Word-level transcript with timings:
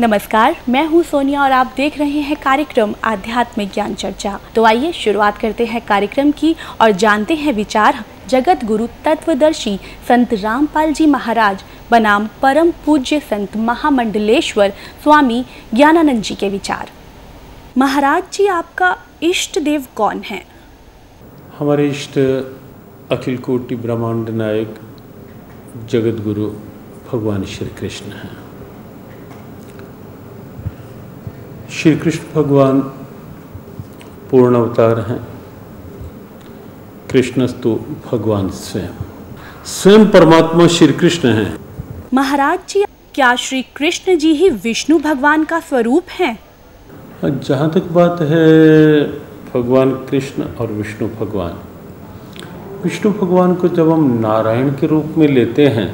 नमस्कार, 0.00 0.56
मैं 0.68 0.84
हूँ 0.86 1.02
सोनिया 1.02 1.42
और 1.42 1.52
आप 1.52 1.72
देख 1.76 1.96
रहे 1.98 2.20
हैं 2.22 2.36
कार्यक्रम 2.42 2.94
आध्यात्मिक 3.04 3.70
ज्ञान 3.72 3.94
चर्चा। 3.94 4.38
तो 4.54 4.64
आइए 4.64 4.92
शुरुआत 4.92 5.38
करते 5.38 5.64
हैं 5.66 5.80
कार्यक्रम 5.86 6.30
की 6.30 6.54
और 6.80 6.90
जानते 6.92 7.34
हैं 7.34 7.52
विचार 7.52 8.04
जगत 8.28 8.64
गुरु 8.64 8.86
तत्वदर्शी 9.04 9.76
संत 10.08 10.34
रामपाल 10.34 10.92
जी 10.92 11.06
महाराज, 11.06 11.64
बनाम 11.90 12.28
परम 12.42 12.70
पूज्य 12.86 13.20
संत 13.20 13.56
महामंडलेश्वर 13.56 14.72
स्वामी 15.02 15.44
ज्ञानानंद 15.74 16.22
जी 16.22 16.34
के 16.34 16.48
विचार। 16.48 16.90
महाराज 17.76 18.22
जी, 18.32 18.46
आपका 18.46 18.96
इष्ट 19.22 19.58
देव 19.58 19.86
कौन 19.96 20.22
है? 20.26 20.42
हमारे 21.58 21.88
इष्ट 21.88 22.18
अखिल 23.12 23.38
कोटि 23.38 23.76
ब्रह्मांड 23.76 24.28
नायक 24.28 24.80
जगत 25.90 26.24
गुरु 26.24 26.50
भगवान 27.12 27.44
श्री 27.46 27.68
कृष्ण 27.80 28.12
हैं। 28.12 28.37
श्री 31.70 31.94
कृष्ण 31.96 32.24
भगवान 32.34 32.80
पूर्ण 34.30 34.56
अवतार 34.56 35.00
हैं। 35.00 35.18
कृष्णस्तु 37.10 37.74
भगवान 38.06 38.48
स्वयं। 38.50 38.88
स्वयं 39.64 40.06
परमात्मा 40.10 40.66
श्री 40.66 40.92
कृष्ण 40.92 41.28
हैं। 41.28 41.58
महाराज 42.14 42.58
जी 42.68 42.84
क्या 43.14 43.34
श्री 43.36 43.62
कृष्ण 43.76 44.16
जी 44.18 44.32
ही 44.32 44.48
विष्णु 44.64 44.98
भगवान 44.98 45.44
का 45.44 45.58
स्वरूप 45.60 46.04
हैं 46.10 46.38
जहाँ 47.24 47.70
तक 47.70 47.90
बात 47.92 48.20
है 48.20 49.02
भगवान 49.54 49.92
कृष्ण 50.06 50.44
और 50.60 50.72
विष्णु 50.72 51.08
भगवान। 51.20 51.58
विष्णु 52.84 53.12
भगवान 53.12 53.54
को 53.54 53.68
जब 53.68 53.90
हम 53.90 54.10
नारायण 54.20 54.70
के 54.70 54.86
रूप 54.86 55.14
में 55.18 55.26
लेते 55.28 55.66
हैं 55.68 55.90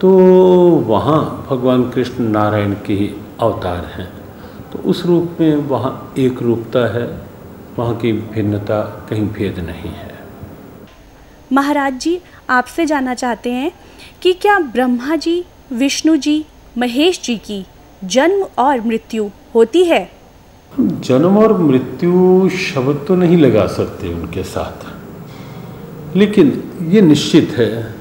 तो 0.00 0.08
वहाँ 0.88 1.46
भगवान 1.50 1.90
कृष्ण 1.90 2.28
नारायण 2.30 2.74
के 2.86 2.94
ही 2.94 3.10
अवतार 3.40 3.84
हैं। 3.96 4.17
तो 4.72 4.78
उस 4.78 5.04
रूप 5.06 5.36
में 5.40 5.56
वहाँ 5.56 6.14
एक 6.18 6.42
रूपता 6.42 6.86
है 6.94 7.06
वहाँ 7.78 7.96
की 7.96 8.12
भिन्नता 8.12 9.06
कहीं 9.10 9.26
भेद 9.28 9.58
नहीं 9.58 9.90
है। 9.90 10.18
महाराज 11.52 11.98
जी 12.00 12.20
आपसे 12.50 12.86
जानना 12.86 13.14
चाहते 13.14 13.52
हैं 13.52 13.72
कि 14.22 14.32
क्या 14.32 14.58
ब्रह्मा 14.58 15.16
जी 15.16 15.44
विष्णु 15.72 16.16
जी 16.16 16.44
महेश 16.78 17.20
जी 17.24 17.36
की 17.36 17.66
जन्म 18.04 18.46
और 18.58 18.80
मृत्यु 18.80 19.30
होती 19.54 19.84
है? 19.84 20.10
जन्म 20.78 21.38
और 21.38 21.58
मृत्यु 21.58 22.48
शब्द 22.48 23.04
तो 23.08 23.14
नहीं 23.14 23.36
लगा 23.36 23.66
सकते 23.66 24.14
उनके 24.14 24.42
साथ। 24.42 24.86
लेकिन 26.16 26.62
ये 26.88 27.00
निश्चित 27.00 27.50
है 27.50 27.94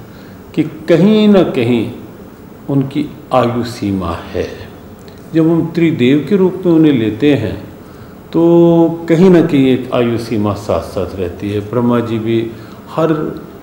कि 0.56 0.64
कहीं 0.64 1.28
ना 1.28 1.44
कहीं 1.44 1.92
उनकी 2.70 3.10
आयु 3.34 3.64
सीमा 3.64 4.14
है। 4.14 4.67
जब 5.33 5.50
हम 5.50 5.66
त्रिदेव 5.75 6.25
के 6.30 6.36
रूप 6.36 6.61
में 6.66 6.73
उन्हें 6.73 6.94
लेते 6.94 7.33
हैं 7.36 7.56
तो 8.33 8.42
कहीं 9.09 9.30
ना 9.30 9.42
कहीं 9.42 9.67
एक 9.67 9.94
आयु 9.94 10.17
सीमा 10.17 10.53
साथ 10.56 10.81
साथ 10.83 11.16
रहती 11.16 11.50
है। 11.52 11.59
ब्रह्मा 11.70 12.00
जी 12.00 12.20
भी 12.20 12.39
हर 12.89 13.14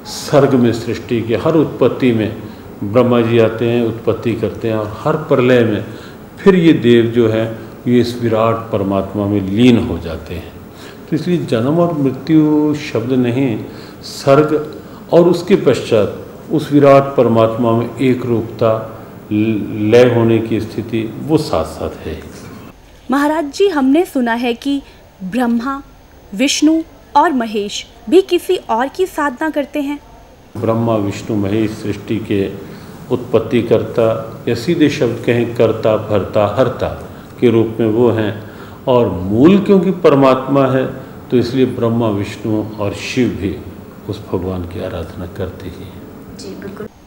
सर्ग 0.07 0.55
में 0.55 0.73
सृष्टि 0.73 1.21
के, 1.23 1.37
हर 1.37 1.57
उत्पत्ति 1.57 2.13
में 2.13 2.37
ब्रह्मा 2.85 3.21
जी 3.21 3.39
आते 3.39 3.69
हैं, 3.71 3.83
उत्पत्ति 3.87 4.35
करते 4.35 4.69
हैं 4.69 4.77
और 4.77 4.93
हर 4.99 5.17
प्रलय 5.29 5.65
में 5.65 5.85
फिर 6.39 6.55
ये 6.55 6.73
देव 6.73 7.07
जो 7.07 7.29
है, 7.29 7.45
ये 7.87 8.01
इस 8.01 8.21
विराट 8.23 8.71
परमात्मा 8.73 9.27
में 9.27 9.41
लीन 9.41 9.79
हो 9.79 9.99
जाते 9.99 10.35
हैं। 10.35 10.53
तो 11.09 11.17
इसलिए 11.17 11.39
जन्म 11.47 11.79
और 11.79 11.93
मृत्यु 11.99 12.75
शब्द 12.83 13.13
नहीं, 13.13 13.59
सर्ग 14.03 14.75
और 15.13 15.29
उसके 15.29 15.57
पश्चात 15.57 16.53
उस 16.53 16.73
विराट 16.73 17.15
परमात्मा 17.17 17.73
में 17.73 17.97
एक 17.99 18.27
रूपता 18.27 18.73
लय 19.33 20.15
होने 20.15 20.39
की 20.39 20.61
स्थिति 20.61 21.03
वो 21.23 21.39
साथ 21.39 21.65
साथ 21.65 22.07
है। 22.07 22.19
महाराज 23.11 23.51
जी 23.55 23.69
हमने 23.69 24.05
सुना 24.05 24.35
है 24.35 24.55
कि 24.55 24.81
ब्रह्मा 25.25 25.83
विष्णु 26.35 26.83
और 27.17 27.33
महेश 27.33 27.85
भी 28.11 28.21
किसी 28.23 28.57
और 28.71 28.89
की 28.89 29.07
साधना 29.07 29.51
करते 29.51 29.81
हैं। 29.81 29.99
ब्रह्मा 30.57 30.97
विष्णु 30.97 31.37
महेश 31.37 31.71
सृष्टि 31.73 32.17
के 32.31 32.47
उत्पत्ति 33.15 33.63
करता 33.63 34.07
या 34.49 34.55
सीधे 34.55 34.89
शब्द 34.91 35.23
कहें 35.27 35.55
करता 35.57 35.97
भरता 36.09 36.47
हरता 36.59 36.89
के 37.41 37.51
रूप 37.51 37.77
में 37.81 37.87
वो 37.89 38.11
हैं 38.11 38.33
और 38.89 39.09
मूल 39.11 39.59
क्योंकि 39.65 39.91
परमात्मा 40.05 40.67
है 40.67 40.87
तो 41.31 41.37
इसलिए 41.37 41.67
ब्रह्मा 41.77 42.09
विष्णु 42.11 42.63
और 42.79 42.95
शिव 43.03 43.29
भी 43.41 43.57
उस 44.09 44.21
भगवान 44.33 44.63
की 44.65 44.85
आराधना 44.85 45.27
करते 45.37 45.69
ही 45.69 45.85
हैं। 45.85 46.03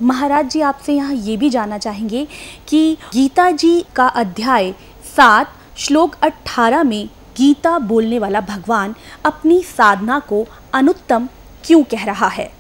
महाराज 0.02 0.50
जी 0.52 0.62
आपसे 0.62 0.94
यहाँ 0.94 1.14
ये 1.14 1.38
भी 1.38 1.50
जानना 1.50 1.78
चाहेंगे 1.78 2.26
कि 2.68 2.98
गीता 3.14 3.50
जी 3.52 3.86
का 3.96 4.08
अध्याय 4.08 4.72
सात, 5.16 5.54
श्लोक 5.78 6.16
अट्ठारह 6.24 6.84
में 6.84 7.08
गीता 7.38 7.78
बोलने 7.80 8.20
वाला 8.20 8.42
भगवान 8.42 8.96
अपनी 9.26 9.62
साधना 9.62 10.20
को 10.20 10.46
अनुत्तम 10.74 11.28
क्यों 11.66 11.84
कह 11.84 12.06
रहा 12.06 12.28
है? 12.28 12.52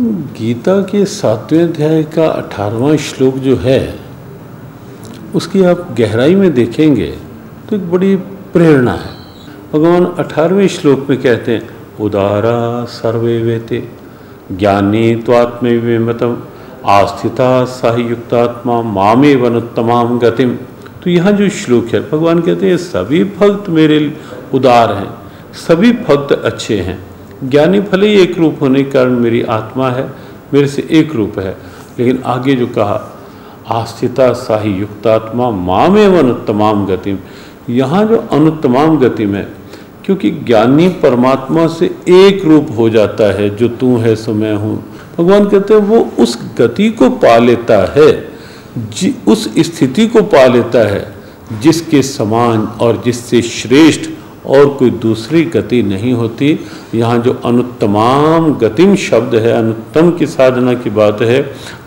गीता 0.00 0.80
के 0.82 1.04
सातवें 1.04 1.62
अध्याय 1.62 2.02
का 2.14 2.26
अठारहवा 2.26 2.96
श्लोक 2.96 3.34
जो 3.36 3.56
है, 3.56 3.98
उसकी 5.34 5.64
आप 5.64 5.86
गहराई 5.98 6.34
में 6.34 6.52
देखेंगे 6.54 7.10
तो 7.68 7.76
एक 7.76 7.90
बड़ी 7.90 8.14
प्रेरणा 8.52 8.92
है। 8.94 9.16
भगवान 9.72 10.04
अठारहवें 10.18 10.68
श्लोक 10.68 11.06
में 11.10 11.20
कहते 11.22 11.56
हैं, 11.56 11.68
उदारा 12.00 12.84
सर्वे 12.84 13.38
वेते। 13.42 13.88
ज्ञानी 14.52 15.14
त्वात्मतम 15.16 16.42
आस्थिता 16.86 17.96
युक्तात्मा 17.98 18.82
मामे 18.82 19.34
वनुत्तमाम 19.34 20.18
गतिम। 20.18 20.56
तो 21.04 21.10
यहाँ 21.10 21.32
जो 21.32 21.48
श्लोक 21.48 21.86
है, 21.86 22.10
भगवान 22.10 22.40
कहते 22.40 22.70
हैं, 22.70 22.76
सभी 22.76 23.24
भक्त 23.24 23.68
मेरे 23.68 24.16
उदार 24.54 24.92
हैं, 24.92 25.10
सभी 25.52 25.92
भक्त 25.92 26.32
अच्छे 26.32 26.80
हैं। 26.80 26.98
ज्ञानी 27.44 27.80
भले 27.80 28.06
ही 28.06 28.20
एक 28.20 28.38
रूप 28.38 28.58
होने 28.60 28.84
के 28.84 28.90
कारण 28.90 29.10
मेरी 29.10 29.42
आत्मा 29.42 29.90
है, 29.90 30.12
मेरे 30.54 30.66
से 30.66 30.88
एक 30.90 31.14
रूप 31.14 31.38
है। 31.38 31.56
लेकिन 31.98 32.22
आगे 32.26 32.54
जो 32.54 32.66
कहा, 32.66 33.18
आस्थिता 33.68 34.32
साही 34.32 34.72
युक्तात्मा 34.72 35.50
मामे 35.50 36.18
अनुत्तमाम 36.18 36.86
गतिम। 36.86 37.18
यहाँ 37.70 38.04
जो 38.06 38.16
अनुत्तमाम 38.32 38.98
गतिम 38.98 39.34
है 39.34 39.48
क्योंकि 40.08 40.30
ज्ञानी 40.30 40.88
परमात्मा 41.00 41.66
से 41.68 41.86
एक 42.08 42.44
रूप 42.44 42.66
हो 42.76 42.88
जाता 42.90 43.24
है, 43.32 43.48
जो 43.56 43.68
तू 43.70 43.96
है 43.96 44.14
सो 44.16 44.32
मैं 44.34 44.54
हूँ। 44.54 44.76
भगवान 45.18 45.48
कहते 45.48 45.74
हैं, 45.74 45.80
वो 45.80 45.98
उस 46.18 46.38
गति 46.58 46.88
को 46.90 47.10
पा 47.10 47.36
लेता 47.38 47.76
है 47.96 48.10
उस 49.28 49.48
स्थिति 49.58 50.06
को 50.06 50.22
पा 50.24 50.46
लेता 50.46 50.86
है, 50.88 51.04
जिसके 51.62 52.02
समान 52.02 52.64
और 52.80 53.02
जिससे 53.04 53.42
श्रेष्ठ 53.42 54.10
और 54.46 54.66
कोई 54.68 54.90
दूसरी 55.02 55.44
गति 55.46 55.82
नहीं 55.82 56.12
होती। 56.12 56.58
यहाँ 56.94 57.18
जो 57.18 57.40
अनुत्तमाम 57.44 58.52
गतिम 58.54 58.96
शब्द 58.96 59.34
है, 59.34 59.52
अनुत्तम 59.52 60.10
की 60.10 60.26
साधना 60.28 60.74
की 60.74 60.90
बात 60.90 61.22
है, 61.22 61.40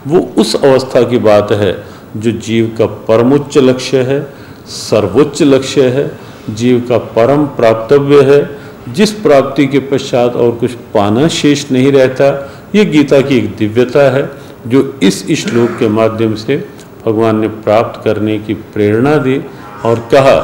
वो 0.08 0.20
उस 0.38 0.56
अवस्था 0.56 1.04
की 1.04 1.18
बात 1.20 1.52
है, 1.52 1.78
जो 2.18 2.32
जीव 2.32 2.76
का 2.78 2.86
परमोच्च 3.10 3.58
लक्ष्य 3.58 4.02
है, 4.04 4.22
सर्वोच्च 4.70 5.42
लक्ष्य 5.44 5.90
है 5.90 6.10
जीव 6.50 6.80
का 6.90 6.98
परम 7.14 7.46
प्राप्तव्य 7.58 8.22
है। 8.24 8.94
जिस 8.94 9.12
प्राप्ति 9.22 9.66
के 9.68 9.80
पश्चात 9.80 10.36
और 10.36 10.52
कुछ 10.52 10.74
पाना 10.94 11.28
शेष 11.30 11.72
नहीं 11.72 11.92
रहता, 11.92 12.30
ये 12.76 12.86
गीता 12.86 13.22
की 13.22 13.38
एक 13.38 13.56
दिव्यता 13.56 14.10
है, 14.12 14.30
जो 14.68 14.82
इस 15.04 15.26
श्लोक 15.38 15.78
के 15.80 15.88
माध्यम 15.90 16.36
से 16.36 16.58
भगवान 17.06 17.40
ने 17.40 17.48
प्राप्त 17.48 18.02
करने 18.04 18.38
की 18.40 18.54
प्रेरणा 18.74 19.16
दी 19.18 19.38
और 19.86 20.00
कहा 20.12 20.36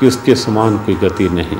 कि 0.00 0.06
उसके 0.06 0.34
समान 0.34 0.76
कोई 0.78 0.94
गति 0.94 1.28
नहीं। 1.30 1.58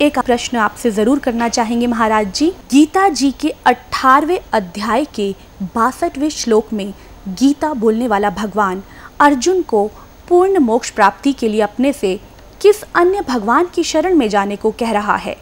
एक 0.00 0.18
प्रश्न 0.18 0.56
आपसे 0.56 0.90
ज़रूर 0.90 1.18
करना 1.18 1.48
चाहेंगे 1.48 1.86
महाराज 1.86 2.32
जी। 2.34 2.48
गीता 2.70 3.08
जी 3.08 3.30
के 3.30 3.48
अठारवे 3.66 4.40
अध्याय 4.52 5.04
के 5.14 5.30
बासठवें 5.74 6.28
श्लोक 6.30 6.72
में 6.72 6.92
गीता 7.30 7.72
बोलने 7.74 8.08
वाला 8.08 8.30
भगवान 8.30 8.82
अर्जुन 9.20 9.62
को 9.62 9.86
पूर्ण 10.28 10.58
मोक्ष 10.58 10.90
प्राप्ति 10.90 11.32
के 11.32 11.48
लिए 11.48 11.60
अपने 11.60 11.92
से 11.92 12.18
किस 12.60 12.82
अन्य 12.82 13.20
भगवान 13.28 13.66
की 13.74 13.82
शरण 13.82 14.14
में 14.14 14.28
जाने 14.28 14.56
को 14.56 14.70
कह 14.70 14.90
रहा 14.90 15.16
है? 15.16 15.36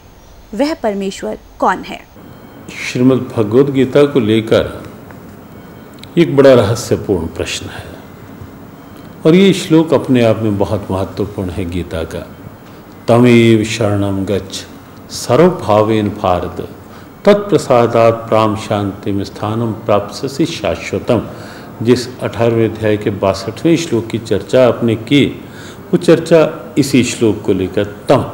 वह 0.53 0.73
परमेश्वर 0.73 1.37
कौन 1.59 1.77
है? 1.77 2.07
श्रीमद् 2.91 3.33
भगवद 3.37 3.69
गीता 3.69 4.05
को 4.05 4.19
लेकर 4.19 4.91
एक 6.17 6.35
बड़ा 6.35 6.53
रहस्यपूर्ण 6.53 7.27
प्रश्न 7.27 7.65
है। 7.65 7.83
और 9.25 9.35
ये 9.35 9.53
श्लोक 9.53 9.93
अपने 9.93 10.23
आप 10.23 10.39
में 10.39 10.57
बहुत 10.57 10.87
महत्वपूर्ण 10.91 11.49
है 11.49 11.69
गीता 11.69 12.03
का। 12.03 12.27
तमेव 13.07 13.63
शरणम 13.63 14.25
गच्छ, 14.25 14.65
सर्वभावेन 15.13 16.09
भारत, 16.09 16.69
तत्प्रसादात 17.25 18.13
प्राम 18.13 18.55
शांति 18.55 19.11
में 19.11 19.23
स्थानम 19.23 19.71
प्राप्त 19.71 20.27
शाश्वतम। 20.43 21.21
जिस 21.81 22.19
अठारहवें 22.19 22.69
अध्याय 22.69 22.97
के 22.97 23.09
बासठवें 23.09 23.77
श्लोक 23.77 24.07
की 24.07 24.17
चर्चा 24.17 24.67
आपने 24.67 24.95
की 24.95 25.45
वो 25.91 25.97
चर्चा 25.97 26.73
इसी 26.77 27.03
श्लोक 27.03 27.41
को 27.45 27.53
लेकर, 27.53 27.83
तम, 27.83 28.25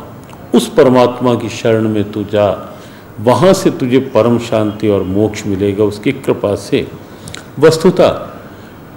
उस 0.56 0.74
परमात्मा 0.74 1.36
की 1.36 1.50
शरण 1.50 1.90
में 1.90 2.12
तू 2.12 2.24
जा। 2.24 2.78
वहाँ 3.20 3.54
से 3.54 3.70
तुझे 3.72 4.00
परम 4.00 4.40
शांति 4.40 4.88
और 4.88 5.04
मोक्ष 5.04 5.48
मिलेगा, 5.48 5.84
उसकी 5.84 6.12
कृपा 6.12 6.56
से। 6.56 6.88
वस्तुतः, 7.60 8.10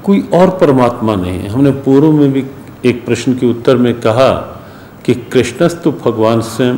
कोई 0.04 0.28
और 0.34 0.50
परमात्मा 0.50 1.14
नहीं 1.14 1.38
है। 1.38 1.48
हमने 1.48 1.70
पूर्व 1.70 2.12
में 2.12 2.32
भी 2.32 2.44
एक 2.84 3.06
प्रश्न 3.06 3.34
के 3.34 3.46
उत्तर 3.46 3.76
में 3.76 4.00
कहा 4.00 4.62
कि 5.04 5.14
कृष्णस्तु 5.14 5.92
भगवान 5.92 6.40
स्वयं, 6.40 6.76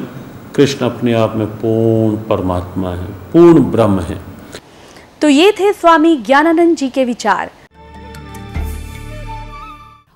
कृष्ण 0.54 0.86
अपने 0.86 1.12
आप 1.12 1.36
में 1.36 1.46
पूर्ण 1.46 2.16
परमात्मा 2.16 2.90
है, 2.90 3.04
पूर्ण 3.04 3.62
ब्रह्म 3.62 4.00
है। 4.00 4.20
तो 5.20 5.28
ये 5.28 5.52
थे 5.52 5.72
स्वामी 5.72 6.16
ज्ञानानंद 6.16 6.76
जी 6.76 6.88
के 6.88 7.04
विचार। 7.04 7.50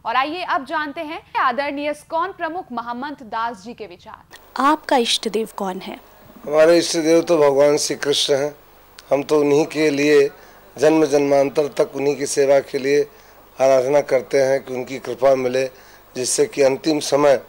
और 0.04 0.16
आइए 0.16 0.42
अब 0.44 0.64
जानते 0.66 1.00
हैं 1.00 1.20
आदरणीय 1.40 1.92
स्कॉन 1.94 2.32
प्रमुख 2.32 2.64
महामंत 2.72 3.22
दास 3.24 3.62
जी 3.64 3.72
के 3.74 3.86
विचार। 3.86 4.36
आपका 4.62 4.96
इष्ट 4.96 5.28
देव 5.28 5.48
कौन 5.56 5.78
है? 5.80 5.98
हमारे 6.44 6.76
इष्ट 6.78 6.96
देव 6.96 7.22
तो 7.22 7.36
भगवान 7.38 7.76
श्री 7.76 7.96
कृष्ण 7.96 8.34
हैं। 8.34 8.54
हम 9.10 9.22
तो 9.22 9.40
उन्हीं 9.40 9.64
के 9.66 9.88
लिए 9.90 10.28
जन्म 10.76 11.04
जन्मांतर 11.06 11.68
तक 11.78 11.96
उन्हीं 11.96 12.16
की 12.16 12.26
सेवा 12.26 12.60
के 12.60 12.78
लिए 12.78 13.02
आराधना 13.58 14.00
करते 14.02 14.42
हैं 14.42 14.62
कि 14.64 14.74
उनकी 14.74 14.98
कृपा 14.98 15.34
मिले 15.34 15.64
जिससे 16.16 16.46
कि 16.46 16.62
अंतिम 16.62 17.00
समय 17.00 17.40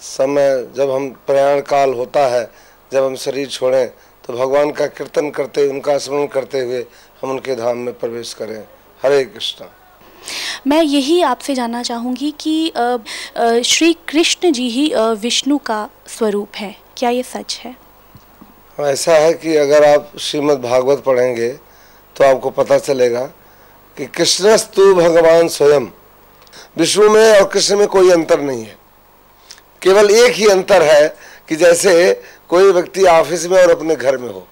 समय 0.00 0.66
जब 0.76 0.90
हम 0.90 1.10
प्रयाण 1.26 1.60
काल 1.60 1.94
होता 1.94 2.26
है 2.28 2.50
जब 2.92 3.04
हम 3.04 3.14
शरीर 3.18 3.48
छोड़ें 3.48 3.86
तो 4.26 4.32
भगवान 4.32 4.70
का 4.70 4.86
कीर्तन 4.88 5.30
करते 5.30 5.68
उनका 5.68 5.98
स्मरण 5.98 6.26
करते 6.26 6.60
हुए 6.60 6.86
हम 7.22 7.30
उनके 7.30 7.54
धाम 7.56 7.78
में 7.78 7.98
प्रवेश 7.98 8.34
करें। 8.34 8.60
हरे 9.02 9.24
कृष्ण। 9.24 9.64
मैं 10.66 10.82
यही 10.82 11.20
आपसे 11.22 11.54
जानना 11.54 11.82
चाहूँगी 11.82 12.30
कि 12.40 12.72
श्री 13.64 13.92
कृष्ण 14.08 14.52
जी 14.52 14.68
ही 14.70 14.92
विष्णु 15.20 15.58
का 15.58 15.88
स्वरूप 16.08 16.56
है। 16.56 16.74
क्या 16.96 17.10
ये 17.10 17.22
सच 17.24 17.60
है? 17.64 17.74
ऐसा 18.78 19.14
है 19.14 19.32
कि 19.34 19.56
अगर 19.56 19.84
आप 19.84 20.12
श्रीमद् 20.20 20.62
भागवत 20.62 21.02
पढ़ेंगे 21.06 21.48
तो 22.16 22.24
आपको 22.24 22.50
पता 22.52 22.78
चलेगा 22.78 23.24
कि 23.96 24.06
कृष्णस्तु 24.06 24.94
भगवान 24.94 25.48
स्वयं। 25.48 25.86
विष्णु 26.76 27.08
में 27.10 27.30
और 27.30 27.48
कृष्ण 27.48 27.76
में 27.76 27.86
कोई 27.88 28.10
अंतर 28.10 28.40
नहीं 28.40 28.64
है। 28.64 28.76
केवल 29.82 30.10
एक 30.12 30.34
ही 30.34 30.46
अंतर 30.48 30.82
है 30.82 31.08
कि 31.48 31.56
जैसे 31.56 32.12
कोई 32.48 32.72
व्यक्ति 32.72 33.04
ऑफ़िस 33.04 33.46
में 33.46 33.62
और 33.62 33.70
अपने 33.70 33.96
घर 33.96 34.16
में 34.18 34.28
हो 34.28 34.46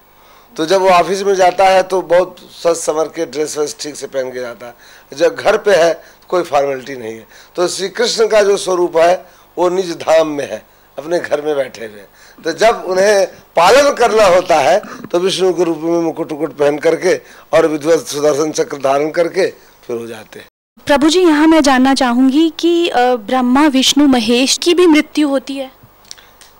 तो 0.56 0.64
जब 0.66 0.80
वो 0.82 0.88
ऑफ़िस 0.90 1.22
में 1.22 1.34
जाता 1.34 1.64
है 1.64 1.82
तो 1.82 2.00
बहुत 2.02 2.36
सज 2.52 2.76
संवर 2.76 3.08
के 3.08 3.26
ड्रेस 3.26 3.56
वेस 3.58 3.76
ठीक 3.80 3.96
से 3.96 4.06
पहन 4.06 4.30
के 4.30 4.40
जाता 4.40 4.66
है। 4.66 4.74
जब 5.12 5.34
घर 5.34 5.56
पे 5.58 5.74
है 5.74 5.92
तो 5.92 6.26
कोई 6.28 6.42
फॉर्मेलिटी 6.44 6.96
नहीं 6.96 7.14
है। 7.14 7.26
तो 7.56 7.68
श्री 7.68 7.88
कृष्ण 7.90 8.26
का 8.28 8.42
जो 8.42 8.56
स्वरूप 8.58 8.96
है 8.96 9.14
वो 9.56 9.68
निज 9.70 9.92
धाम 9.98 10.28
में 10.28 10.48
है 10.50 10.62
अपने 10.98 11.18
घर 11.20 11.40
में 11.42 11.54
बैठे 11.56 11.84
हुए। 11.84 12.04
तो 12.38 12.52
जब 12.54 12.84
उन्हें 12.88 13.26
पालन 13.56 13.92
करना 13.94 14.24
होता 14.26 14.58
है 14.60 14.80
तो 15.06 15.18
विष्णु 15.18 15.52
के 15.54 15.64
रूप 15.64 15.78
में 15.78 16.00
मुकुट 16.02 16.32
उकुट 16.32 16.56
पहन 16.58 16.78
करके 16.78 17.14
और 17.52 17.66
विध्वत 17.66 18.06
सुदर्शन 18.06 18.52
चक्र 18.52 18.76
धारण 18.78 19.10
करके 19.10 19.46
फिर 19.86 19.96
हो 19.96 20.06
जाते 20.06 20.38
हैं। 20.38 20.46
प्रभु 20.86 21.08
जी 21.08 21.20
यहाँ 21.20 21.46
मैं 21.46 21.60
जानना 21.62 21.94
चाहूँगी 21.94 22.48
कि 22.58 22.90
ब्रह्मा 22.94 23.66
विष्णु 23.68 24.06
महेश 24.08 24.58
की 24.62 24.74
भी 24.74 24.86
मृत्यु 24.86 25.28
होती 25.28 25.56
है? 25.56 25.70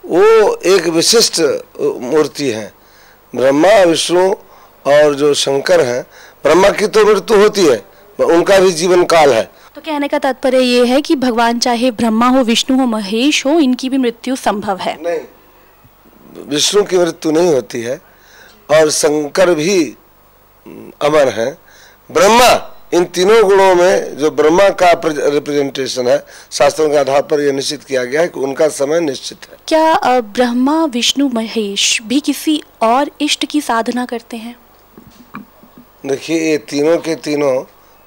वो 0.05 0.55
एक 0.67 0.87
विशिष्ट 0.89 1.41
मूर्ति 1.81 2.51
है। 2.51 2.73
ब्रह्मा 3.35 3.83
विष्णु 3.83 4.31
और 4.87 5.15
जो 5.15 5.33
शंकर 5.37 5.81
हैं 5.81 6.03
ब्रह्मा 6.45 6.71
की 6.71 6.87
तो 6.87 7.05
मृत्यु 7.07 7.39
होती 7.39 7.67
है। 7.67 7.83
उनका 8.25 8.59
भी 8.59 8.73
जीवन 8.73 9.05
काल 9.05 9.33
है। 9.33 9.43
तो 9.75 9.81
कहने 9.81 10.09
का 10.09 10.19
तात्पर्य 10.19 10.61
ये 10.61 10.85
है 10.87 11.01
कि 11.01 11.15
भगवान 11.17 11.59
चाहे 11.59 11.91
ब्रह्मा 11.93 12.29
हो 12.29 12.43
विष्णु 12.45 12.79
हो 12.79 12.87
महेश 12.87 13.45
हो 13.47 13.59
इनकी 13.61 13.89
भी 13.89 13.99
मृत्यु 13.99 14.37
संभव 14.39 14.79
है। 14.79 14.97
नहीं 15.03 15.21
विष्णु 16.49 16.83
की 16.85 16.99
मृत्यु 16.99 17.33
नहीं 17.33 17.53
होती 17.55 17.81
है 17.83 18.01
और 18.71 18.91
शंकर 18.91 19.55
भी 19.55 19.81
अमर 21.03 21.29
है। 21.31 21.51
ब्रह्मा 22.11 22.69
इन 22.95 23.05
तीनों 23.07 23.43
गुणों 23.43 23.75
में 23.75 24.17
जो 24.17 24.31
ब्रह्मा 24.31 24.69
का 24.81 24.91
रिप्रेजेंटेशन 25.07 26.09
है 26.09 26.19
शास्त्रों 26.53 26.89
के 26.91 26.97
आधार 26.97 27.23
पर 27.23 27.41
यह 27.41 27.53
निश्चित 27.53 27.85
किया 27.85 28.05
गया 28.05 28.21
है 28.21 28.29
कि 28.29 28.41
उनका 28.41 28.69
समय 28.71 29.01
निश्चित 29.01 29.47
है। 29.51 29.57
क्या 29.69 30.21
ब्रह्मा 30.21 30.85
विष्णु 30.85 31.29
महेश 31.29 32.01
भी 32.03 32.21
किसी 32.21 32.61
और 32.83 33.11
इष्ट 33.21 33.45
की 33.45 33.61
साधना 33.61 34.05
करते 34.07 34.37
हैं? 34.37 34.55
देखिए 36.07 36.51
ये 36.51 36.59
तीनों 36.59 36.97
के 36.99 37.15
तीनों 37.15 37.55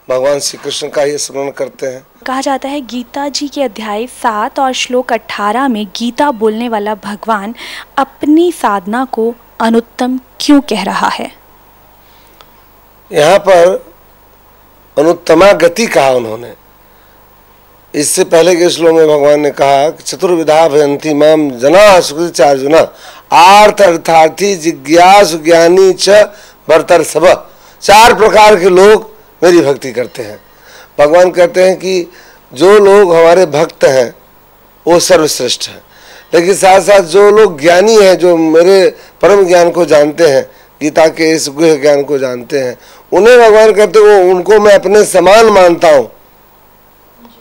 भगवान 0.09 0.39
श्री 0.39 0.57
कृष्ण 0.63 0.87
का 0.89 1.01
ही 1.01 1.17
स्मरण 1.17 1.49
करते 1.51 1.87
हैं। 1.87 2.05
कहा 2.25 2.41
जाता 2.41 2.67
है 2.67 2.81
गीता 2.81 3.27
जी 3.29 3.47
के 3.47 3.63
अध्याय 3.63 4.05
सात 4.07 4.59
और 4.59 4.73
श्लोक 4.73 5.13
अठारह 5.13 5.67
में 5.67 5.85
गीता 5.85 6.31
बोलने 6.31 6.69
वाला 6.69 6.93
भगवान 6.95 7.55
अपनी 7.97 8.51
साधना 8.51 9.03
को 9.05 9.33
अनुत्तम 9.61 10.19
क्यों 10.39 10.59
कह 10.61 10.83
रहा 10.83 11.07
है? 11.07 11.31
यहाँ 13.11 13.39
पर 13.39 13.85
अनुत्तमा 14.97 15.51
गति 15.53 15.87
कहा 15.87 16.09
उन्होंने। 16.09 16.53
इससे 17.93 18.23
पहले 18.23 18.55
के 18.55 18.69
श्लोक 18.69 18.95
में 18.95 19.07
भगवान 19.07 19.39
ने 19.39 19.51
कहा 19.51 19.89
चतुर्विधा 19.89 20.67
भयंती 20.67 21.13
माम 21.13 21.49
जना 21.59 21.99
सुकृचार्जुना 21.99 22.79
आर्थ 23.33 23.81
अर्थार्थी 23.81 24.55
जिज्ञास 24.55 25.33
ज्ञानी 25.43 25.91
च 25.93 26.09
भरतर 26.69 27.03
सब 27.03 27.27
चार 27.81 28.13
प्रकार 28.13 28.55
के 28.55 28.69
लोग 28.69 29.14
मेरी 29.45 29.61
भक्ति 29.61 29.91
करते 29.91 30.23
हैं। 30.23 30.39
भगवान 30.99 31.31
कहते 31.31 31.63
हैं 31.63 31.77
कि 31.77 32.11
जो 32.53 32.79
लोग 32.79 33.15
हमारे 33.15 33.45
भक्त 33.45 33.83
हैं, 33.83 34.15
वो 34.87 34.99
सर्वश्रेष्ठ 34.99 35.69
हैं। 35.69 35.81
लेकिन 36.33 36.55
साथ 36.55 36.81
साथ 36.81 37.01
जो 37.01 37.31
लोग 37.31 37.61
ज्ञानी 37.61 38.03
हैं, 38.03 38.17
जो 38.17 38.37
मेरे 38.37 38.95
परम 39.21 39.47
ज्ञान 39.47 39.71
को 39.71 39.85
जानते 39.85 40.27
हैं, 40.27 40.51
गीता 40.81 41.07
के 41.07 41.31
इस 41.31 41.49
गुह 41.49 41.81
ज्ञान 41.81 42.03
को 42.03 42.17
जानते 42.17 42.59
हैं, 42.59 42.77
उन्हें 43.13 43.39
भगवान 43.39 43.73
कहते 43.73 43.99
हैं, 43.99 44.05
वो 44.05 44.31
उनको 44.31 44.59
मैं 44.59 44.73
अपने 44.73 45.05
समान 45.05 45.45
मानता 45.45 45.89
हूँ। 45.89 46.11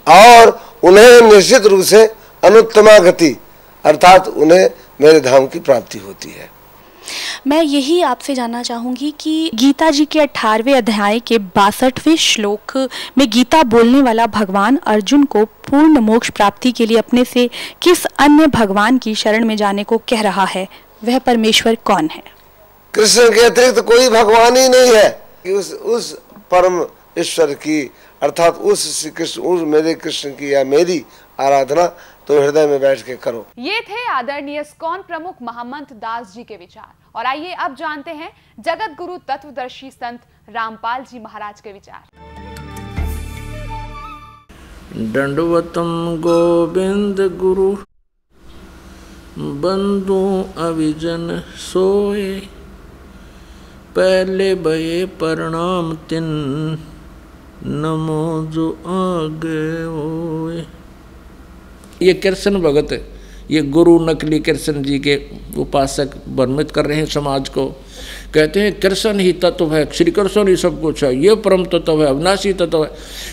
और 0.08 0.60
उन्हें 0.82 1.20
निश्चित 1.20 1.66
रूप 1.66 1.84
से 1.84 2.06
अनुत्तमा 2.44 2.98
गति 2.98 3.40
अर्थात 3.84 4.28
उन्हें 4.28 4.70
मेरे 5.00 5.20
धाम 5.20 5.46
की 5.46 5.58
प्राप्ति 5.58 5.98
होती 5.98 6.28
है। 6.28 6.53
मैं 7.46 7.62
यही 7.62 8.00
आपसे 8.02 8.34
जानना 8.34 8.62
चाहूँगी 8.62 9.10
कि 9.20 9.50
गीता 9.54 9.90
जी 9.90 10.04
के 10.04 10.20
अठारहवें 10.20 10.74
अध्याय 10.74 11.20
के 11.20 11.38
बासठवें 11.38 12.16
श्लोक 12.16 12.76
में 13.18 13.30
गीता 13.30 13.62
बोलने 13.62 14.02
वाला 14.02 14.26
भगवान 14.26 14.76
अर्जुन 14.76 15.24
को 15.24 15.44
पूर्ण 15.44 15.98
मोक्ष 15.98 16.30
प्राप्ति 16.30 16.72
के 16.72 16.86
लिए 16.86 16.98
अपने 16.98 17.24
से 17.24 17.50
किस 17.82 18.04
अन्य 18.06 18.46
भगवान 18.46 18.98
की 18.98 19.14
शरण 19.14 19.44
में 19.44 19.56
जाने 19.56 19.84
को 19.84 19.98
कह 19.98 20.20
रहा 20.20 20.44
है? 20.44 20.68
वह 21.04 21.18
परमेश्वर 21.18 21.74
कौन 21.74 22.08
है? 22.12 22.22
कृष्ण 22.94 23.28
के 23.34 23.40
अतिरिक्त 23.40 23.76
तो 23.76 23.82
कोई 23.82 24.08
भगवान 24.08 24.56
ही 24.56 24.68
नहीं 24.68 24.94
है। 24.94 25.08
कि 25.44 25.52
उस 25.52 25.72
उस 25.72 26.12
परम 26.50 26.86
ईश्वर 27.18 27.54
की 27.54 27.90
अर्थात 28.22 28.54
उस 28.54 29.00
श्री 29.00 29.10
कृष्ण 29.10 29.42
उस 29.42 29.60
मेरे 29.60 29.94
कृष्ण 29.94 30.30
की 30.30 30.54
या 30.54 30.64
मेरी 30.64 31.04
आराधना 31.40 31.86
तो 32.28 32.40
हृदय 32.42 32.66
में 32.66 32.80
बैठ 32.80 33.02
के 33.02 33.16
करो। 33.16 33.46
ये 33.58 33.80
थे 33.80 34.06
आदरणीय 34.08 34.64
स्कॉन 34.64 35.02
प्रमुख 35.02 35.34
महामंत 35.42 35.92
दास 35.92 36.32
जी 36.34 36.44
के 36.44 36.56
विचार। 36.56 37.03
और 37.14 37.26
आइए 37.26 37.52
अब 37.64 37.74
जानते 37.76 38.10
हैं 38.12 38.30
जगत 38.60 38.94
गुरु 38.98 39.16
तत्वदर्शी 39.28 39.90
संत 39.90 40.20
रामपाल 40.50 41.04
जी 41.04 41.18
महाराज 41.18 41.60
के 41.60 41.72
विचार। 41.72 42.02
दंडवतम 45.12 45.92
गोविंद 46.20 47.20
गुरु, 47.38 47.70
बंधु 49.62 50.22
अविजन 50.60 51.42
सोए, 51.62 52.38
पहले 53.96 54.54
भये 54.64 55.04
प्रणाम 55.20 55.94
तिन, 56.08 56.26
नमो 57.64 58.24
जो 58.50 58.70
आगे 58.88 59.64
ओए 59.96 60.64
ये 62.02 62.14
कृष्ण 62.14 62.60
भगत 62.62 62.92
ये 63.50 63.62
गुरु 63.62 63.98
नकली 64.06 64.38
कृष्ण 64.38 64.82
जी 64.82 64.98
के 64.98 65.18
उपासक 65.58 66.10
वर्णित 66.28 66.70
कर 66.70 66.86
रहे 66.86 66.98
हैं 66.98 67.06
समाज 67.06 67.48
को। 67.48 67.66
कहते 68.34 68.60
हैं, 68.60 68.72
कृष्ण 68.80 69.20
ही 69.20 69.32
तत्व 69.32 69.74
है, 69.74 69.84
श्री 69.92 70.10
कृष्ण 70.10 70.46
ही 70.48 70.56
सब 70.56 70.80
कुछ 70.80 71.02
है, 71.04 71.14
ये 71.16 71.34
परम 71.34 71.64
तत्व 71.64 72.02
है, 72.02 72.08
अविनाशी 72.08 72.52
तत्व 72.52 72.84
है। 72.84 72.90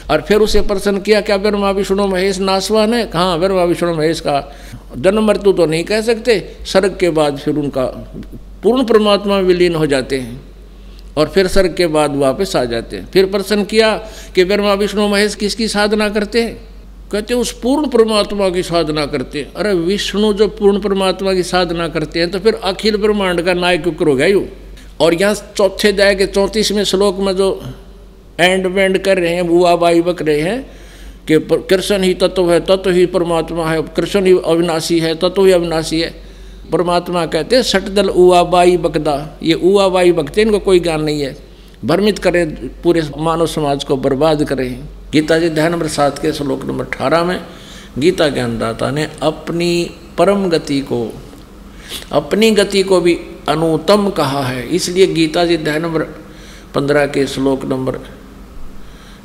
और 0.09 0.21
फिर 0.21 0.37
उसे 0.37 0.61
प्रश्न 0.61 0.99
किया, 0.99 1.21
क्या 1.21 1.37
ब्रह्मा 1.37 1.71
विष्णु 1.71 2.07
महेश 2.07 2.39
नासवान 2.39 2.93
है? 2.93 3.05
कहाँ 3.05 3.39
ब्रह्मा 3.39 3.63
विष्णु 3.63 3.95
महेश 3.95 4.19
का 4.19 4.53
जन्म 4.97 5.27
मृत्यु 5.27 5.53
तो 5.53 5.65
नहीं 5.65 5.83
कह 5.83 6.01
सकते, 6.01 6.39
सर्ग 6.65 6.97
के 6.99 7.09
बाद 7.09 7.37
फिर 7.37 7.55
उनका 7.55 7.85
पूर्ण 8.63 8.83
परमात्मा 8.85 9.39
विलीन 9.39 9.75
हो 9.75 9.85
जाते 9.85 10.19
हैं 10.19 10.41
और 11.17 11.29
फिर 11.29 11.47
सर्ग 11.47 11.75
के 11.75 11.87
बाद 11.87 12.15
वापस 12.15 12.55
आ 12.55 12.63
जाते 12.65 12.97
हैं। 12.97 13.09
फिर 13.11 13.25
प्रश्न 13.25 13.63
किया 13.63 13.95
कि 14.35 14.43
ब्रह्मा 14.45 14.73
विष्णु 14.73 15.07
महेश 15.07 15.35
किसकी 15.35 15.67
साधना 15.67 16.09
करते 16.09 16.43
हैं? 16.43 16.57
कहते 17.11 17.33
उस 17.33 17.51
पूर्ण 17.59 17.87
परमात्मा 17.87 18.49
की 18.49 18.63
साधना 18.63 19.05
करते 19.05 19.39
हैं। 19.39 19.53
अरे 19.53 19.73
विष्णु 19.75 20.33
जो 20.33 20.47
पूर्ण 20.49 20.79
परमात्मा 20.79 21.33
की 21.33 21.43
साधना 21.43 21.87
करते 21.87 22.19
हैं 22.19 22.29
तो 22.31 22.39
फिर 22.39 22.53
अखिल 22.63 22.97
ब्रह्मांड 22.97 23.41
का 23.41 23.53
नायक 23.53 23.83
क्यों 23.83 24.09
हो 24.09 24.15
गया 24.15 24.39
और 25.01 25.13
यहाँ 25.13 25.33
चौथे 25.57 25.87
अध्याय 25.87 26.15
के 26.15 26.25
चौंतीसवें 26.27 26.83
श्लोक 26.83 27.19
में 27.19 27.35
जो 27.35 27.49
एंड 28.39 28.67
वेंड 28.67 28.97
कर 28.97 29.17
रहे 29.17 29.33
हैं, 29.35 29.47
बुआ 29.47 29.75
बाई 29.75 30.01
बक 30.01 30.21
रहे 30.21 30.41
हैं, 30.41 30.61
कि 31.27 31.39
कृष्ण 31.69 32.01
ही 32.03 32.13
तत्व 32.13 32.51
है, 32.51 32.59
तत्व 32.59 32.89
ही 32.89 33.05
परमात्मा 33.05 33.65
है, 33.65 33.81
कृष्ण 33.95 34.25
ही 34.25 34.37
अविनाशी 34.45 34.99
है, 34.99 35.13
तत्व 35.15 35.45
ही 35.45 35.51
अविनाशी 35.51 35.99
है। 36.01 36.13
परमात्मा 36.71 37.25
कहते 37.25 37.55
हैं 37.55 37.63
सटदल 37.63 38.09
उआ 38.09 38.41
बाई 38.45 38.77
बकदा 38.77 39.15
ये 39.43 39.53
उआ 39.53 39.87
बाई 39.89 40.11
बकते 40.11 40.41
इनको 40.41 40.59
कोई 40.59 40.79
ज्ञान 40.79 41.03
नहीं 41.03 41.21
है। 41.21 41.35
भ्रमित 41.85 42.19
करें 42.19 42.55
पूरे 42.81 43.03
मानव 43.17 43.47
समाज 43.47 43.83
को, 43.83 43.95
बर्बाद 43.97 44.43
करें। 44.43 45.00
गीता 45.13 45.37
जी 45.39 45.45
अध्याय 45.45 45.67
नंबर 45.69 45.87
सात 45.87 46.19
के 46.19 46.31
श्लोक 46.33 46.63
नंबर 46.65 46.85
अठारह 46.85 47.23
में 47.23 47.39
गीता 47.99 48.27
ज्ञानदाता 48.29 48.89
ने 48.91 49.03
अपनी 49.21 49.71
परम 50.17 50.47
गति 50.49 50.79
को, 50.81 50.99
अपनी 52.11 52.49
गति 52.51 52.83
को 52.83 52.99
भी 53.01 53.13
अनुतम 53.49 54.09
कहा 54.09 54.43
है। 54.43 54.67
इसलिए 54.67 55.07
गीता 55.07 55.43
जी 55.45 55.55
अध्याय 55.57 55.79
नंबर 55.79 56.03
पंद्रह 56.75 57.05
के 57.07 57.25
श्लोक 57.27 57.65
नंबर 57.65 57.99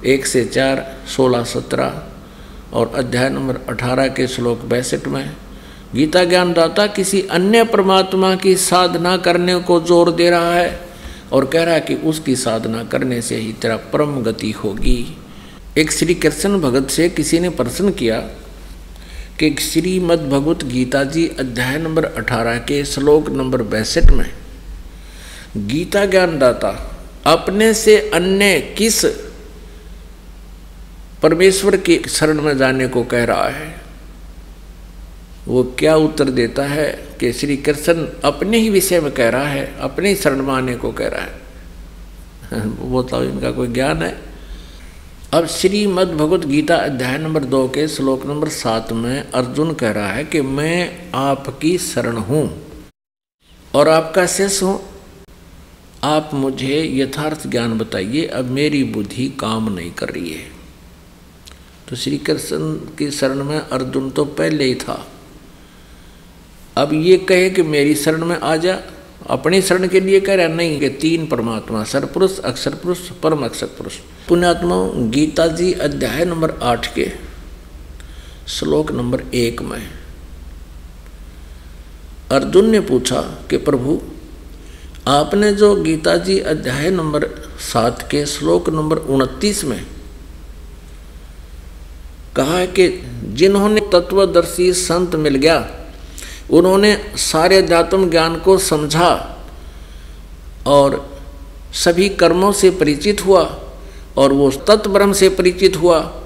एक 0.05 0.26
से 0.26 0.45
चार, 0.45 0.85
सोलह, 1.16 1.45
सत्रह 1.45 2.02
और 2.73 2.93
अध्याय 2.95 3.28
नंबर 3.31 3.59
अठारह 3.69 4.09
के 4.09 4.26
श्लोक 4.26 4.64
बैसठ 4.64 5.07
में 5.09 5.31
गीता 5.95 6.25
ज्ञानदाता 6.25 6.87
किसी 6.87 7.21
अन्य 7.31 7.62
परमात्मा 7.64 8.35
की 8.37 8.57
साधना 8.57 9.16
करने 9.19 9.55
को 9.61 9.81
ज़ोर 9.83 10.11
दे 10.12 10.28
रहा 10.31 10.55
है 10.55 10.81
और 11.33 11.47
कह 11.47 11.64
रहा 11.64 11.75
है 11.75 11.81
कि 11.81 11.95
उसकी 12.05 12.37
साधना 12.37 12.83
करने 12.85 13.21
से 13.23 13.37
ही 13.37 13.52
तेरा 13.52 13.76
परम 13.93 14.21
गति 14.23 14.50
होगी। 14.50 14.99
एक 15.78 15.92
श्री 15.92 16.14
कृष्ण 16.14 16.61
भगत 16.61 16.90
से 16.90 17.09
किसी 17.09 17.40
ने 17.40 17.49
प्रश्न 17.49 17.90
किया 17.90 18.21
कि 19.38 19.56
श्रीमद 19.61 20.18
भगवत 20.18 20.64
गीता 20.64 21.04
जी 21.04 21.28
अध्याय 21.28 21.78
नंबर 21.78 22.04
अठारह 22.04 22.59
के 22.59 22.85
श्लोक 22.85 23.28
नंबर 23.28 23.62
बैसठ 23.62 24.11
में, 24.12 24.35
गीता 25.56 26.06
ज्ञानदाता, 26.06 26.97
अपने 27.26 27.75
से 27.75 28.11
अन्य 28.11 28.75
किस 28.78 29.04
परमेश्वर 31.23 31.76
के 31.76 32.02
शरण 32.09 32.40
में 32.40 32.59
जाने 32.59 32.88
को 32.88 33.02
कह 33.02 33.25
रहा 33.25 33.49
है? 33.49 33.80
वो 35.49 35.64
क्या 35.78 35.97
उत्तर 35.97 36.25
देता 36.25 36.62
है 36.62 37.09
कि 37.21 37.33
श्री 37.33 37.56
कृष्ण 37.56 38.09
अपने 38.25 38.59
ही 38.59 38.71
विषय 38.71 39.00
में 39.00 39.12
कह 39.12 39.28
रहा 39.28 39.49
है, 39.49 39.75
अपने 39.80 40.09
ही 40.09 40.16
शरण 40.16 40.42
में 40.42 40.54
आने 40.54 40.76
को 40.76 40.92
कह 40.92 41.09
रहा 41.09 41.23
है? 41.23 41.40
वो 42.66 43.02
तो 43.02 43.25
इनका 43.25 43.50
कोई 43.50 43.68
ज्ञान 43.68 44.02
है। 44.02 44.25
अब 45.37 45.47
श्रीमद 45.47 46.09
भगवत 46.09 46.45
गीता 46.47 46.76
अध्याय 46.76 47.16
नंबर 47.19 47.45
दो 47.45 47.59
के 47.69 47.87
श्लोक 47.88 48.25
नंबर 48.26 48.49
सात 48.49 48.93
में 48.93 49.31
अर्जुन 49.31 49.73
कह 49.75 49.90
रहा 49.90 50.12
है 50.12 50.25
कि 50.25 50.40
मैं 50.40 51.11
आपकी 51.14 51.76
शरण 51.78 52.16
हूँ 52.19 52.45
और 53.75 53.88
आपका 53.88 54.26
शेष 54.26 54.62
हूँ। 54.62 54.81
आप 56.05 56.31
मुझे 56.35 56.83
यथार्थ 56.95 57.47
ज्ञान 57.47 57.76
बताइए, 57.78 58.25
अब 58.25 58.45
मेरी 58.50 58.83
बुद्धि 58.85 59.28
काम 59.40 59.69
नहीं 59.73 59.90
कर 59.90 60.09
रही 60.09 60.31
है। 60.31 60.49
तो 61.88 61.97
श्री 61.97 62.19
कृष्ण 62.19 62.75
की 62.99 63.11
शरण 63.11 63.45
में 63.45 63.59
अर्जुन 63.59 64.11
तो 64.11 64.25
पहले 64.25 64.64
ही 64.64 64.75
था। 64.75 65.07
अब 66.76 66.95
ये 66.95 67.16
कहे 67.19 67.50
कि 67.50 67.62
मेरी 67.62 67.95
शरण 67.95 68.25
में 68.25 68.38
आ 68.38 68.57
जा 68.57 68.81
अपनी 69.26 69.62
शरण 69.62 69.88
के 69.88 70.00
लिए 70.00 70.20
कह 70.20 70.35
रहा 70.35 70.49
नहीं 70.49 70.80
कि 70.80 70.88
तीन 70.88 71.26
परमात्मा 71.26 71.85
सरपुरुष 71.85 72.38
अक्षर 72.38 72.75
पुरुष 72.75 72.99
परम 72.99 73.44
अक्षर 73.44 73.66
पुरुष 73.66 73.92
पुण्यात्मा 74.28 74.76
गीता 75.11 75.46
जी 75.46 75.73
अध्याय 75.73 76.25
नंबर 76.25 76.50
आठ 76.62 76.94
के, 76.94 77.12
श्लोक 78.49 78.92
नंबर 78.92 79.20
एक 79.35 79.62
में। 79.62 79.88
अर्जुन 82.30 82.70
ने 82.70 82.80
पूछा 82.80 83.20
कि 83.50 83.56
प्रभु, 83.56 84.00
आपने 85.08 85.52
जो 85.52 85.75
गीता 85.76 86.16
जी 86.16 86.38
अध्याय 86.40 86.90
नंबर 86.90 87.28
सात 87.73 88.08
के 88.11 88.26
श्लोक 88.26 88.68
नंबर 88.70 88.96
उनतीस 88.96 89.64
में 89.64 89.87
कहा 92.37 92.58
है 92.58 92.66
कि 92.66 92.88
जिन्होंने 93.25 93.80
तत्वदर्शी 93.80 94.73
संत 94.73 95.14
मिल 95.14 95.35
गया 95.35 95.58
उन्होंने 96.50 97.12
सारे 97.16 97.56
अध्यात्म 97.56 98.10
ज्ञान 98.10 98.36
को 98.36 98.58
समझा 98.58 99.38
और 100.66 101.18
सभी 101.72 102.08
कर्मों 102.08 102.52
से 102.52 102.70
परिचित 102.70 103.26
हुआ 103.26 103.58
और 104.16 104.32
वो 104.32 104.50
तत्ब्रह्म 104.50 105.12
से 105.12 105.28
परिचित 105.28 105.76
हुआ, 105.76 106.22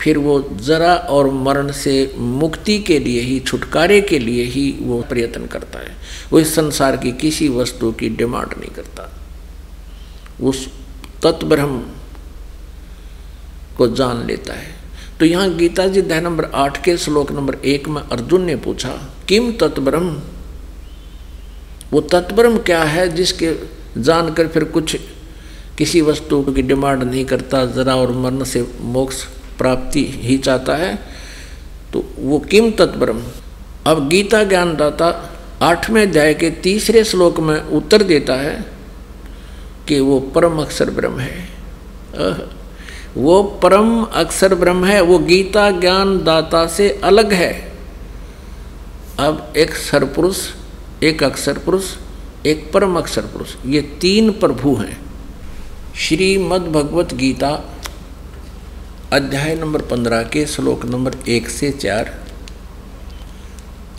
फिर 0.00 0.18
वो 0.18 0.48
जरा 0.52 0.94
और 0.94 1.30
मरण 1.30 1.72
से 1.72 2.14
मुक्ति 2.18 2.78
के 2.78 2.98
लिए 2.98 3.20
ही, 3.20 3.40
छुटकारे 3.40 4.00
के 4.00 4.18
लिए 4.18 4.44
ही 4.44 4.78
वो 4.80 5.02
प्रयत्न 5.02 5.46
करता 5.46 5.78
है। 5.78 5.96
वो 6.32 6.40
इस 6.40 6.54
संसार 6.54 6.96
की 6.96 7.12
किसी 7.12 7.48
वस्तु 7.48 7.92
की 7.92 8.08
डिमांड 8.08 8.54
नहीं 8.58 8.70
करता। 8.70 9.12
उस 10.42 10.68
तत्ब्रह्म 11.22 11.82
को 13.76 13.88
जान 13.88 14.26
लेता 14.26 14.52
है। 14.52 14.74
तो 15.20 15.26
यहाँ 15.26 15.54
गीता 15.54 15.86
जी 15.86 16.02
नंबर 16.02 16.44
आठ 16.44 16.84
के 16.84 16.96
श्लोक 16.96 17.32
नंबर 17.32 17.54
एक 17.54 17.88
में 17.88 18.02
अर्जुन 18.02 18.42
ने 18.42 18.56
पूछा 18.56 19.14
किम 19.28 19.50
तत्ब्रह्म 19.52 20.20
वो 21.92 22.00
तत्ब्रह्म 22.00 22.58
क्या 22.58 22.82
है 22.82 23.08
जिसके 23.08 23.52
जानकर 24.00 24.48
फिर 24.48 24.64
कुछ 24.64 24.96
किसी 25.78 26.00
वस्तु 26.00 26.42
की 26.42 26.62
डिमांड 26.62 27.02
नहीं 27.02 27.24
करता, 27.24 27.64
जरा 27.66 27.94
और 27.96 28.12
मरण 28.12 28.44
से 28.44 28.66
मोक्ष 28.80 29.22
प्राप्ति 29.58 30.04
ही 30.14 30.38
चाहता 30.38 30.76
है? 30.76 30.98
तो 31.92 32.04
वो 32.18 32.38
किम 32.38 32.70
तत्ब्रह्म 32.70 33.22
अब 33.86 34.08
गीता 34.08 34.42
ज्ञानदाता 34.44 35.08
आठवें 35.62 36.02
अध्याय 36.02 36.34
के 36.34 36.50
तीसरे 36.50 37.04
श्लोक 37.04 37.40
में 37.40 37.60
उत्तर 37.60 38.02
देता 38.02 38.34
है 38.34 38.64
कि 39.88 40.00
वो 40.00 40.20
परम 40.20 40.60
अक्षर 40.62 40.90
ब्रह्म 40.90 41.18
है। 41.18 41.48
वो 43.16 43.42
परम 43.42 44.02
अक्षर 44.04 44.54
ब्रह्म 44.54 44.84
है, 44.84 45.00
वो 45.00 45.18
गीता 45.18 45.70
ज्ञान 45.70 46.24
दाता 46.24 46.66
से 46.66 47.00
अलग 47.04 47.32
है। 47.32 47.67
अब 49.20 49.52
एक 49.56 49.74
सरपुरुष 49.74 50.38
एक 51.02 51.22
अक्षर 51.22 51.58
पुरुष 51.58 51.84
एक 52.46 52.70
परम 52.72 52.96
अक्षर 52.98 53.22
पुरुष 53.22 53.54
ये 53.66 53.80
तीन 54.00 54.30
प्रभु 54.32 54.74
हैं। 54.74 54.98
श्रीमद् 55.96 56.68
भगवत 56.72 57.14
गीता 57.14 57.50
अध्याय 59.12 59.54
नंबर 59.54 59.82
पंद्रह 59.82 60.22
के 60.22 60.44
श्लोक 60.46 60.84
नंबर 60.84 61.16
एक 61.28 61.48
से 61.48 61.70
चार 61.70 62.12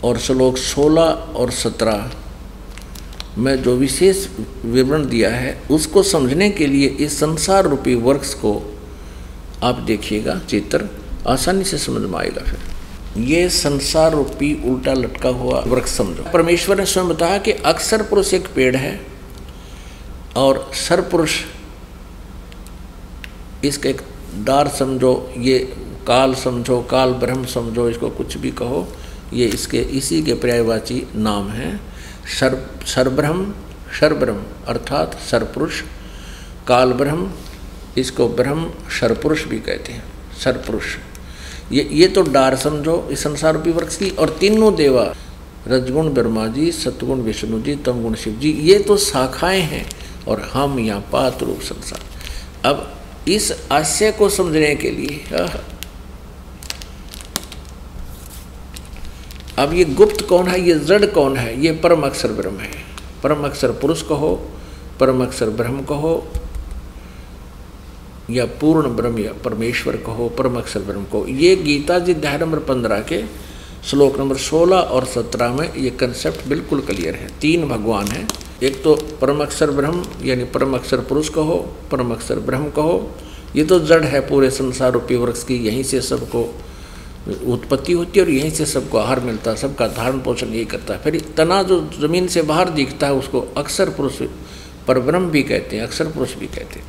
और 0.04 0.18
श्लोक 0.18 0.56
सोलह 0.56 1.36
और 1.36 1.50
सत्रह, 1.50 2.10
में 3.38 3.62
जो 3.62 3.76
विशेष 3.76 4.26
विवरण 4.64 5.06
दिया 5.08 5.30
है, 5.30 5.62
उसको 5.70 6.02
समझने 6.02 6.50
के 6.50 6.66
लिए 6.66 6.88
इस 6.88 7.18
संसार 7.20 7.68
रूपी 7.68 7.94
वर्क्स 7.94 8.34
को 8.34 8.54
आप 9.62 9.78
देखिएगा, 9.86 10.40
चित्र, 10.48 10.88
आसानी 11.28 11.64
से 11.64 11.78
समझ 11.78 12.02
में 12.02 12.18
आएगा 12.18 12.42
फिर। 12.42 12.79
ये 13.20 13.48
संसार 13.50 14.12
रूपी 14.12 14.52
उल्टा 14.64 14.92
लटका 14.92 15.28
हुआ 15.28 15.60
वृक्ष 15.66 15.96
समझो। 15.96 16.30
परमेश्वर 16.32 16.78
ने 16.78 16.84
स्वयं 16.86 17.08
बताया 17.08 17.38
कि 17.38 17.52
अक्सर 17.52 18.02
पुरुष 18.02 18.32
एक 18.34 18.46
पेड़ 18.54 18.76
है 18.76 19.00
और 20.36 20.70
सर 20.78 21.00
पुरुष 21.00 21.40
इसका 23.64 23.88
एक 23.88 24.00
दार 24.44 24.68
समझो, 24.68 25.32
ये 25.38 25.58
काल 26.06 26.34
समझो, 26.34 26.80
काल 26.82 27.12
ब्रह्म 27.14 27.44
समझो, 27.46 27.88
इसको 27.88 28.10
कुछ 28.10 28.36
भी 28.36 28.50
कहो, 28.50 28.86
ये 29.32 29.46
इसके 29.46 29.80
इसी 29.98 30.22
के 30.22 30.34
पर्यायवाची 30.34 31.02
नाम 31.16 31.48
है। 31.48 31.76
सर 32.38 32.56
सरब्रह्म 32.86 33.52
सरब्रह्म 34.00 34.44
अर्थात 34.68 35.18
सरपुरुष 35.20 35.80
काल 36.68 36.92
ब्रह्म, 36.92 37.30
इसको 37.98 38.28
ब्रह्म 38.28 38.70
सरपुरुष 39.00 39.44
भी 39.44 39.58
कहते 39.58 39.92
हैं। 39.92 40.02
सरपुरुष 40.38 40.96
ये 41.72 41.88
ये 41.92 42.06
तो 42.08 42.22
डार 42.24 42.56
समझो, 42.56 43.08
इस 43.10 43.22
संसार 43.22 43.54
रूपी 43.54 43.70
वृक्ष 43.70 43.96
की 43.96 44.10
और 44.10 44.36
तीनों 44.40 44.74
देवा, 44.76 45.12
रजगुण 45.68 46.08
ब्रह्मा 46.08 46.46
जी, 46.48 46.70
सतगुण 46.72 47.20
विष्णु 47.20 47.60
जी, 47.60 47.74
तमगुण 47.76 48.14
शिव 48.14 48.34
जी, 48.34 48.50
ये 48.62 48.78
तो 48.78 48.96
शाखाएँ 48.98 49.60
हैं, 49.62 49.84
और 50.28 50.40
हम 50.52 50.78
यहाँ 50.78 51.00
पात 51.12 51.42
रूप 51.42 51.60
संसार। 51.62 52.00
अब 52.64 52.86
इस 53.28 53.52
आशय 53.72 54.12
को 54.12 54.28
समझने 54.28 54.74
के 54.76 54.90
लिए 54.90 55.46
अब 59.58 59.72
ये 59.74 59.84
गुप्त 59.84 60.20
कौन 60.28 60.46
है, 60.48 60.60
ये 60.60 60.74
जड़ 60.80 61.04
कौन 61.06 61.36
है, 61.36 61.60
ये 61.62 61.72
परम 61.78 62.02
अक्षर 62.02 62.32
ब्रह्म 62.32 62.58
है। 62.58 62.70
परम 63.22 63.44
अक्षर 63.44 63.72
पुरुष 63.72 64.02
कहो, 64.02 64.34
परम 65.00 65.22
अक्षर 65.24 65.50
ब्रह्म 65.52 65.82
कहो 65.84 66.12
या 68.30 68.44
पूर्ण 68.60 68.88
ब्रह्म 68.96 69.18
या 69.18 69.32
परमेश्वर 69.44 69.96
कहो 69.96 70.28
परम 70.28 70.56
अक्षर 70.56 70.80
ब्रह्म 70.80 71.04
को 71.04 71.26
ये 71.28 71.54
गीता 71.56 71.98
जी 71.98 72.14
अध्याय 72.14 72.38
नंबर 72.38 72.58
पंद्रह 72.68 73.00
के 73.02 73.22
श्लोक 73.90 74.18
नंबर 74.18 74.36
सोलह 74.38 74.76
और 74.76 75.04
सत्रह 75.06 75.52
में 75.54 75.74
ये 75.74 75.90
कंसेप्ट 75.90 76.46
बिल्कुल 76.48 76.80
क्लियर 76.80 77.14
है। 77.14 77.28
तीन 77.40 77.68
भगवान 77.68 78.06
हैं। 78.06 78.26
एक 78.62 78.82
तो 78.82 78.94
परम 79.20 79.40
अक्षर 79.42 79.70
ब्रह्म, 79.70 80.04
यानी 80.24 80.44
परम 80.44 80.74
अक्षर 80.74 81.00
पुरुष 81.00 81.28
कहो 81.28 81.56
परम 81.90 82.10
अक्षर 82.12 82.38
ब्रह्म 82.40 82.70
कहो। 82.70 83.10
ये 83.56 83.64
तो 83.64 83.78
जड़ 83.80 84.02
है 84.04 84.20
पूरे 84.28 84.50
संसार 84.50 84.92
रूपी 84.92 85.16
वृक्ष 85.16 85.44
की, 85.44 85.56
यहीं 85.58 85.82
से 85.82 86.00
सबको 86.00 86.42
उत्पत्ति 87.48 87.92
होती 87.92 88.18
है 88.18 88.24
और 88.24 88.30
यहीं 88.30 88.50
से 88.50 88.66
सबको 88.66 88.98
आहार 88.98 89.20
मिलता 89.20 89.50
है, 89.50 89.56
सबका 89.56 89.86
धारण 89.88 90.18
पोषण 90.18 90.48
यही 90.48 90.64
करता 90.64 90.94
है। 90.94 91.00
फिर 91.00 91.20
तना 91.36 91.62
जो 91.62 91.80
ज़मीन 92.00 92.26
से 92.28 92.42
बाहर 92.42 92.70
दिखता 92.70 93.06
है, 93.06 93.14
उसको 93.14 93.40
अक्षर 93.56 93.90
पुरुष 93.90 94.22
पर 94.88 94.98
ब्रह्म 95.00 95.30
भी 95.30 95.42
कहते 95.42 95.76
हैं 95.76 95.82
अक्षर 95.82 96.10
पुरुष 96.10 96.34
भी 96.34 96.46
कहते 96.46 96.80
हैं। 96.80 96.86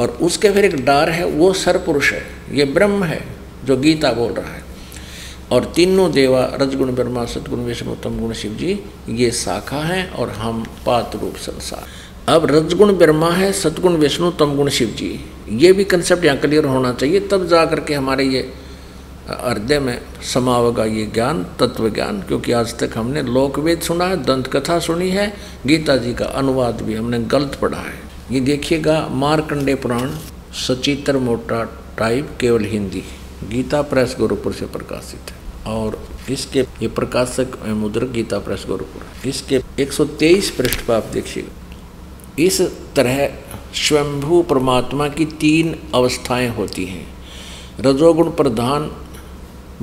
और 0.00 0.08
उसके 0.22 0.50
फिर 0.50 0.64
एक 0.64 0.84
डार 0.84 1.10
है, 1.10 1.24
वो 1.24 1.52
सरपुरुष 1.52 2.12
है, 2.12 2.22
ये 2.52 2.64
ब्रह्म 2.64 3.04
है, 3.04 3.20
जो 3.64 3.76
गीता 3.76 4.12
बोल 4.12 4.32
रहा 4.32 4.52
है। 4.52 4.64
और 5.52 5.64
तीनों 5.76 6.10
देवा, 6.12 6.40
रजगुण, 6.60 6.90
ब्रह्मा 6.92 7.24
सतगुण 7.24 7.60
विष्णु, 7.60 7.92
उत्तम 7.92 8.18
गुण, 8.18 8.32
शिव 8.32 8.52
जी, 8.52 8.78
ये 9.08 9.30
शाखा 9.30 9.80
हैं 9.82 10.10
और 10.10 10.30
हम 10.30 10.64
पात 10.86 11.16
रूप 11.16 11.36
संसार। 11.36 11.86
अब 12.28 12.46
रजगुण, 12.50 12.92
ब्रह्मा 12.92 13.30
है 13.30 13.52
सतगुण 13.52 13.96
विष्णु 13.96 14.30
तमगुण 14.30 14.68
शिव 14.68 14.88
जी, 14.88 15.18
ये 15.50 15.72
भी 15.72 15.84
कंसेप्ट 15.84 16.24
यहाँ 16.24 16.38
क्लियर 16.38 16.64
होना 16.64 16.92
चाहिए, 16.92 17.20
तब 17.20 17.46
जा 17.46 17.64
करके 17.64 17.94
हमारे 17.94 18.24
ये 18.24 18.40
हृदय 19.30 19.78
में 19.80 20.00
समावगा 20.24 20.84
ये 20.84 21.04
ज्ञान 21.06 21.42
तत्व 21.60 21.88
ज्ञान 21.90 22.20
क्योंकि 22.22 22.52
आज 22.52 22.78
तक 22.78 22.90
हमने 22.96 23.22
लोकवेद 23.22 23.80
सुना 23.80 24.04
है 24.04 24.16
दंत 24.24 24.46
कथा 24.46 24.78
सुनी 24.78 25.10
है, 25.10 25.32
गीता 25.66 25.96
जी 25.96 26.14
का 26.14 26.24
अनुवाद 26.24 26.82
भी 26.82 26.94
हमने 26.94 27.18
गलत 27.18 27.58
पढ़ा 27.62 27.78
है। 27.78 28.05
ये 28.30 28.40
देखिएगा 28.40 29.08
मारकंडे 29.10 29.74
पुराण, 29.74 30.10
सचित्र 30.52 31.18
मोटा 31.18 31.64
टाइप 31.98 32.30
केवल 32.40 32.64
हिंदी। 32.64 33.02
गीता 33.48 33.82
प्रेस 33.82 34.16
गोरखपुर 34.18 34.52
से 34.52 34.66
प्रकाशित 34.66 35.30
है। 35.30 35.36
और 35.72 36.08
इसके, 36.30 36.60
ये 36.60 36.88
प्रकाशक 36.88 37.66
मुद्रक 37.66 38.08
गीता 38.08 38.38
प्रेस 38.38 38.64
गोरखपुर 38.68 39.28
इसके 39.28 39.60
123 39.80 40.50
पृष्ठ 40.50 40.80
पर 40.80 40.94
आप 40.94 41.04
देखिएगा। 41.04 41.76
इस 42.38 42.60
तरह 42.96 43.28
स्वयंभू 43.74 44.42
परमात्मा 44.42 45.08
की 45.08 45.24
तीन 45.24 45.78
अवस्थाएँ 45.94 46.48
होती 46.48 46.84
हैं। 46.84 47.06
रजोगुण 47.80 48.30
प्रधान 48.30 48.90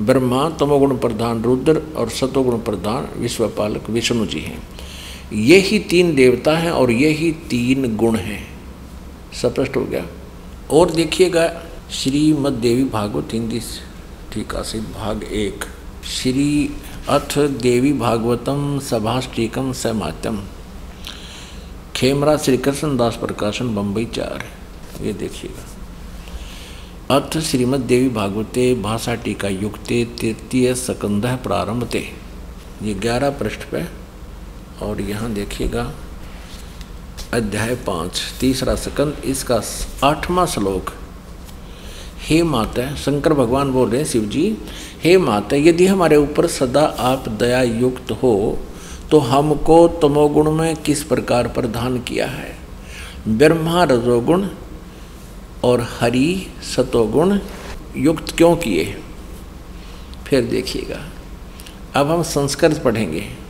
ब्रह्मा, 0.00 0.50
तमोगुण 0.50 0.98
प्रधान 0.98 1.42
रुद्र 1.42 1.82
और 1.96 2.08
सतोगुण 2.08 2.58
प्रधान 2.58 3.20
विश्वपालक 3.20 3.90
विष्णु 3.90 4.26
जी 4.26 4.40
हैं। 4.40 4.62
ये 5.32 5.58
ही 5.58 5.78
तीन 5.78 6.14
देवता 6.14 6.58
हैं 6.58 6.70
और 6.70 6.90
ये 6.90 7.08
ही 7.08 7.32
तीन 7.32 7.96
गुण 7.96 8.16
हैं। 8.16 8.48
स्पष्ट 9.32 9.76
हो 9.76 9.84
गया। 9.84 10.06
और 10.70 10.90
देखिएगा 10.90 11.62
श्रीमद 11.90 12.52
देवी 12.52 12.84
भागवत 12.84 13.28
हिंदी 13.32 13.60
टीका 14.34 14.62
से 14.62 14.80
भाग 14.80 15.22
एक। 15.22 15.64
श्री 16.04 16.70
अथ 17.08 17.38
देवी 17.38 17.92
भागवतम 17.92 18.78
सभाष्टिकम 18.78 19.72
समात्यम 19.72 20.42
खेमरा 21.96 22.36
श्री 22.36 22.56
कृष्ण 22.56 22.96
दास 22.96 23.16
प्रकाशन 23.16 23.74
बम्बई 23.74 24.04
चार। 24.04 24.44
ये 25.02 25.12
देखिएगा। 25.12 25.66
अथ 27.16 27.38
श्रीमद 27.38 27.80
देवी 27.80 28.08
भागवते 28.08 28.74
भाषा 28.74 29.14
टीका 29.14 29.48
युक्ते 29.48 30.08
तृतीय 30.20 30.74
सकंद 30.74 31.38
प्रारंभते। 31.42 32.12
ये 32.82 32.94
ग्यारह 32.94 33.30
पृष्ठ 33.30 33.70
पे 33.70 34.03
और 34.82 35.00
यहाँ 35.00 35.32
देखिएगा, 35.32 35.92
अध्याय 37.34 37.74
पाँच, 37.76 38.20
तीसरा 38.40 38.74
सकंद, 38.74 39.22
इसका 39.24 39.60
आठवां 40.04 40.46
श्लोक। 40.46 40.90
हे 42.20 42.42
माता, 42.42 42.94
शंकर 42.94 43.32
भगवान 43.34 43.72
बोल 43.72 43.88
रहे 43.90 44.00
हैं, 44.00 44.08
शिव 44.08 44.24
जी, 44.24 44.56
हे 45.04 45.16
माता, 45.18 45.56
यदि 45.56 45.86
हमारे 45.86 46.16
ऊपर 46.16 46.46
सदा 46.46 46.84
आप 46.84 47.28
दया 47.28 47.62
युक्त 47.62 48.10
हो 48.12 48.58
तो 49.10 49.18
हमको 49.20 49.86
तमोगुण 50.02 50.50
में 50.50 50.76
किस 50.76 51.02
प्रकार 51.02 51.48
प्रधान 51.48 52.00
किया 52.00 52.26
है? 52.26 52.56
ब्रह्मा 53.28 53.82
रजोगुण 53.84 54.46
और 55.64 55.80
हरि 56.00 56.46
सतोगुण 56.76 57.38
युक्त 57.96 58.34
क्यों 58.36 58.54
किए? 58.56 58.84
फिर 60.26 60.44
देखिएगा। 60.44 61.00
अब 61.94 62.10
हम 62.10 62.22
संस्कृत 62.22 62.82
पढ़ेंगे। 62.84 63.43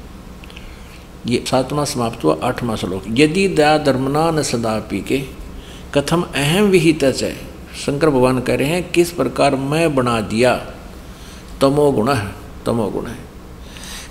ये 1.27 1.45
सातवां 1.47 1.85
समाप्त 1.85 2.25
हुआ, 2.25 2.37
आठवां 2.43 2.77
श्लोक। 2.77 3.03
यदि 3.09 3.49
दया 3.49 3.79
धर्मना 3.79 4.31
न 4.31 4.43
सदा 4.43 4.79
पी 4.91 5.01
के 5.01 5.19
कथम 5.95 6.23
अहम 6.23 6.65
विहित 6.65 7.03
है, 7.03 7.35
शंकर 7.77 8.11
भगवान 8.11 8.41
कह 8.41 8.55
रहे 8.55 8.69
हैं, 8.69 8.91
किस 8.91 9.11
प्रकार 9.11 9.57
मैं 9.57 9.95
बना 9.95 10.21
दिया? 10.21 10.55
तमोगुण 11.61 12.11
है 12.13 12.35
तमोगुण 12.67 13.07
है। 13.07 13.19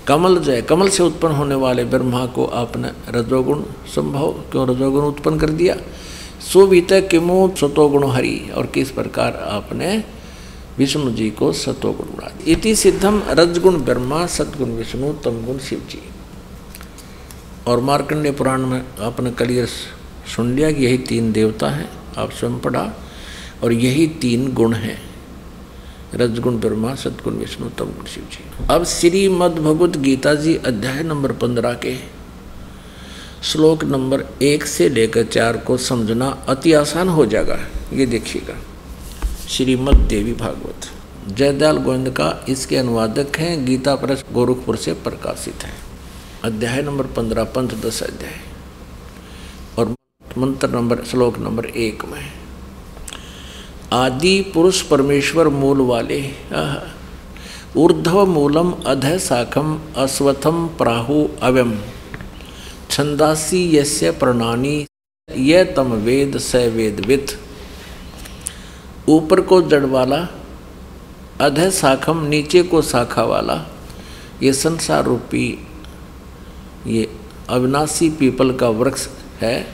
कमल 0.06 0.38
जय, 0.38 0.62
कमल 0.62 0.88
से 0.88 1.02
उत्पन्न 1.02 1.34
होने 1.34 1.54
वाले 1.54 1.84
ब्रह्मा 1.84 2.26
को 2.26 2.44
आपने 2.44 2.90
रजोगुण 3.08 3.62
संभव, 3.86 4.32
क्यों 4.32 4.68
रजोगुण 4.68 5.04
उत्पन्न 5.04 5.38
कर 5.38 5.50
दिया? 5.50 5.76
सुवित 6.52 6.92
किमो 7.10 7.54
सतोगुण 7.56 8.10
हरि, 8.10 8.50
और 8.56 8.66
किस 8.66 8.90
प्रकार 8.90 9.36
आपने 9.50 10.04
विष्णु 10.78 11.10
जी 11.10 11.30
को 11.30 11.52
सतोगुण 11.52 12.06
बना 12.06 12.28
दिया। 12.28 12.56
इति 12.56 12.74
सिद्धम 12.74 13.22
रजगुण 13.30 13.76
ब्रह्मा 13.76 14.26
सतगुण 14.26 14.68
विष्णु, 14.68 15.12
तमगुण 15.12 15.58
शिव 15.58 15.82
जी 15.90 16.02
और 17.66 17.80
मार्कंडे 17.80 18.30
पुराण 18.30 18.66
में 18.66 18.84
आपने 19.00 19.30
कलियर 19.30 19.66
सुन 20.36 20.56
लिया 20.56 20.72
कि 20.72 20.84
यही 20.84 20.98
तीन 20.98 21.32
देवता 21.32 21.68
हैं, 21.68 21.90
आप 22.18 22.30
स्वयं 22.30 22.58
पढ़ा, 22.58 22.92
और 23.64 23.72
यही 23.72 24.06
तीन 24.06 24.52
गुण 24.52 24.72
हैं। 24.72 25.02
रजगुण, 26.14 26.56
ब्रह्मा, 26.56 26.94
सदगुण, 26.94 27.34
विष्णु 27.34 27.68
तम 27.68 27.84
गुण 27.84 28.04
शिव 28.04 28.24
जी। 28.24 28.66
अब 28.70 28.84
श्रीमद 28.84 29.52
भगवत 29.52 29.96
गीता 29.96 30.34
जी 30.34 30.56
अध्याय 30.56 31.02
नंबर 31.02 31.32
पंद्रह 31.32 31.74
के 31.74 31.96
श्लोक 33.42 33.84
नंबर 33.84 34.24
एक 34.42 34.66
से 34.66 34.88
लेकर 34.88 35.22
चार 35.22 35.56
को 35.56 35.76
समझना 35.76 36.44
अति 36.48 36.72
आसान 36.72 37.08
हो 37.08 37.26
जाएगा। 37.26 37.58
ये 37.92 38.06
देखिएगा। 38.06 38.54
श्रीमद 39.48 39.94
देवी 39.94 40.32
भागवत। 40.32 40.90
जयदयाल 41.38 41.76
गोविंद 41.76 42.10
का 42.10 42.44
इसके 42.48 42.76
अनुवादक 42.76 43.36
हैं, 43.38 43.66
गीता 43.66 43.94
प्रेस 43.94 44.24
गोरखपुर 44.32 44.76
से 44.76 44.92
प्रकाशित 44.92 45.64
है। 45.64 45.93
अध्याय 46.44 46.80
नंबर 46.82 47.06
पंद्रह, 47.06 47.44
पंथ 47.44 47.68
दस 47.82 48.02
अध्याय। 48.02 48.34
और 49.78 49.94
मंत्र 50.38 50.68
नंबर, 50.68 51.02
श्लोक 51.04 51.38
नंबर 51.38 51.66
एक 51.66 52.04
में, 52.04 52.26
आदि 53.92 54.40
पुरुष 54.54 54.82
परमेश्वर 54.82 55.48
मूल 55.48 55.80
वाले 55.80 56.20
ऊर्धव 57.76 58.24
मूलम 58.26 58.72
अध 58.86 59.06
शाखम 59.18 59.78
अश्वथम 59.96 60.66
प्राहु 60.78 61.26
अव्यम। 61.42 61.74
छंदासी 62.90 63.64
यस्य 63.76 64.10
प्रणानी, 64.12 64.76
ये 65.28 65.64
तम 65.74 65.92
वेद 66.04 66.38
स 66.38 66.54
वेदवित 66.54 67.38
ऊपर 69.08 69.40
को 69.40 69.62
जड़ 69.62 69.84
वाला, 69.88 70.26
अध 71.40 71.68
शाखम 71.72 72.24
नीचे 72.26 72.62
को 72.62 72.82
शाखा 72.84 73.24
वाला, 73.24 73.64
ये 74.42 74.52
संसार 74.52 75.04
रूपी 75.04 75.46
ये 76.86 77.08
अविनाशी 77.48 78.08
पीपल 78.10 78.52
का 78.52 78.68
वृक्ष 78.68 79.08
है। 79.40 79.66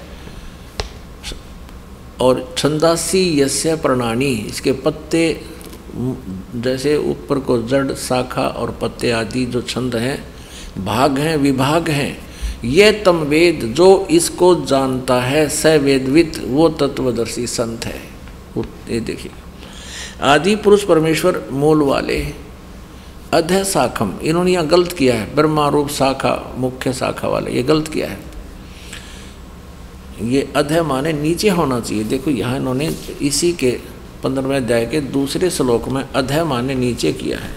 और 2.20 2.54
छंदासी 2.58 3.40
यस्य 3.40 3.76
प्रणानी, 3.76 4.32
इसके 4.48 4.72
पत्ते 4.72 5.40
जैसे 6.56 6.96
ऊपर 6.96 7.38
को 7.38 7.62
जड़, 7.62 7.92
शाखा 7.92 8.42
और 8.42 8.70
पत्ते 8.82 9.10
आदि 9.10 9.44
जो 9.46 9.62
छंद 9.62 9.96
हैं, 9.96 10.24
भाग 10.84 11.18
हैं, 11.18 11.36
विभाग 11.36 11.88
हैं। 11.88 12.18
ये 12.64 12.92
तम 12.92 13.16
वेद 13.16 13.60
जो 13.76 14.06
इसको 14.10 14.54
जानता 14.64 15.20
है 15.20 15.48
स 15.48 15.66
वेदवित 15.66 16.38
वो 16.46 16.68
तत्वदर्शी 16.68 17.46
संत 17.46 17.84
है। 17.84 18.00
ये 18.90 19.00
देखिए। 19.00 19.32
आदि 20.22 20.56
पुरुष 20.56 20.84
परमेश्वर 20.84 21.48
मूल 21.52 21.82
वाले 21.82 22.16
अध्य 23.34 23.64
शाखम 23.64 24.12
इन्होंने 24.22 24.52
यहाँ 24.52 24.66
गलत 24.66 24.92
किया 24.92 25.14
है। 25.14 25.34
ब्रह्मा 25.34 25.68
रूप 25.68 25.88
शाखा, 25.88 26.54
मुख्य 26.56 26.92
शाखा 26.92 27.28
वाले, 27.28 27.50
ये 27.50 27.62
गलत 27.62 27.88
किया 27.88 28.08
है। 28.08 28.18
ये 30.22 30.52
अध्याय 30.56 30.82
माने 30.82 31.12
नीचे 31.12 31.48
होना 31.48 31.80
चाहिए। 31.80 32.04
देखो 32.04 32.30
यहाँ 32.30 32.56
इन्होंने 32.56 32.96
इसी 33.22 33.52
के 33.52 33.70
पंद्रहवें 34.24 34.56
अध्याय 34.56 34.86
के 34.86 35.00
दूसरे 35.00 35.50
श्लोक 35.50 35.88
में 35.88 36.02
अध्याय 36.02 36.44
माने 36.44 36.74
नीचे 36.74 37.12
किया 37.12 37.38
है। 37.38 37.54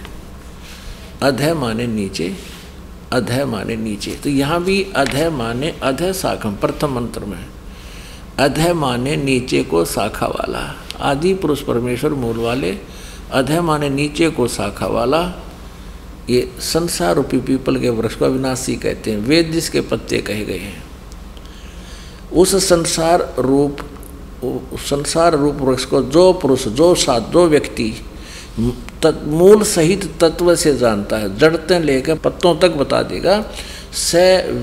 अध्याय 1.22 1.54
माने 1.54 1.86
नीचे 1.86 2.36
अध्याय 3.12 3.44
माने 3.44 3.76
नीचे। 3.76 4.10
तो 4.10 4.30
यहाँ 4.30 4.64
भी 4.64 4.86
अध्याय 4.96 5.30
माने 5.30 5.74
अध्याय 5.82 6.12
शाखम 6.12 6.54
प्रथम 6.54 6.94
मंत्र 6.94 7.24
में। 7.24 7.46
अध्याय 8.38 8.72
माने 8.72 9.16
नीचे 9.16 9.62
को 9.62 9.84
शाखा 9.84 10.26
वाला। 10.26 10.76
आदि 11.00 11.34
पुरुष 11.34 11.60
परमेश्वर 11.60 12.14
मूल 12.14 12.36
वाले 12.36 12.78
अध्याय 13.32 13.60
माने 13.60 13.88
नीचे 13.88 14.30
को 14.30 14.48
शाखा 14.48 14.86
वाला 14.86 15.43
ये 16.30 16.48
संसार 16.60 17.14
रूपी 17.14 17.38
पीपल 17.38 17.76
के 17.80 17.90
वृक्ष 17.90 18.14
को 18.14 18.24
अविनाशी 18.24 18.76
कहते 18.76 19.10
हैं, 19.10 19.18
वेद 19.18 19.50
जिसके 19.52 19.80
पत्ते 19.80 20.18
कहे 20.18 20.44
गए 20.44 20.58
हैं। 20.58 20.82
उस 22.32 22.54
संसार 22.68 23.34
रूप 23.38 23.80
संसार 24.80 25.34
रूप 25.34 25.56
वृक्ष 25.56 25.84
को 25.84 26.02
जो 26.02 26.32
पुरुष, 26.32 26.66
जो 26.68 26.94
साथ 26.94 27.30
जो 27.32 27.46
व्यक्ति 27.48 27.92
मूल 29.06 29.62
सहित 29.62 30.04
तत्व 30.20 30.54
से 30.56 30.76
जानता 30.76 31.16
है, 31.16 31.36
जड़ते 31.38 31.78
लेकर 31.78 32.18
पत्तों 32.18 32.54
तक 32.56 32.70
बता 32.70 33.02
देगा, 33.02 33.44
स 33.92 34.14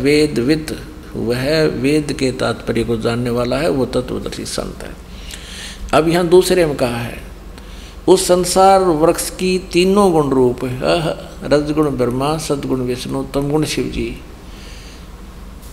वेदवित 0.01 0.77
वह 1.15 1.63
वेद 1.81 2.11
के 2.13 2.31
तात्पर्य 2.31 2.83
को 2.83 2.97
जानने 2.97 3.29
वाला 3.29 3.57
है, 3.57 3.69
वो 3.69 3.85
तत्वदर्शी 3.85 4.45
संत 4.45 4.83
है। 4.83 4.95
अब 5.93 6.07
यहाँ 6.09 6.27
दूसरे 6.27 6.65
में 6.65 6.75
कहा 6.75 6.97
है 6.97 7.30
उस 8.11 8.27
संसार 8.27 8.81
वृक्ष 8.81 9.29
की 9.29 9.57
तीनों 9.73 10.11
गुण 10.11 10.29
रूप 10.29 10.59
रजगुण, 11.43 11.89
ब्रह्मा, 11.89 12.37
सदगुण, 12.37 12.81
विष्णु, 12.81 13.23
तमगुण 13.23 13.65
शिव 13.65 13.85
जी 13.85 14.17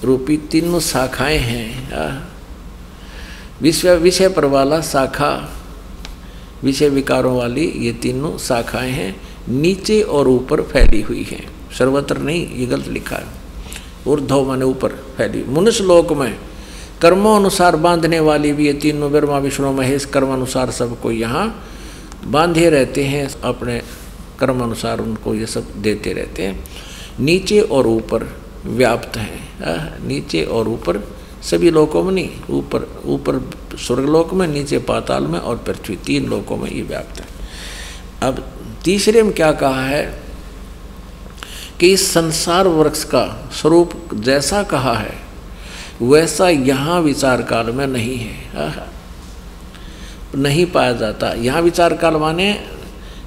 रूपी 0.05 0.37
तीनों 0.37 0.81
शाखाएँ 0.81 1.39
हैं। 1.39 2.29
विश्व, 3.63 3.91
विषय 3.91 4.29
पर 4.29 4.45
वाला 4.45 4.81
शाखा, 4.81 5.31
विषय 6.65 6.89
विकारों 6.89 7.37
वाली 7.39 7.67
ये 7.77 7.93
तीनों 7.93 8.37
शाखाएँ 8.39 8.93
हैं। 8.93 9.11
नीचे 9.49 10.01
और 10.03 10.29
ऊपर 10.29 10.63
फैली 10.63 11.03
हुई 11.03 11.23
हैं। 11.23 11.45
सर्वत्र 11.79 12.19
नहीं, 12.19 12.47
ये 12.57 12.67
गलत 12.67 12.89
लिखा 12.89 13.17
है। 13.17 13.27
ऊर्धव 14.07 14.47
माने 14.47 14.65
ऊपर 14.65 14.89
फैली। 15.17 15.45
मनुष्य 15.49 15.85
लोक 15.85 16.13
में 16.13 16.39
कर्मों 17.03 17.37
अनुसार 17.37 17.77
बांधने 17.77 18.21
वाली 18.21 18.53
भी 18.53 18.67
ये 18.67 18.73
तीनों 18.73 19.11
ब्रह्मा, 19.13 19.39
विष्णु, 19.39 19.73
महेश 19.73 20.05
कर्म 20.05 20.33
अनुसार 20.35 20.71
सबको 20.71 21.11
यहाँ 21.11 21.47
बांधे 22.25 22.69
रहते 22.71 23.05
हैं, 23.05 23.29
अपने 23.43 23.81
कर्म 24.41 24.63
अनुसार 24.63 24.99
उनको 24.99 25.35
ये 25.35 25.47
सब 25.47 25.73
देते 25.83 26.13
रहते 26.13 26.43
हैं। 26.43 26.65
नीचे 27.21 27.61
और 27.61 27.87
ऊपर 27.87 28.29
व्याप्त 28.67 29.17
हैं। 29.17 30.07
नीचे 30.07 30.43
और 30.45 30.69
ऊपर 30.69 30.99
सभी 31.43 31.71
लोकों 31.71 32.03
में 32.03 32.13
नहीं, 32.13 32.31
ऊपर 32.51 32.87
ऊपर 33.07 33.39
स्वर्गलोक 33.79 34.33
में, 34.35 34.47
नीचे 34.49 34.79
पाताल 34.79 35.27
में 35.27 35.39
और 35.39 35.57
पृथ्वी, 35.59 35.97
तीन 35.97 36.27
लोकों 36.27 36.57
में 36.57 36.71
ये 36.71 36.83
व्याप्त 36.83 37.21
है। 37.21 37.27
अब 38.23 38.45
तीसरे 38.85 39.23
में 39.23 39.33
क्या 39.33 39.51
कहा 39.53 39.85
है 39.85 40.05
कि 41.81 41.93
इस 41.93 42.11
संसार 42.13 42.69
वृक्ष 42.69 43.05
का 43.05 43.51
स्वरूप 43.53 43.93
जैसा 44.15 44.63
कहा 44.63 44.95
है, 44.95 45.15
वैसा 46.03 46.49
यहाँ 46.49 47.01
विचार 47.01 47.43
काल 47.43 47.71
में 47.71 47.87
नहीं 47.87 48.17
है 48.19 48.87
नहीं 50.37 50.67
पाया 50.67 50.93
जाता। 50.95 51.33
यहाँ 51.35 51.61
विचार 51.63 51.97
काल 51.97 52.17
माने 52.17 52.53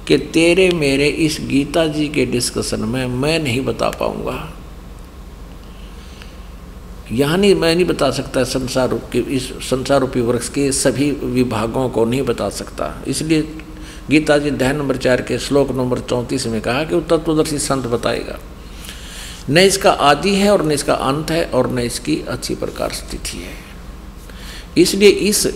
कि 0.08 0.18
तेरे 0.34 0.68
मेरे 0.70 1.06
इस 1.20 1.38
गीता 1.42 1.86
जी 1.88 2.08
के 2.08 2.26
डिस्कशन 2.26 2.80
में 2.84 3.06
मैं 3.06 3.38
नहीं 3.38 3.64
बता 3.64 3.88
पाऊँगा। 3.90 4.52
यहाँ 7.12 7.38
नहीं, 7.38 7.54
मैं 7.54 7.74
नहीं 7.74 7.84
बता 7.84 8.10
सकता 8.10 8.44
संसार 8.44 8.88
रूप 8.88 9.16
इस 9.16 9.50
संसार 9.62 10.00
रूपी 10.00 10.20
वृक्ष 10.20 10.48
के 10.48 10.70
सभी 10.72 11.10
विभागों 11.10 11.88
को 11.88 12.04
नहीं 12.04 12.22
बता 12.22 12.48
सकता। 12.50 12.94
इसलिए 13.06 13.42
गीता 14.10 14.38
जी 14.38 14.48
अध्याय 14.48 14.72
नंबर 14.72 14.96
चार 14.98 15.22
के 15.22 15.38
श्लोक 15.38 15.70
नंबर 15.70 16.00
चौंतीस 16.00 16.46
में 16.46 16.60
कहा 16.60 16.84
कि 16.84 16.94
वो 16.94 17.00
तत्वदर्शी 17.08 17.58
संत 17.58 17.86
बताएगा, 17.86 18.38
न 19.50 19.58
इसका 19.58 19.90
आदि 19.90 20.34
है 20.34 20.50
और 20.50 20.64
न 20.64 20.72
इसका 20.72 20.94
अंत 20.94 21.30
है 21.30 21.44
और 21.46 21.70
न 21.72 21.78
इसकी 21.80 22.16
अच्छी 22.28 22.54
प्रकार 22.54 22.92
स्थिति 22.92 23.38
है। 23.38 23.54
इसलिए 24.78 25.08
इस 25.08 25.46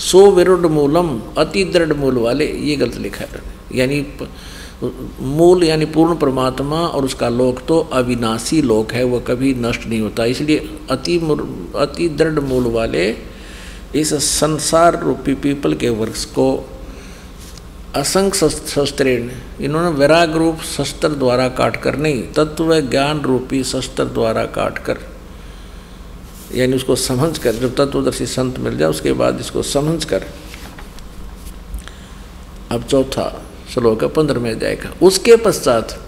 सो 0.00 0.30
विरुद्ध 0.30 0.66
मूलम 0.66 1.08
अति 1.38 1.64
दृढ़ 1.64 1.92
मूल 1.92 2.18
वाले 2.18 2.46
ये 2.46 2.76
गलत 2.76 2.96
लिखा 2.96 3.24
है। 3.24 3.42
यानी 3.74 4.06
मूल, 5.20 5.64
यानी 5.64 5.84
पूर्ण 5.86 6.14
परमात्मा 6.16 6.76
और 6.78 7.04
उसका 7.04 7.28
लोक 7.28 7.60
तो 7.68 7.78
अविनाशी 7.92 8.60
लोक 8.62 8.92
है, 8.92 9.04
वह 9.04 9.20
कभी 9.20 9.54
नष्ट 9.56 9.86
नहीं 9.86 10.00
होता। 10.00 10.24
इसलिए 10.24 10.68
अति 10.90 11.16
अति 11.76 12.08
दृढ़ 12.08 12.40
मूल 12.40 12.66
वाले 12.72 13.08
इस 13.94 14.14
संसार 14.22 15.00
रूपी 15.02 15.34
पीपल 15.36 15.74
के 15.74 15.88
वृक्ष 15.88 16.24
को 16.24 16.46
असंख्य 17.96 18.48
शस्त्रेण 18.50 19.30
इन्होंने 19.60 19.88
वैराग 19.98 20.36
रूप 20.36 20.60
शस्त्र 20.66 21.08
द्वारा 21.08 21.48
काट 21.48 21.76
कर 21.76 21.96
नहीं, 21.96 22.22
तत्व 22.32 22.80
ज्ञान 22.80 23.20
रूपी 23.20 23.62
शस्त्र 23.64 24.04
द्वारा 24.04 24.44
काट 24.54 24.78
कर 24.78 24.98
यानी 26.54 26.76
उसको 26.76 26.96
समझ 26.96 27.36
कर, 27.38 27.54
जब 27.54 27.74
तत्वदर्शी 27.76 28.26
संत 28.28 28.58
मिल 28.58 28.76
जाए, 28.78 28.88
उसके 28.88 29.12
बाद 29.14 29.40
इसको 29.40 29.62
समझ 29.64 30.04
कर। 30.04 30.26
अब 32.70 32.82
चौथा 32.84 33.26
श्लोक 33.74 34.04
पंद्रह 34.06 34.40
में 34.40 34.58
जाएगा 34.58 34.90
उसके 35.02 35.36
पश्चात 35.38 35.98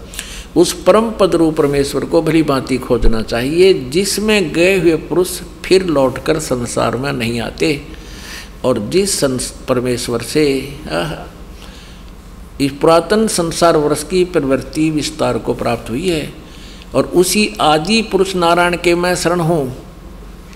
उस 0.55 0.71
परम 0.83 1.09
पद 1.11 1.35
रूप 1.35 1.55
परमेश्वर 1.55 2.05
को 2.05 2.21
भली 2.21 2.41
भांति 2.43 2.77
खोजना 2.77 3.21
चाहिए, 3.21 3.73
जिसमें 3.73 4.51
गए 4.53 4.77
हुए 4.79 4.95
पुरुष 5.09 5.39
फिर 5.65 5.85
लौटकर 5.87 6.39
संसार 6.39 6.95
में 6.97 7.11
नहीं 7.13 7.39
आते, 7.41 7.81
और 8.65 8.79
जिस 8.89 9.19
संस, 9.19 9.49
परमेश्वर 9.69 10.21
से 10.23 10.45
इस 12.61 12.71
पुरातन 12.81 13.27
संसार 13.29 13.77
वर्ष 13.77 14.03
की 14.03 14.23
प्रवृत्ति 14.27 14.89
विस्तार 14.91 15.37
को 15.37 15.53
प्राप्त 15.53 15.89
हुई 15.89 16.07
है, 16.09 16.33
और 16.95 17.05
उसी 17.15 17.49
आदि 17.61 18.01
पुरुष 18.11 18.35
नारायण 18.35 18.77
के 18.77 18.95
मैं 18.95 19.15
शरण 19.15 19.39
हूँ 19.41 19.75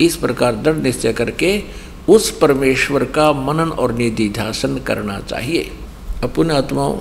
इस 0.02 0.16
प्रकार 0.16 0.56
दृढ़ 0.56 0.76
निश्चय 0.76 1.14
करके 1.14 1.64
उस 2.10 2.30
परमेश्वर 2.40 3.04
का 3.06 3.32
मनन 3.34 3.70
और 3.72 3.94
निधि 3.94 4.30
ध्यासन 4.30 4.78
करना 4.78 5.20
चाहिए। 5.20 5.70
अपने 6.24 6.54
आत्माओं, 6.54 7.00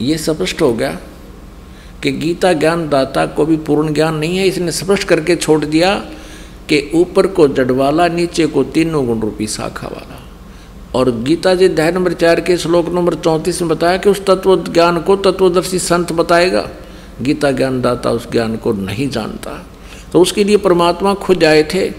ये 0.00 0.18
स्पष्ट 0.18 0.62
हो 0.62 0.72
गया 0.72 0.98
कि 2.02 2.10
गीता 2.12 2.52
ज्ञान 2.52 2.88
दाता 2.88 3.26
को 3.26 3.46
भी 3.46 3.56
पूर्ण 3.56 3.92
ज्ञान 3.94 4.14
नहीं 4.14 4.38
है, 4.38 4.46
इसने 4.46 4.72
स्पष्ट 4.72 5.08
करके 5.08 5.36
छोड़ 5.36 5.64
दिया 5.64 5.94
कि 6.68 6.90
ऊपर 6.94 7.26
को 7.26 7.48
जड़वाला, 7.48 8.08
नीचे 8.08 8.46
को 8.46 8.64
तीनों 8.64 9.06
गुण 9.06 9.20
रूपी 9.20 9.46
शाखा 9.46 9.86
वाला। 9.86 10.22
और 10.94 11.10
गीता 11.22 11.54
जी 11.54 11.64
अध्याय 11.64 11.92
नंबर 11.92 12.12
चार 12.12 12.40
के 12.40 12.56
श्लोक 12.56 12.88
नंबर 12.88 13.14
चौंतीस 13.14 13.62
में 13.62 13.70
बताया 13.70 13.96
कि 13.96 14.10
उस 14.10 14.24
तत्व 14.26 14.56
ज्ञान 14.64 15.00
को 15.00 15.16
तत्वदर्शी 15.16 15.78
संत 15.78 16.12
बताएगा। 16.12 16.68
गीता 17.22 17.50
ज्ञान 17.50 17.80
दाता 17.82 18.10
उस 18.10 18.30
ज्ञान 18.30 18.56
को 18.56 18.72
नहीं 18.72 19.08
जानता। 19.08 19.66
तो 20.12 20.20
उसके 20.20 20.44
लिए 20.44 20.56
परमात्मा 20.56 21.14
खुद 21.14 21.44
आए 21.44 21.62
थे। 21.74 21.90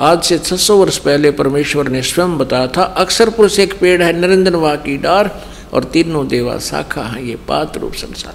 आज 0.00 0.22
से 0.24 0.38
600 0.38 0.76
वर्ष 0.76 0.96
पहले 0.98 1.30
परमेश्वर 1.30 1.88
ने 1.88 2.02
स्वयं 2.02 2.36
बताया 2.38 2.66
था 2.66 2.82
अक्सर 2.82 3.30
पुरुष 3.30 3.58
एक 3.58 3.78
पेड़ 3.80 4.02
है 4.02 4.12
निरंजन 4.20 4.54
वा 4.54 4.74
की 4.76 4.96
डार 4.98 5.30
और 5.72 5.84
तीनों 5.84 6.26
देवा 6.28 6.58
शाखा 6.58 7.02
है, 7.02 7.28
ये 7.28 7.36
पात्र 7.48 7.80
रूप 7.80 7.92
संसार। 7.94 8.34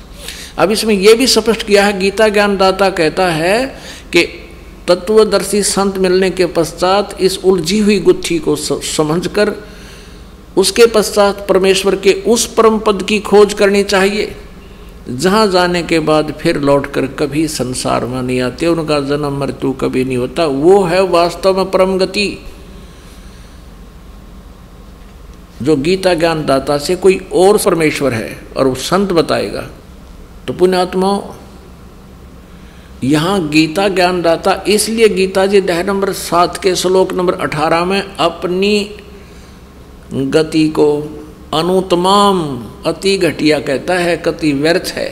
अब 0.57 0.71
इसमें 0.71 0.93
यह 0.95 1.15
भी 1.15 1.27
स्पष्ट 1.27 1.63
किया 1.63 1.85
है, 1.85 1.99
गीता 1.99 2.27
ज्ञानदाता 2.29 2.89
कहता 2.89 3.29
है 3.31 3.65
कि 4.13 4.23
तत्वदर्शी 4.87 5.61
संत 5.63 5.97
मिलने 5.97 6.29
के 6.29 6.45
पश्चात 6.45 7.17
इस 7.21 7.37
उलझी 7.37 7.79
हुई 7.79 7.99
गुत्थी 7.99 8.37
को 8.39 8.55
समझकर, 8.55 9.53
उसके 10.57 10.85
पश्चात 10.85 11.45
परमेश्वर 11.49 11.95
के 11.95 12.13
उस 12.27 12.45
परम 12.53 12.79
पद 12.79 13.03
की 13.03 13.19
खोज 13.19 13.53
करनी 13.53 13.83
चाहिए। 13.83 14.35
जहाँ 15.07 15.45
जाने 15.47 15.81
के 15.83 15.99
बाद 16.01 16.31
फिर 16.33 16.59
लौटकर 16.59 17.05
कभी 17.15 17.47
संसार 17.47 18.05
में 18.05 18.21
नहीं 18.21 18.39
आते, 18.41 18.67
उनका 18.67 18.99
जन्म 19.01 19.39
मृत्यु 19.39 19.71
कभी 19.73 20.03
नहीं 20.03 20.17
होता, 20.17 20.45
वो 20.45 20.83
है 20.83 21.01
वास्तव 21.01 21.57
में 21.57 21.71
परम 21.71 21.97
गति। 21.97 22.27
जो 25.61 25.75
गीता 25.77 26.13
ज्ञान 26.13 26.45
दाता 26.45 26.77
से 26.77 26.95
कोई 26.95 27.17
और 27.35 27.57
परमेश्वर 27.57 28.13
है 28.13 28.37
और 28.57 28.67
वो 28.67 28.75
संत 28.75 29.11
बताएगा 29.13 29.61
तो 30.47 30.53
पुण्यात्मा, 30.53 31.19
यहाँ 33.03 33.47
गीता 33.49 33.87
ज्ञान 33.89 34.21
दाता 34.21 34.53
इसलिए 34.67 35.07
गीता 35.09 35.45
जी 35.45 35.61
दह 35.61 35.83
नंबर 35.83 36.11
सात 36.13 36.57
के 36.57 36.75
श्लोक 36.75 37.13
नंबर 37.13 37.33
अठारह 37.39 37.85
में 37.85 38.01
अपनी 38.01 38.89
गति 40.13 40.67
को 40.69 40.87
अनुतमाम 41.53 42.39
अति 42.86 43.17
घटिया 43.17 43.60
कहता 43.60 43.93
है, 43.93 44.15
कति 44.17 44.51
व्यर्थ 44.53 44.93
है, 44.95 45.10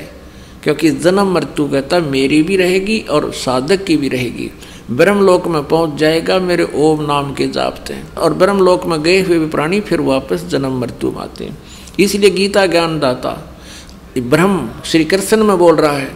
क्योंकि 0.63 0.89
जन्म 0.91 1.33
मृत्यु 1.33 1.67
कहता 1.67 1.99
मेरी 1.99 2.41
भी 2.43 2.55
रहेगी 2.57 2.99
और 3.09 3.31
साधक 3.33 3.83
की 3.85 3.97
भी 3.97 4.07
रहेगी। 4.07 4.49
ब्रह्मलोक 4.91 5.47
में 5.47 5.63
पहुँच 5.63 5.95
जाएगा, 5.99 6.39
मेरे 6.39 6.67
ओम 6.75 7.01
नाम 7.01 7.33
के 7.33 7.47
जापते 7.47 8.01
और 8.17 8.33
ब्रह्मलोक 8.33 8.85
में 8.85 9.01
गए 9.03 9.21
हुए 9.21 9.39
भी 9.39 9.47
प्राणी 9.47 9.79
फिर 9.81 10.01
वापस 10.01 10.43
जन्म 10.45 10.79
मृत्यु 10.81 11.11
में 11.11 11.21
आते 11.21 11.45
हैं। 11.45 11.57
इसलिए 11.99 12.29
गीता 12.29 12.65
ज्ञान 12.65 12.99
दाता 12.99 13.31
ब्रह्म 14.19 14.69
श्री 14.85 15.05
कृष्ण 15.05 15.43
में 15.43 15.57
बोल 15.57 15.75
रहा 15.75 15.97
है, 15.97 16.11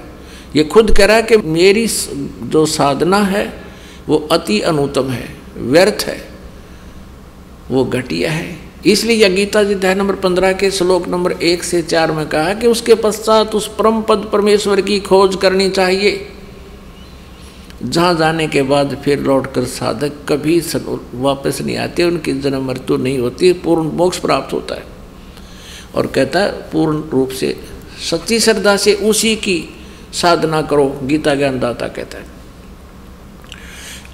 ये 0.55 0.63
खुद 0.63 0.91
कह 0.97 1.05
रहा 1.05 1.15
है 1.15 1.23
कि 1.23 1.37
मेरी 1.37 1.87
जो 1.87 2.65
साधना 2.67 3.17
है, 3.17 3.45
वो 4.07 4.17
अति 4.31 4.59
अनुतम 4.61 5.09
है, 5.09 5.27
व्यर्थ 5.57 6.05
है, 6.07 6.21
वो 7.71 7.83
घटिया 7.85 8.31
है। 8.31 8.68
इसलिए 8.85 9.17
यह 9.17 9.29
गीता 9.29 9.63
जी 9.63 9.73
अध्याय 9.73 9.95
नंबर 9.95 10.15
पंद्रह 10.15 10.53
के 10.53 10.71
श्लोक 10.71 11.07
नंबर 11.07 11.31
एक 11.31 11.63
से 11.63 11.81
चार 11.81 12.11
में 12.11 12.27
कहा 12.27 12.53
कि 12.53 12.67
उसके 12.67 12.95
पश्चात 12.95 13.55
उस 13.55 13.67
परम 13.67 14.01
पद 14.01 14.29
परमेश्वर 14.33 14.81
की 14.81 14.99
खोज 14.99 15.35
करनी 15.35 15.69
चाहिए। 15.69 16.27
जहाँ 17.83 18.15
जाने 18.15 18.47
के 18.47 18.61
बाद 18.61 19.01
फिर 19.05 19.19
लौटकर 19.19 19.65
साधक 19.65 20.11
कभी 20.29 20.61
वापस 21.13 21.61
नहीं 21.61 21.77
आते, 21.77 22.03
उनकी 22.03 22.33
जन्म 22.33 22.67
मृत्यु 22.67 22.97
नहीं 22.97 23.19
होती, 23.19 23.53
पूर्ण 23.53 23.91
मोक्ष 23.91 24.17
प्राप्त 24.17 24.53
होता 24.53 24.75
है। 24.75 24.83
और 25.95 26.07
कहता 26.07 26.39
है, 26.39 26.51
पूर्ण 26.51 27.03
रूप 27.09 27.29
से 27.29 27.55
सच्ची 28.11 28.39
श्रद्धा 28.39 28.77
से 28.77 28.93
उसी 28.93 29.35
की 29.35 29.69
साधना 30.13 30.61
करो, 30.61 30.99
गीता 31.03 31.35
ज्ञानदाता 31.35 31.87
कहता 31.87 32.17
है। 32.17 32.25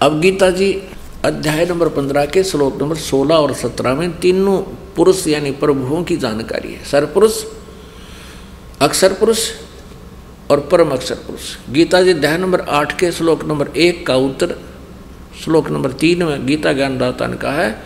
अब 0.02 0.22
गीता 0.22 0.50
जी 0.50 0.82
अध्याय 1.26 1.66
नंबर 1.66 1.88
पंद्रह 1.88 2.26
के 2.26 2.44
श्लोक 2.44 2.82
नंबर 2.82 2.96
सोलह 2.96 3.36
और 3.36 3.54
सत्रह 3.54 3.94
में 3.94 4.20
तीनों 4.20 4.58
पुरुष 4.96 5.28
यानी 5.28 5.52
प्रभुओं 5.52 6.04
की 6.04 6.18
जानकारी 6.18 6.74
है। 6.74 6.84
सरपुरुष 6.84 7.44
अक्षर 8.82 9.14
पुरुष 9.14 9.52
और 10.52 10.60
परम 10.60 10.90
अक्षर 10.90 11.16
पुरुष 11.16 11.42
गीता 11.70 12.04
जी 12.04 12.10
अध्याय 12.12 12.38
नंबर 12.38 12.62
आठ 12.62 13.00
के 13.00 13.12
श्लोक 13.12 13.46
नंबर 13.46 13.68
एक 13.68 14.08
का 14.08 14.16
उत्तर, 14.16 14.56
श्लोक 15.44 15.70
नंबर 15.70 15.92
तीन 15.92 16.24
में 16.24 16.46
गीता 16.48 16.74
ज्ञानदाता 16.74 17.28
ने 17.28 17.38
कहा 17.38 17.52
है। 17.52 17.84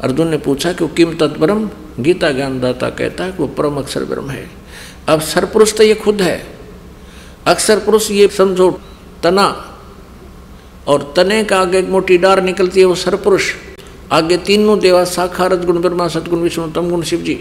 अर्जुन 0.00 0.28
ने 0.28 0.38
पूछा 0.38 0.72
कि 0.72 0.84
वो 0.84 0.90
किम 0.96 1.14
तत्परम? 1.14 1.70
गीता 2.00 2.32
ज्ञानदाता 2.32 2.90
कहता 2.90 3.24
है 3.24 3.32
कि 3.32 3.38
वो 3.38 3.48
परम 3.48 3.76
अक्षर 3.76 4.04
ब्रह्म 4.04 4.30
है। 4.30 4.50
अब 5.08 5.20
सरपुरुष 5.20 5.76
तो 5.76 5.82
ये 5.82 5.94
खुद 5.94 6.22
है। 6.22 6.46
अक्षर 7.46 7.78
पुरुष 7.78 8.10
ये 8.10 8.28
समझो, 8.28 8.80
तना 9.22 9.74
और 10.88 11.12
तने 11.16 11.42
का 11.44 11.60
आगे 11.60 11.78
एक 11.78 11.88
मोटी 11.88 12.18
डार 12.18 12.42
निकलती 12.42 12.80
है, 12.80 12.86
वो 12.86 12.94
सरपुरुष। 12.94 13.52
आगे 14.12 14.36
तीनों 14.36 14.78
देवा 14.78 15.04
शाखा 15.04 15.46
रजगुण 15.46 15.80
ब्रह्मा, 15.80 16.08
सदगुण 16.08 16.40
विष्णु, 16.40 16.70
तमगुण 16.70 17.02
शिव 17.02 17.20
जी 17.20 17.38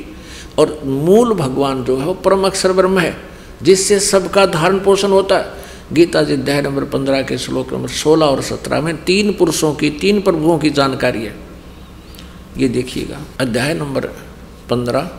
और 0.59 0.81
मूल 0.85 1.33
भगवान 1.33 1.83
जो 1.83 1.97
है, 1.97 2.05
वो 2.05 2.13
परम 2.13 2.45
अक्षर 2.45 2.71
ब्रह्म 2.71 2.99
है, 2.99 3.15
जिससे 3.63 3.99
सबका 3.99 4.45
धारण 4.45 4.79
पोषण 4.79 5.11
होता 5.11 5.37
है। 5.37 5.65
गीता 5.93 6.23
जी 6.23 6.33
अध्याय 6.33 6.61
नंबर 6.61 6.83
पंद्रह 6.83 7.21
के 7.21 7.37
श्लोक 7.37 7.73
नंबर 7.73 7.89
सोलह 7.89 8.25
और 8.25 8.41
सत्रह 8.41 8.81
में 8.81 9.03
तीन 9.03 9.33
पुरुषों 9.33 9.73
की, 9.73 9.89
तीन 9.89 10.21
प्रभुओं 10.21 10.57
की 10.59 10.69
जानकारी 10.69 11.25
है। 11.25 11.35
ये 12.57 12.67
देखिएगा, 12.67 13.19
अध्याय 13.39 13.73
नंबर 13.73 14.05
पंद्रह 14.69 15.09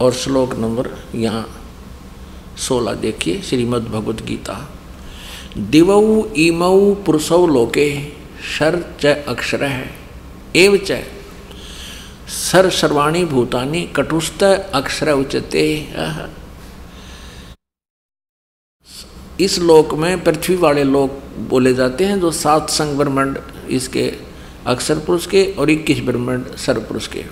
और 0.00 0.12
श्लोक 0.12 0.54
नंबर 0.54 0.90
यहाँ 1.14 1.46
सोलह 2.58 2.92
देखिए 2.92 3.40
श्रीमद् 3.42 3.88
भगवद 3.88 4.20
गीता 4.26 4.54
दिवौ, 5.56 6.24
इमौ, 6.36 6.94
पुरुषौ 7.06 7.46
लोके 7.46 7.88
शर 8.48 8.82
च 9.00 9.06
अक्षर 9.28 9.64
है। 9.64 9.90
एव 10.56 10.76
च 10.76 11.02
सर 12.30 12.68
सर्वाणी 12.70 13.24
भूतानी 13.24 13.82
कटुस्त 13.96 14.42
अक्षर 14.42 15.12
उचते 15.12 15.64
इस 19.40 19.58
लोक 19.58 19.94
में 19.94 20.22
पृथ्वी 20.24 20.56
वाले 20.56 20.84
लोक 20.84 21.10
बोले 21.48 21.74
जाते 21.74 22.04
हैं 22.04 22.20
जो 22.20 22.30
सात 22.30 22.70
संग 22.70 22.96
ब्रह्मांड, 22.98 23.38
इसके 23.70 24.12
अक्षर 24.66 24.98
पुरुष 24.98 25.26
के 25.26 25.44
और 25.52 25.70
इक्कीस 25.70 26.00
ब्रह्मांड 26.00 26.54
सर 26.56 26.78
पुरुष 26.78 27.06
के। 27.06 27.24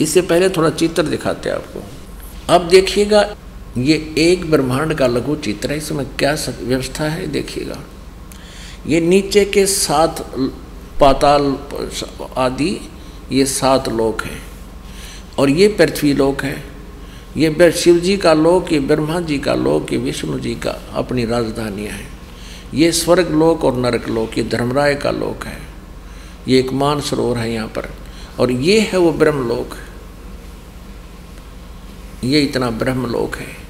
इससे 0.00 0.20
पहले 0.22 0.48
थोड़ा 0.48 0.70
चित्र 0.70 1.02
दिखाते 1.02 1.48
हैं 1.48 1.56
आपको। 1.56 2.54
अब 2.54 2.68
देखिएगा 2.68 3.22
ये 3.78 4.14
एक 4.18 4.50
ब्रह्मांड 4.50 4.94
का 4.94 5.06
लघु 5.06 5.36
चित्र 5.36 5.70
है, 5.70 5.76
इसमें 5.76 6.06
क्या 6.16 6.36
व्यवस्था 6.62 7.04
है, 7.04 7.26
देखिएगा। 7.26 7.78
ये 8.86 9.00
नीचे 9.00 9.44
के 9.44 9.66
सात 9.66 10.34
पाताल 11.00 11.58
आदि, 12.36 12.80
ये 13.32 13.46
सात 13.46 13.88
लोक 13.88 14.22
हैं। 14.22 14.42
और 15.38 15.50
ये 15.50 15.68
पृथ्वी 15.68 16.14
लोक 16.14 16.42
है। 16.42 16.64
ये 17.36 17.72
शिव 17.72 17.98
जी 17.98 18.16
का 18.16 18.34
लोक, 18.34 18.72
ये 18.72 18.80
ब्रह्मा 18.80 19.20
जी 19.20 19.38
का 19.38 19.54
लोक, 19.54 19.92
ये 19.92 19.98
विष्णु 19.98 20.38
जी 20.38 20.54
का 20.54 20.70
अपनी 20.92 21.24
राजधानियाँ 21.24 21.92
हैं। 21.92 22.08
ये 22.74 22.92
स्वर्ग 22.92 23.30
लोक 23.30 23.64
और 23.64 23.76
नरक 23.76 24.08
लोक, 24.08 24.38
ये 24.38 24.44
धर्मराय 24.44 24.94
का 24.94 25.10
लोक 25.10 25.46
है। 25.46 25.58
ये 26.48 26.58
एक 26.58 26.72
मान 26.72 27.00
सरोवर 27.00 27.38
है 27.38 27.52
यहाँ 27.52 27.68
पर। 27.68 27.90
और 28.40 28.50
ये 28.50 28.80
है 28.80 28.98
वो 28.98 29.12
ब्रह्मलोक 29.12 29.74
ये 32.24 32.40
इतना 32.40 32.70
ब्रह्मलोक 32.70 33.36
है। 33.36 33.61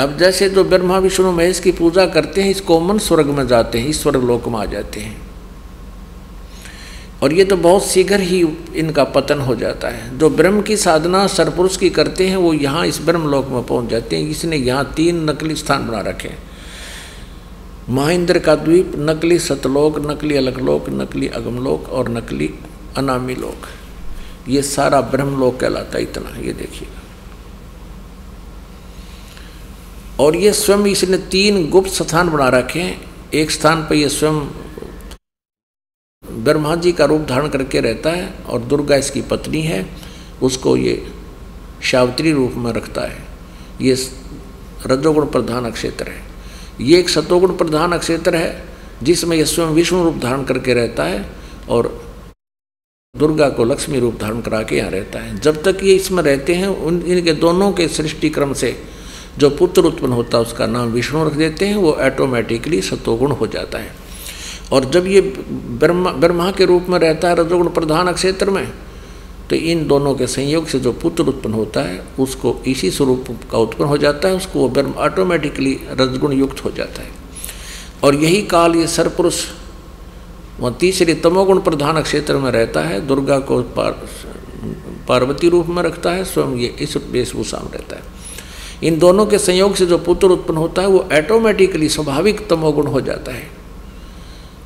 अब 0.00 0.16
जैसे 0.18 0.48
जो 0.50 0.64
ब्रह्मा, 0.64 0.98
विष्णु, 0.98 1.32
महेश 1.32 1.60
की 1.60 1.72
पूजा 1.72 2.06
करते 2.06 2.42
हैं 2.42 2.50
इस 2.50 2.60
कॉमन 2.60 2.98
स्वर्ग 2.98 3.26
में 3.26 3.46
जाते 3.46 3.78
हैं, 3.78 3.88
इस 3.88 4.02
स्वर्ग 4.02 4.24
लोक 4.24 4.48
में 4.48 4.58
आ 4.58 4.64
जाते 4.64 5.00
हैं। 5.00 5.30
और 7.22 7.32
ये 7.32 7.44
तो 7.44 7.56
बहुत 7.56 7.86
शीघ्र 7.86 8.20
ही 8.20 8.48
इनका 8.76 9.04
पतन 9.04 9.38
हो 9.38 9.54
जाता 9.54 9.88
है। 9.88 10.18
जो 10.18 10.30
ब्रह्म 10.30 10.62
की 10.62 10.76
साधना 10.76 11.26
सरपुरुष 11.26 11.76
की 11.76 11.90
करते 11.90 12.28
हैं, 12.28 12.36
वो 12.36 12.54
यहाँ 12.54 12.86
इस 12.86 13.00
ब्रह्म 13.02 13.30
लोक 13.30 13.48
में 13.48 13.62
पहुँच 13.62 13.90
जाते 13.90 14.16
हैं। 14.16 14.28
इसने 14.28 14.56
यहाँ 14.56 14.92
तीन 14.96 15.30
नकली 15.30 15.54
स्थान 15.54 15.88
बना 15.88 16.00
रखे 16.00 16.28
हैं। 16.28 16.38
महेंद्र 17.88 18.38
का 18.38 18.54
द्वीप, 18.54 18.92
नकली 18.96 19.38
सतलोक, 19.38 20.10
नकली 20.10 20.36
अलगलोक, 20.36 20.88
नकली 20.88 21.28
अगमलोक 21.28 21.88
और 21.88 22.08
नकली 22.08 22.54
अनामी 22.96 23.34
लोक 23.34 23.66
ये 24.48 24.62
सारा 24.62 25.00
ब्रह्मलोक 25.00 25.60
कहलाता 25.60 25.98
है, 25.98 26.02
इतना, 26.02 26.40
ये 26.40 26.52
देखिएगा। 26.52 26.99
और 30.20 30.36
ये 30.36 30.52
स्वयं 30.52 30.86
इसने 30.86 31.18
तीन 31.30 31.68
गुप्त 31.70 31.90
स्थान 31.92 32.28
बना 32.28 32.48
रखे 32.48 32.80
हैं। 32.80 33.30
एक 33.34 33.50
स्थान 33.50 33.82
पर 33.82 33.94
ये 33.94 34.08
स्वयं 34.08 34.40
ब्रह्मा 36.44 36.74
जी 36.76 36.92
का 36.92 37.04
रूप 37.04 37.20
धारण 37.28 37.48
करके 37.48 37.80
रहता 37.80 38.10
है 38.10 38.28
और 38.44 38.60
दुर्गा 38.62 38.96
इसकी 38.96 39.22
पत्नी 39.22 39.60
है, 39.62 39.86
उसको 40.42 40.76
ये 40.76 40.94
शावत्री 41.82 42.32
रूप 42.32 42.54
में 42.56 42.72
रखता 42.72 43.02
है। 43.02 43.22
ये 43.80 43.94
रजोगुण 44.86 45.26
प्रधान 45.26 45.64
अक्षेत्र 45.64 46.08
है। 46.08 46.28
ये 46.80 46.98
एक 46.98 47.08
सतोगुण 47.08 47.56
प्रधान 47.56 47.92
अक्षेत्र 47.92 48.36
है, 48.36 48.64
जिसमें 49.02 49.36
यह 49.36 49.44
स्वयं 49.44 49.70
विष्णु 49.70 50.02
रूप 50.04 50.16
धारण 50.16 50.44
करके 50.44 50.74
रहता 50.74 51.04
है 51.04 51.24
और 51.68 51.88
दुर्गा 53.14 53.48
को 53.48 53.64
लक्ष्मी 53.64 53.98
रूप 53.98 54.18
धारण 54.20 54.40
करा 54.40 54.62
के 54.62 54.76
यहाँ 54.76 54.90
रहता 54.90 55.18
है। 55.18 55.38
जब 55.40 55.62
तक 55.62 55.82
ये 55.82 55.94
इसमें 55.94 56.22
रहते 56.22 56.54
हैं, 56.54 56.68
उन 56.68 57.02
इनके 57.02 57.32
दोनों 57.34 57.72
के 57.72 57.88
सृष्टि 57.88 58.30
क्रम 58.30 58.52
से 58.52 58.70
जो 59.40 59.50
पुत्र 59.50 59.82
उत्पन्न 59.82 60.12
होता 60.12 60.38
है, 60.38 60.42
उसका 60.42 60.66
नाम 60.66 60.88
विष्णु 60.88 61.24
रख 61.24 61.32
देते 61.34 61.66
हैं, 61.66 61.76
वो 61.76 61.96
ऐटोमेटिकली 62.00 62.80
सतोगुण 62.82 63.32
हो 63.32 63.46
जाता 63.46 63.78
है। 63.78 63.92
और 64.72 64.84
जब 64.90 65.06
ये 65.06 65.20
ब्रह्मा 65.20 66.10
ब्रह्मा 66.12 66.50
के 66.50 66.64
रूप 66.64 66.86
में 66.88 66.98
रहता 66.98 67.28
है 67.28 67.34
रजोगुण 67.36 67.68
प्रधान 67.70 68.12
क्षेत्र 68.12 68.50
में 68.50 68.66
तो 69.50 69.56
इन 69.56 69.86
दोनों 69.88 70.14
के 70.14 70.26
संयोग 70.26 70.66
से 70.66 70.78
जो 70.80 70.92
पुत्र 70.92 71.24
उत्पन्न 71.24 71.54
होता 71.54 71.80
है, 71.80 72.02
उसको 72.18 72.54
इसी 72.66 72.90
स्वरूप 72.90 73.26
का 73.52 73.58
उत्पन्न 73.58 73.88
हो 73.88 73.96
जाता 73.98 74.28
है, 74.28 74.34
उसको 74.34 74.58
वो 74.58 74.68
ब्रह्म 74.68 74.92
ऑटोमेटिकली 74.98 75.72
रजगुण 75.90 76.32
युक्त 76.32 76.64
हो 76.64 76.70
जाता 76.70 77.02
है। 77.02 77.10
और 78.04 78.14
यही 78.14 78.42
काल 78.42 78.76
ये 78.76 78.86
सरपुरुष 78.86 79.44
वह 80.60 80.70
तीसरे 80.70 81.14
तमोगुण 81.14 81.60
प्रधान 81.60 82.00
क्षेत्र 82.02 82.36
में 82.36 82.50
रहता 82.50 82.80
है, 82.80 83.00
दुर्गा 83.06 83.38
को 83.38 83.60
पार, 83.76 83.92
पार्वती 85.08 85.48
रूप 85.48 85.66
में 85.66 85.82
रखता 85.82 86.10
है, 86.10 86.24
स्वयं 86.24 86.56
ये 86.56 86.74
इस 86.80 86.96
वेशभूषा 86.96 87.58
में 87.58 87.70
रहता 87.72 87.96
है। 87.96 88.19
इन 88.82 88.98
दोनों 88.98 89.26
के 89.26 89.38
संयोग 89.38 89.74
से 89.74 89.86
जो 89.86 89.98
पुत्र 89.98 90.26
उत्पन्न 90.26 90.58
होता 90.58 90.82
है, 90.82 90.88
वो 90.88 91.08
ऐटोमेटिकली 91.12 91.88
स्वाभाविक 91.88 92.48
तमोगुण 92.48 92.86
हो 92.86 93.00
जाता 93.00 93.32
है। 93.32 93.50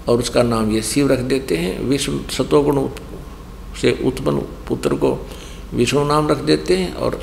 और 0.08 0.18
उसका 0.18 0.42
नाम 0.42 0.70
ये 0.70 0.82
शिव 0.82 1.12
रख 1.12 1.18
देते 1.18 1.56
हैं। 1.56 1.80
विष्णु 1.80 2.18
सतोगुण 2.30 2.88
से 3.80 3.98
उत्पन्न 4.04 4.38
पुत्र 4.40 4.94
को 4.94 5.26
विष्णु 5.74 6.04
नाम 6.04 6.28
रख 6.28 6.36
देते 6.36 6.76
हैं 6.76 6.94
और 6.94 7.22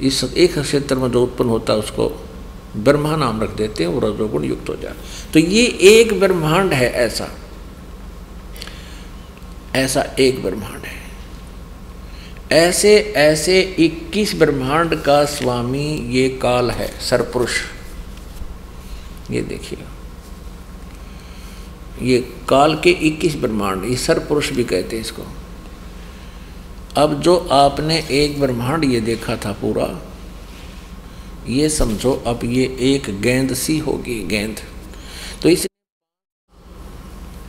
इस 0.00 0.24
एक 0.24 0.58
क्षेत्र 0.58 0.94
में 0.94 1.10
जो 1.10 1.22
उत्पन्न 1.22 1.48
होता 1.48 1.72
है, 1.72 1.78
उसको 1.78 2.24
ब्रह्मा 2.76 3.16
नाम 3.16 3.42
रख 3.42 3.50
देते 3.50 3.84
हैं, 3.84 3.90
वो 3.90 4.00
रजोगुण 4.00 4.44
युक्त 4.44 4.68
हो 4.68 4.76
जाए 4.76 4.94
तो 5.32 5.38
ये 5.38 5.64
एक 5.82 6.20
ब्रह्मांड 6.20 6.72
है 6.72 6.90
ऐसा। 6.90 7.28
ऐसा 9.74 10.02
एक 10.20 10.42
ब्रह्मांड 10.42 10.82
है। 10.84 10.99
ऐसे 12.50 12.96
ऐसे 13.16 13.62
21 13.80 14.34
ब्रह्मांड 14.34 14.94
का 15.02 15.24
स्वामी 15.24 15.88
ये 16.12 16.28
काल 16.42 16.70
है 16.70 16.88
सरपुरुष 17.00 17.58
ये 19.30 19.42
देखिए। 19.42 19.78
ये 22.02 22.18
काल 22.48 22.74
के 22.76 22.90
21 23.08 23.36
ब्रह्मांड, 23.36 23.84
ये 23.84 23.96
सरपुरुष 23.96 24.50
भी 24.50 24.64
कहते 24.64 24.96
हैं 24.96 25.02
इसको। 25.02 25.22
अब 26.96 27.20
जो 27.20 27.36
आपने 27.52 27.98
एक 28.12 28.40
ब्रह्मांड 28.40 28.84
ये 28.84 29.00
देखा 29.00 29.36
था 29.36 29.52
पूरा, 29.52 29.88
ये 31.48 31.68
समझो 31.68 32.12
अब 32.26 32.40
ये 32.44 32.64
एक 32.90 33.10
गेंद 33.20 33.54
सी 33.54 33.78
होगी, 33.78 34.22
गेंद। 34.26 34.60
तो 35.42 35.48
इस 35.48 35.66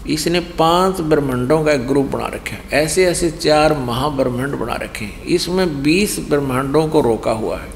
इसने 0.10 0.40
पाँच 0.40 1.02
ब्रह्मांडों 1.02 1.64
का 1.64 1.72
एक 1.72 1.88
ग्रुप 1.88 2.06
बना 2.06 2.28
रखा 2.28 2.56
है। 2.56 2.84
ऐसे 2.84 3.06
ऐसे 3.06 3.32
चार 3.32 3.78
महाब्रह्मांड 3.78 4.56
बना 4.56 4.74
रखे 4.74 5.06
हैं। 5.06 5.24
इसमें 5.24 5.84
बीस 5.84 6.20
ब्रह्मांडों 6.20 6.88
को 6.88 7.02
रोका 7.02 7.32
हुआ 7.32 7.60
है। 7.60 7.70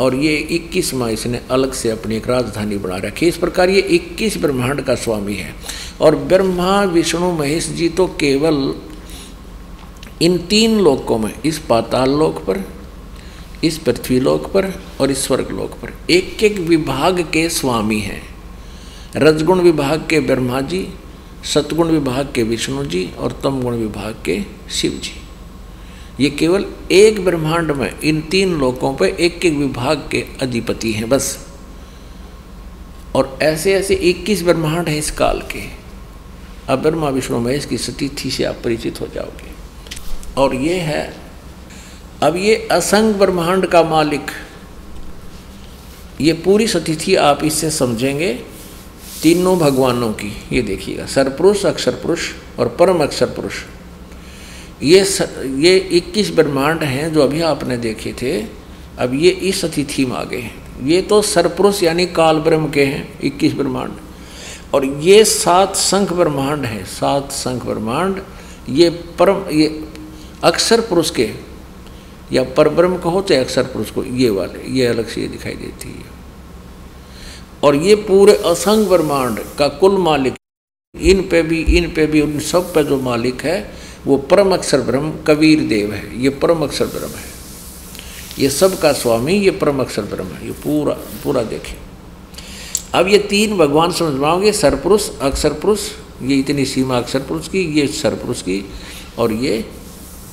और 0.00 0.14
ये 0.14 0.36
इक्कीस 0.36 0.94
माह 0.94 1.08
इसने 1.08 1.40
अलग 1.50 1.72
से 1.72 1.90
अपनी 1.90 2.16
एक 2.16 2.28
राजधानी 2.28 2.76
बना 2.76 2.96
रखी 2.96 3.26
इस 3.26 3.36
प्रकार 3.36 3.70
ये 3.70 3.80
इक्कीस 3.80 4.36
ब्रह्मांड 4.36 4.80
का 4.80 4.94
स्वामी 4.94 5.34
है। 5.34 5.54
और 6.00 6.16
ब्रह्मा, 6.16 6.82
विष्णु, 6.82 7.32
महेश 7.32 7.68
जी 7.68 7.88
तो 7.88 8.06
केवल 8.06 8.74
इन 10.22 10.38
तीन 10.38 10.80
लोकों 10.80 11.18
में, 11.18 11.32
इस 11.44 11.58
पाताल 11.58 12.10
लोक 12.10 12.44
पर, 12.44 12.64
इस 13.64 13.78
पृथ्वी 13.78 14.20
लोक 14.20 14.52
पर 14.52 14.72
और 15.00 15.10
इस 15.10 15.24
स्वर्ग 15.24 15.50
लोक 15.50 15.70
पर 15.72 15.92
एक 16.10 16.44
एक 16.44 16.58
विभाग 16.58 17.20
के 17.20 17.48
स्वामी 17.48 18.00
हैं। 18.00 18.35
रजगुण 19.16 19.60
विभाग 19.60 20.06
के 20.10 20.20
ब्रह्मा 20.20 20.60
जी, 20.60 20.88
सतगुण 21.44 21.88
विभाग 21.88 22.32
के 22.34 22.42
विष्णु 22.42 22.84
जी 22.84 23.10
और 23.18 23.40
तमगुण 23.44 23.74
विभाग 23.74 24.16
के 24.24 24.42
शिव 24.70 24.92
जी। 24.92 25.22
ये 26.24 26.30
केवल 26.30 26.66
एक 26.92 27.24
ब्रह्मांड 27.24 27.70
में 27.70 28.00
इन 28.00 28.20
तीन 28.20 28.54
लोकों 28.54 28.94
पर 28.94 29.06
एक 29.06 29.44
एक 29.44 29.52
विभाग 29.52 30.08
के 30.10 30.24
अधिपति 30.42 30.92
हैं 30.92 31.08
बस। 31.08 31.48
और 33.14 33.38
ऐसे 33.42 33.74
ऐसे 33.74 33.94
21 33.94 34.42
ब्रह्मांड 34.42 34.88
हैं 34.88 34.98
इस 34.98 35.10
काल 35.10 35.40
के। 35.40 35.68
अब 36.68 36.82
ब्रह्मा 36.82 37.08
विष्णु 37.08 37.40
महेश 37.40 37.64
की 37.64 37.78
सतीथि 37.78 38.30
से 38.30 38.44
आप 38.44 38.56
परिचित 38.64 39.00
हो 39.00 39.06
जाओगे। 39.14 39.50
और 40.40 40.54
ये 40.54 40.74
है, 40.74 41.16
अब 42.22 42.36
ये 42.36 42.68
असंग 42.72 43.14
ब्रह्मांड 43.14 43.66
का 43.66 43.82
मालिक। 43.82 44.30
ये 46.20 46.32
पूरी 46.32 46.66
सतिथि 46.66 47.14
आप 47.14 47.44
इससे 47.44 47.70
समझेंगे 47.70 48.55
तीनों 49.22 49.58
भगवानों 49.58 50.12
की 50.12 50.32
ये 50.52 50.62
देखिएगा 50.62 51.06
सरपुरुष 51.06 51.64
अक्षर 51.66 51.94
पुरुष 52.02 52.30
और 52.58 52.68
परम 52.78 53.02
अक्षर 53.02 53.26
पुरुष 53.26 53.62
ये 54.82 55.04
स, 55.04 55.22
ये 55.56 55.76
इक्कीस 55.76 56.30
ब्रह्मांड 56.30 56.82
हैं 56.82 57.12
जो 57.12 57.22
अभी 57.22 57.40
आपने 57.42 57.76
देखे 57.78 58.12
थे। 58.12 58.40
अब 58.98 59.14
ये 59.14 59.30
इस 59.30 59.64
अतिथि 59.64 60.04
में 60.04 60.16
आ 60.16 60.22
गए 60.24 60.40
हैं। 60.40 60.86
ये 60.86 61.00
तो 61.02 61.20
सरपुरुष 61.22 61.82
यानी 61.82 62.06
काल 62.08 62.38
ब्रह्म 62.40 62.70
के 62.70 62.84
हैं 62.84 63.20
इक्कीस 63.24 63.54
ब्रह्मांड। 63.54 63.92
और 64.74 64.84
ये 65.02 65.24
सात 65.24 65.76
संख 65.76 66.12
ब्रह्मांड 66.12 66.64
हैं 66.64 66.84
सात 66.84 67.32
संख 67.32 67.64
ब्रह्मांड। 67.64 68.20
ये 68.68 68.90
परम 69.18 69.44
ये 69.50 69.68
अक्षर 70.44 70.80
पुरुष 70.80 71.10
के 71.10 71.30
या 72.32 72.42
परब्रह्म 72.56 72.98
कहो 72.98 73.22
चाहे 73.22 73.40
अक्षर 73.40 73.62
पुरुष 73.64 73.90
को 73.90 74.04
ये 74.04 74.30
वाले 74.30 74.70
ये 74.72 74.86
अलग 74.86 75.08
से 75.08 75.20
ये 75.20 75.28
दिखाई 75.28 75.54
देती 75.54 75.88
है। 75.88 76.15
और 77.64 77.76
ये 77.76 77.94
पूरे 77.94 78.34
असंग 78.34 78.86
ब्रह्मांड 78.86 79.38
का 79.58 79.68
कुल 79.68 79.96
मालिक, 79.98 80.34
इन 81.00 81.28
पे 81.28 81.42
भी, 81.42 81.60
इन 81.60 81.92
पे 81.94 82.06
भी, 82.06 82.20
उन 82.20 82.38
सब 82.38 82.74
पे 82.74 82.84
जो 82.84 83.00
मालिक 83.00 83.42
है, 83.42 83.70
वो 84.06 84.16
परम 84.16 84.52
अक्षर 84.52 84.80
ब्रह्म 84.80 85.12
कबीर 85.26 85.60
देव 85.60 85.92
है। 85.92 86.22
ये 86.22 86.28
परम 86.28 86.62
अक्षर 86.62 86.86
ब्रह्म 86.86 87.10
है। 87.10 87.34
ये 88.38 88.50
सब 88.50 88.78
का 88.80 88.92
स्वामी, 88.92 89.32
ये 89.32 89.50
परम 89.50 89.80
अक्षर 89.80 90.02
ब्रह्म 90.02 90.28
है। 90.28 90.46
ये 90.46 90.52
पूरा 90.52 90.94
पूरा 91.24 91.42
देखें। 91.42 91.76
अब 92.94 93.08
ये 93.08 93.18
तीन 93.18 93.56
भगवान 93.58 93.92
समझ 93.92 94.20
पाओगे 94.20 94.52
सरपुरुष 94.52 95.08
अक्षर 95.18 95.52
पुरुष 95.52 95.90
ये 96.22 96.36
इतनी 96.36 96.64
सीमा 96.64 96.98
अक्षर 96.98 97.18
पुरुष 97.18 97.48
की, 97.48 97.80
ये 97.80 97.86
सरपुरुष 97.86 98.42
की, 98.42 98.64
और 99.18 99.32
ये 99.32 99.64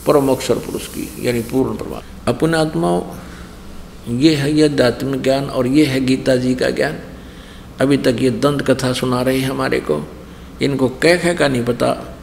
परम 0.08 0.30
अक्षर 0.30 0.56
पुरुष 0.56 0.88
की, 0.88 1.28
यानी 1.28 1.42
पूर्ण 1.42 1.78
प्रमाण 1.78 2.02
अपने 2.28 2.58
आत्माओं, 2.58 3.02
ये 4.20 4.36
है 4.36 4.54
ये 4.54 4.64
अध्यात्मिक 4.64 5.22
ज्ञान 5.22 5.46
और 5.46 5.68
ये 5.68 5.86
है 5.86 6.06
गीता 6.06 6.36
जी 6.36 6.56
का 6.56 6.70
ज्ञान। 6.70 7.00
अभी 7.82 7.98
तक 7.98 8.16
ये 8.20 8.30
दंत 8.30 8.62
कथा 8.62 8.94
सुना 8.94 9.22
रहे 9.22 9.40
हैं 9.40 9.50
हमारे 9.50 9.80
को। 9.80 10.08
इनको 10.62 10.88
कह 10.88 11.16
कह 11.16 11.34
का 11.34 11.48
नहीं 11.48 11.66
पता, 11.66 12.18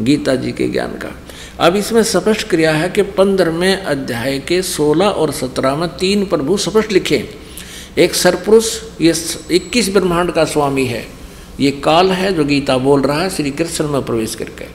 गीता 0.00 0.34
जी 0.34 0.52
के 0.52 0.68
ज्ञान 0.68 0.88
का। 0.88 1.14
अब 1.60 1.76
इसमें 1.76 2.02
स्पष्ट 2.02 2.48
क्रिया 2.48 2.72
है 2.72 2.88
कि 2.88 3.02
पंद्रहवें 3.02 3.76
अध्याय 3.76 4.38
के 4.38 4.62
सोलह 4.62 5.06
और 5.06 5.32
सत्रह 5.32 5.76
में 5.76 5.88
तीन 5.88 6.26
प्रभु 6.26 6.56
स्पष्ट 6.56 6.92
लिखे। 6.92 7.28
एक 7.98 8.14
सरपुरुष 8.14 8.82
ये 9.00 9.14
इक्कीस 9.50 9.92
ब्रह्मांड 9.92 10.32
का 10.32 10.44
स्वामी 10.44 10.84
है। 10.86 11.06
ये 11.60 11.70
काल 11.70 12.10
है 12.10 12.32
जो 12.32 12.44
गीता 12.44 12.78
बोल 12.78 13.02
रहा 13.02 13.22
है, 13.22 13.30
श्री 13.30 13.50
कृष्ण 13.50 13.88
में 13.88 14.04
प्रवेश 14.04 14.34
करके। 14.34 14.66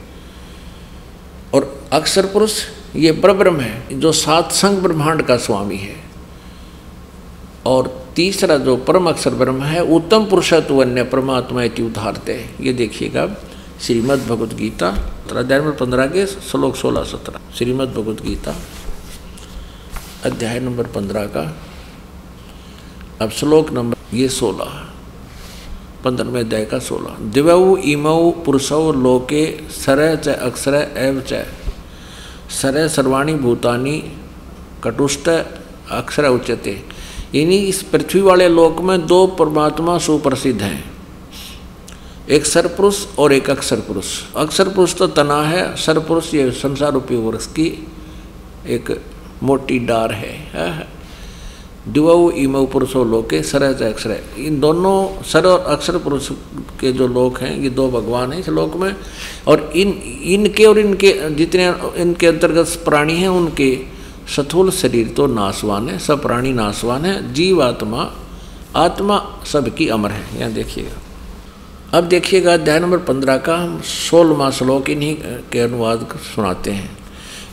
और 1.54 1.88
अक्षर 1.92 2.26
पुरुष, 2.26 2.62
ये 2.96 3.12
परब्रह्म 3.12 3.60
है, 3.60 4.00
जो 4.00 4.12
सात 4.12 4.52
संग 4.52 4.78
ब्रह्मांड 4.78 5.22
का 5.22 5.36
स्वामी 5.36 5.76
है। 5.76 5.96
और 7.66 8.03
तीसरा 8.16 8.56
जो 8.56 8.76
परम 8.76 9.08
अक्षर 9.08 9.34
ब्रह्म 9.34 9.62
है, 9.62 9.80
उत्तम 9.84 10.24
पुरुषत्व 10.24 10.82
अन्य 10.82 11.02
परमात्मा 11.02 11.62
इति 11.62 11.82
उदारते 11.82 12.50
ये 12.60 12.72
देखिएगा 12.72 13.26
श्रीमद् 13.80 14.26
भगवद 14.26 14.52
गीता 14.52 14.88
अध्याय 15.36 15.60
नंबर 15.60 15.72
पंद्रह 15.72 16.06
के 16.06 16.26
श्लोक 16.26 16.76
सोलह 16.76 17.04
सत्रह। 17.04 17.40
श्रीमद् 17.54 17.90
भगवद 17.90 18.20
गीता 18.20 18.54
अध्याय 20.24 20.60
नंबर 20.60 20.86
पंद्रह 20.86 21.26
का। 21.26 21.56
अब 23.22 23.30
श्लोक 23.30 23.70
नंबर, 23.70 24.16
ये 24.16 24.28
सोलह 24.28 24.88
पंद्रहवें 26.04 26.40
अध्याय 26.40 26.64
का 26.64 26.78
सोलह। 26.78 27.16
दिवऊ 27.32 27.76
इमऊ 27.76 28.30
पुरुषौ, 28.30 28.92
लोके, 28.92 29.44
सर 29.70 30.16
च, 30.16 30.28
अक्षर 30.28 30.74
एव 30.96 31.20
च। 31.20 31.44
सर 32.50 32.88
सर्वाणी 32.88 33.34
भूतानी, 33.34 33.98
कटुष्ट, 34.84 35.28
अक्षर 35.90 36.24
उच्यते। 36.24 36.93
यानी 37.34 37.56
इस 37.58 37.82
पृथ्वी 37.82 38.20
वाले 38.20 38.48
लोक 38.48 38.80
में 38.80 39.06
दो 39.06 39.26
परमात्मा 39.38 39.98
सुप्रसिद्ध 39.98 40.60
हैं। 40.62 40.84
एक 42.28 42.46
सरपुरुष 42.46 43.04
और 43.18 43.32
एक 43.32 43.50
अक्षर 43.50 43.80
पुरुष 43.80 44.06
अक्षर 44.36 44.68
पुरुष 44.68 44.94
तो 44.94 45.06
तना 45.06 45.42
है 45.42 45.64
सरपुरुष 45.76 46.32
ये 46.34 46.50
संसार 46.50 46.92
रूपी 46.92 47.16
वृक्ष 47.16 47.46
की 47.46 47.66
एक 48.66 49.00
मोटी 49.42 49.78
डार 49.78 50.12
है 50.12 50.92
दिवऊ 51.86 52.30
इमऊ 52.30 52.66
पुरुषो, 52.66 53.02
लोके, 53.04 53.42
सरज, 53.42 53.82
अक्षर। 53.82 54.16
इन 54.38 54.58
दोनों 54.60 55.22
सर 55.22 55.46
और 55.46 55.60
अक्षर 55.72 55.96
पुरुष 55.98 56.28
के 56.80 56.92
जो 56.92 57.08
लोक 57.08 57.40
हैं, 57.40 57.58
ये 57.60 57.70
दो 57.70 57.88
भगवान 57.90 58.32
हैं 58.32 58.38
इस 58.40 58.48
लोक 58.48 58.76
में। 58.76 58.94
और 59.48 59.72
इन, 59.76 59.88
इनके 60.24 60.64
और 60.64 60.78
इनके 60.78 61.12
जितने 61.30 61.66
इनके 62.02 62.26
अंतर्गत 62.26 62.82
प्राणी 62.84 63.16
हैं, 63.16 63.28
उनके 63.28 63.68
स्थूल 64.28 64.70
शरीर 64.70 65.08
तो 65.08 65.26
नासवान 65.26 65.88
है, 65.88 65.98
सब 65.98 66.22
प्राणी 66.22 66.52
नासवान 66.52 67.04
है 67.04 67.32
जीव 67.32 67.62
आत्मा 67.62 68.10
आत्मा 68.76 69.42
सबकी 69.46 69.88
अमर 69.88 70.10
है। 70.10 70.40
यहाँ 70.40 70.52
देखिएगा। 70.52 71.98
अब 71.98 72.04
देखिएगा 72.04 72.54
अध्याय 72.54 72.80
नंबर 72.80 72.98
पंद्रह 72.98 73.36
का, 73.36 73.56
हम 73.56 73.80
सोलवा 73.80 74.50
श्लोक 74.50 74.90
इन्हीं 74.90 75.14
के 75.52 75.60
अनुवाद 75.60 76.08
सुनाते 76.34 76.70
हैं। 76.70 76.98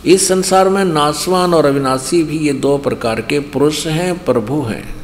इस 0.05 0.27
संसार 0.27 0.69
में 0.69 0.85
नासवान 0.85 1.53
और 1.53 1.65
अविनाशी 1.65 2.23
भी 2.23 2.37
ये 2.37 2.53
दो 2.53 2.77
प्रकार 2.77 3.21
के 3.21 3.39
पुरुष 3.39 3.87
हैं, 3.87 4.25
प्रभु 4.25 4.61
हैं। 4.61 4.95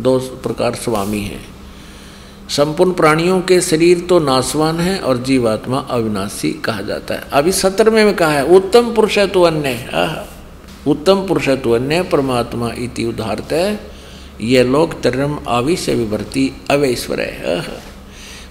दो 0.00 0.18
प्रकार 0.18 0.74
स्वामी 0.74 1.20
हैं। 1.20 1.44
संपूर्ण 2.48 2.92
प्राणियों 2.92 3.40
के 3.40 3.60
शरीर 3.60 4.00
तो 4.00 4.18
नासवान 4.18 4.80
है 4.80 4.98
और 4.98 5.16
जीवात्मा 5.16 5.78
अविनाशी 5.78 6.52
कहा 6.52 6.80
जाता 6.80 7.14
है। 7.14 7.20
अभी 7.32 7.52
सत्रहवें 7.52 8.04
में 8.04 8.14
कहा 8.16 8.32
है, 8.32 8.44
उत्तम 8.46 8.94
पुरुष 8.94 9.18
है 9.18 9.26
तो 9.26 9.42
अन्य। 9.42 9.68
है 9.68 10.33
उत्तम 10.86 11.26
पुरुषत्व 11.26 11.76
अन्य 11.76 12.02
परमात्मा 12.02 12.72
इति 12.78 13.04
उदाहरत 13.04 13.80
ये 14.40 14.62
लोग 14.62 15.02
तरम 15.02 15.38
आविश्य 15.48 15.94
विभर्ति 15.94 16.52
अवैश्वर 16.70 17.20
है। 17.20 17.66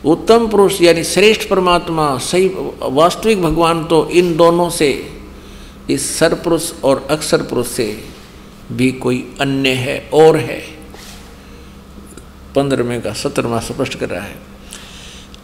उत्तम 0.05 0.47
पुरुष 0.47 0.81
यानी 0.81 1.03
श्रेष्ठ 1.03 1.49
परमात्मा, 1.49 2.17
सही, 2.17 2.47
वास्तविक 2.83 3.41
भगवान 3.41 3.85
तो 3.85 4.09
इन 4.09 4.37
दोनों 4.37 4.69
से, 4.69 5.09
इस 5.89 6.19
सरपुरुष 6.19 6.71
और 6.83 7.07
अक्षर 7.09 7.37
पुरुष 7.37 7.67
से 7.67 8.03
भी 8.71 8.91
कोई 8.91 9.33
अन्य 9.41 9.69
है, 9.69 10.09
और 10.13 10.37
है। 10.37 10.61
पंद्रहवें 12.55 13.01
का 13.01 13.13
सत्रहवा 13.13 13.59
स्पष्ट 13.59 13.99
कर 13.99 14.09
रहा 14.09 14.23
है। 14.23 14.35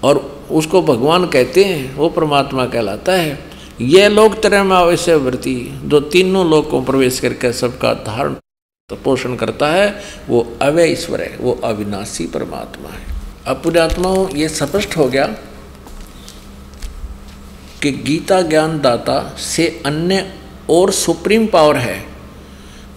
और 0.04 0.46
उसको 0.52 0.82
भगवान 0.82 1.28
कहते 1.28 1.64
हैं, 1.64 1.96
वो 1.96 2.10
परमात्मा 2.10 2.66
कहलाता 2.66 3.12
है। 3.12 3.49
ये 3.82 4.08
लोग 4.10 4.42
त्रयमावश्य 4.42 5.16
वृत्ति, 5.16 5.80
जो 5.86 6.00
तीनों 6.00 6.50
लोग 6.50 6.70
को 6.70 6.82
प्रवेश 6.82 7.20
करके 7.20 7.54
सबका 7.54 7.94
धारण 7.94 8.34
तो 8.90 8.96
पोषण 8.96 9.36
करता 9.36 9.68
है, 9.68 10.02
वो 10.30 10.58
अवय 10.62 10.92
ईश्वर 10.92 11.22
है, 11.22 11.38
वो 11.42 11.52
अविनाशी 11.64 12.28
परमात्मा 12.28 12.90
है। 12.90 13.06
अब 13.48 13.62
पुण्यात्माओं 13.64 14.30
ये 14.30 14.50
स्पष्ट 14.50 14.98
हो 14.98 15.08
गया 15.08 15.26
कि 17.84 17.92
गीता 17.92 18.42
ज्ञान 18.42 18.80
दाता 18.82 19.36
से 19.38 19.82
अन्य 19.86 20.34
और 20.70 20.92
सुप्रीम 20.92 21.48
पावर 21.48 21.76
है। 21.76 22.04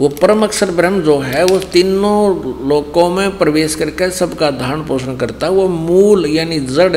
वो 0.01 0.09
परम 0.09 0.45
अक्षर 0.45 0.71
ब्रह्म 0.71 1.03
जो 1.03 1.18
है, 1.18 1.45
वो 1.45 1.59
तीनों 1.59 2.68
लोकों 2.68 3.09
में 3.11 3.38
प्रवेश 3.38 3.75
करके 3.75 4.11
सबका 4.11 4.51
धारण 4.51 4.83
पोषण 4.83 5.16
करता 5.16 5.47
है। 5.47 5.53
वो 5.53 5.68
मूल 5.68 6.27
यानी 6.27 6.61
जड़ 6.61 6.97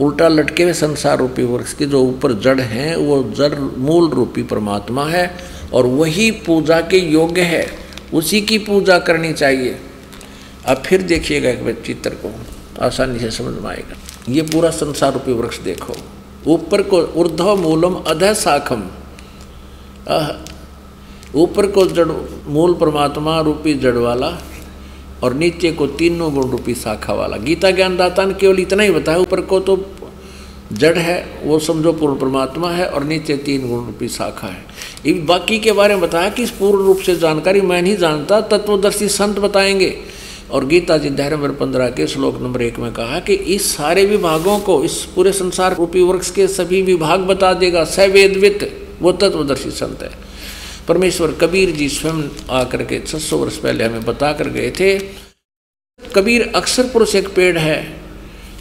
उल्टा 0.00 0.28
लटके 0.28 0.62
हुए 0.62 0.72
संसार 0.72 1.18
रूपी 1.18 1.42
वृक्ष 1.42 1.72
के 1.72 1.86
जो 1.86 2.00
ऊपर 2.00 2.32
जड़ 2.32 2.60
हैं, 2.60 2.96
वो 2.96 3.22
जड़ 3.22 3.58
मूल 3.58 4.10
रूपी 4.10 4.42
परमात्मा 4.42 5.04
है 5.04 5.38
और 5.74 5.86
वही 5.86 6.30
पूजा 6.30 6.80
के 6.80 6.98
योग्य 6.98 7.40
है। 7.40 7.66
उसी 8.14 8.40
की 8.40 8.58
पूजा 8.58 8.98
करनी 8.98 9.32
चाहिए। 9.32 9.80
अब 10.66 10.76
फिर 10.76 11.02
देखिएगा 11.02 11.50
एक 11.50 11.82
चित्र 11.86 12.10
को। 12.10 12.34
आसानी 12.82 13.18
से 13.18 13.30
समझ 13.30 13.62
में 13.62 13.70
आएगा। 13.70 13.96
ये 14.28 14.42
पूरा 14.42 14.70
संसार 14.70 15.12
रूपी 15.12 15.32
वृक्ष 15.32 15.58
देखो। 15.58 15.94
ऊपर 16.46 16.82
को 16.82 17.02
ऊर्ध्व 17.02 17.56
मूलम 17.56 17.94
अध 17.94 18.32
शाखम। 18.34 18.84
ऊपर 21.34 21.66
को 21.66 21.86
जड़ 21.86 22.08
मूल 22.46 22.74
परमात्मा 22.74 23.40
रूपी 23.40 23.74
जड़ 23.74 23.96
वाला 23.96 24.28
और 25.22 25.34
नीचे 25.34 25.72
को 25.72 25.86
तीनों 25.86 26.34
गुण 26.34 26.50
रूपी 26.50 26.74
शाखा 26.74 27.12
वाला। 27.12 27.36
गीता 27.36 27.70
ज्ञानदाता 27.70 28.24
ने 28.24 28.34
केवल 28.34 28.60
इतना 28.60 28.82
ही 28.82 28.90
बताया, 28.90 29.18
ऊपर 29.18 29.40
को 29.40 29.60
तो 29.60 29.86
जड़ 30.72 30.98
है, 30.98 31.40
वो 31.44 31.58
समझो 31.58 31.92
पूर्ण 31.92 32.18
परमात्मा 32.18 32.70
है, 32.70 32.86
और 32.86 33.04
नीचे 33.04 33.36
तीन 33.36 33.68
गुण 33.68 33.86
रूपी 33.86 34.08
शाखा 34.08 34.46
है। 34.46 34.66
बाकी 35.26 35.58
के 35.58 35.72
बारे 35.72 35.94
में 35.94 36.02
बताया 36.02 36.30
कि 36.30 36.42
इस 36.42 36.50
पूर्ण 36.50 36.84
रूप 36.84 36.98
से 36.98 37.16
जानकारी 37.16 37.60
मैं 37.60 37.82
नहीं 37.82 37.96
जानता, 37.96 38.40
तत्वदर्शी 38.40 39.08
संत 39.08 39.38
बताएँगे। 39.38 39.96
और 40.50 40.66
गीता 40.66 40.98
जी 40.98 41.10
नंबर 41.10 41.50
पंद्रह 41.50 41.88
के 41.88 42.06
श्लोक 42.06 42.42
नंबर 42.42 42.62
एक 42.62 42.78
में 42.78 42.92
कहा 42.92 43.20
कि 43.20 43.34
इस 43.34 43.76
सारे 43.76 44.04
विभागों 44.04 44.58
को, 44.58 44.84
इस 44.84 44.94
पूरे 44.94 45.32
संसार 45.32 45.76
रूपी 45.76 46.02
वृक्ष 46.02 46.30
के 46.30 46.48
सभी 46.48 46.82
विभाग 46.82 47.20
बता 47.20 47.52
देगा, 47.52 47.84
सवेदवित, 47.84 48.88
वो 49.02 49.12
तत्वदर्शी 49.12 49.70
संत 49.70 50.02
है। 50.02 50.25
परमेश्वर 50.88 51.32
कबीर 51.32 51.70
जी 51.70 51.88
स्वयं 51.88 52.22
आकर 52.50 52.82
के 52.84 53.00
छह 53.00 53.18
सौ 53.18 53.36
वर्ष 53.36 53.56
पहले 53.56 53.84
हमें 53.84 54.04
बता 54.04 54.32
कर 54.32 54.48
गए 54.48 54.70
थे 54.70 54.98
कबीर 56.14 56.52
अक्सर 56.54 56.88
पुरुष 56.88 57.14
एक 57.14 57.28
पेड़ 57.34 57.58
है। 57.58 57.78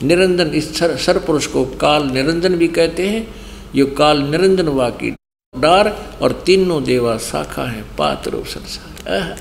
निरंजन 0.03 0.53
इस 0.53 0.77
सर, 0.77 0.95
सर 0.97 1.19
पुरुष 1.19 1.47
को 1.47 1.65
काल 1.81 2.07
निरंजन 2.11 2.55
भी 2.55 2.67
कहते 2.67 3.07
हैं। 3.07 3.27
यो 3.75 3.85
काल 3.97 4.21
निरंजन 4.21 4.67
वाकी 4.67 5.11
डार 5.53 5.89
और 6.21 6.31
तीनों 6.45 6.83
देवा 6.83 7.17
शाखा 7.17 7.65
है 7.65 7.81
पात्र 7.97 8.43
संसार। 8.45 9.37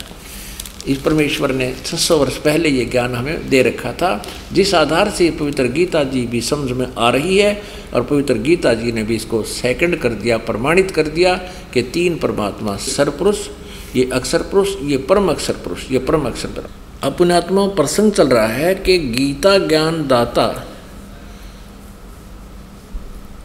इस 0.87 0.99
परमेश्वर 0.99 1.53
ने 1.53 1.75
600 1.87 2.19
वर्ष 2.19 2.37
पहले 2.37 2.69
ये 2.69 2.85
ज्ञान 2.85 3.15
हमें 3.15 3.49
दे 3.49 3.63
रखा 3.63 3.93
था। 3.93 4.11
जिस 4.53 4.75
आधार 4.75 5.11
से 5.11 5.31
पवित्र 5.31 5.65
गीता 5.65 6.03
जी 6.05 6.27
भी 6.27 6.41
समझ 6.41 6.71
में 6.71 6.87
आ 6.99 7.11
रही 7.11 7.39
है 7.39 7.63
और 7.95 8.03
पवित्र 8.03 8.35
गीता 8.35 8.75
जी 8.75 8.93
ने 8.93 9.03
भी 9.03 9.17
इसको 9.17 9.43
सेकंड 9.43 9.97
कर 9.97 10.09
दिया, 10.09 10.37
प्रमाणित 10.39 10.91
कर 10.91 11.09
दिया 11.09 11.35
कि 11.75 11.83
तीन 11.83 12.19
परमात्मा 12.19 12.77
सरपुरुष 12.77 13.49
ये 13.97 14.11
अक्षर 14.13 14.43
पुरुष 14.43 14.69
ये 14.83 14.97
परम 14.99 15.29
अक्षर 15.29 15.53
पुरुष 15.55 15.91
ये 15.91 15.99
परम 15.99 16.27
अक्षर 16.27 16.49
पुरुष 16.49 16.71
अपने 17.03 17.35
आत्मा 17.35 17.67
प्रसंग 17.67 18.13
चल 18.13 18.29
रहा 18.29 18.47
है 18.47 18.75
कि 18.75 18.99
गीता 18.99 19.59
ज्ञान 19.59 20.07
दाता, 20.07 20.69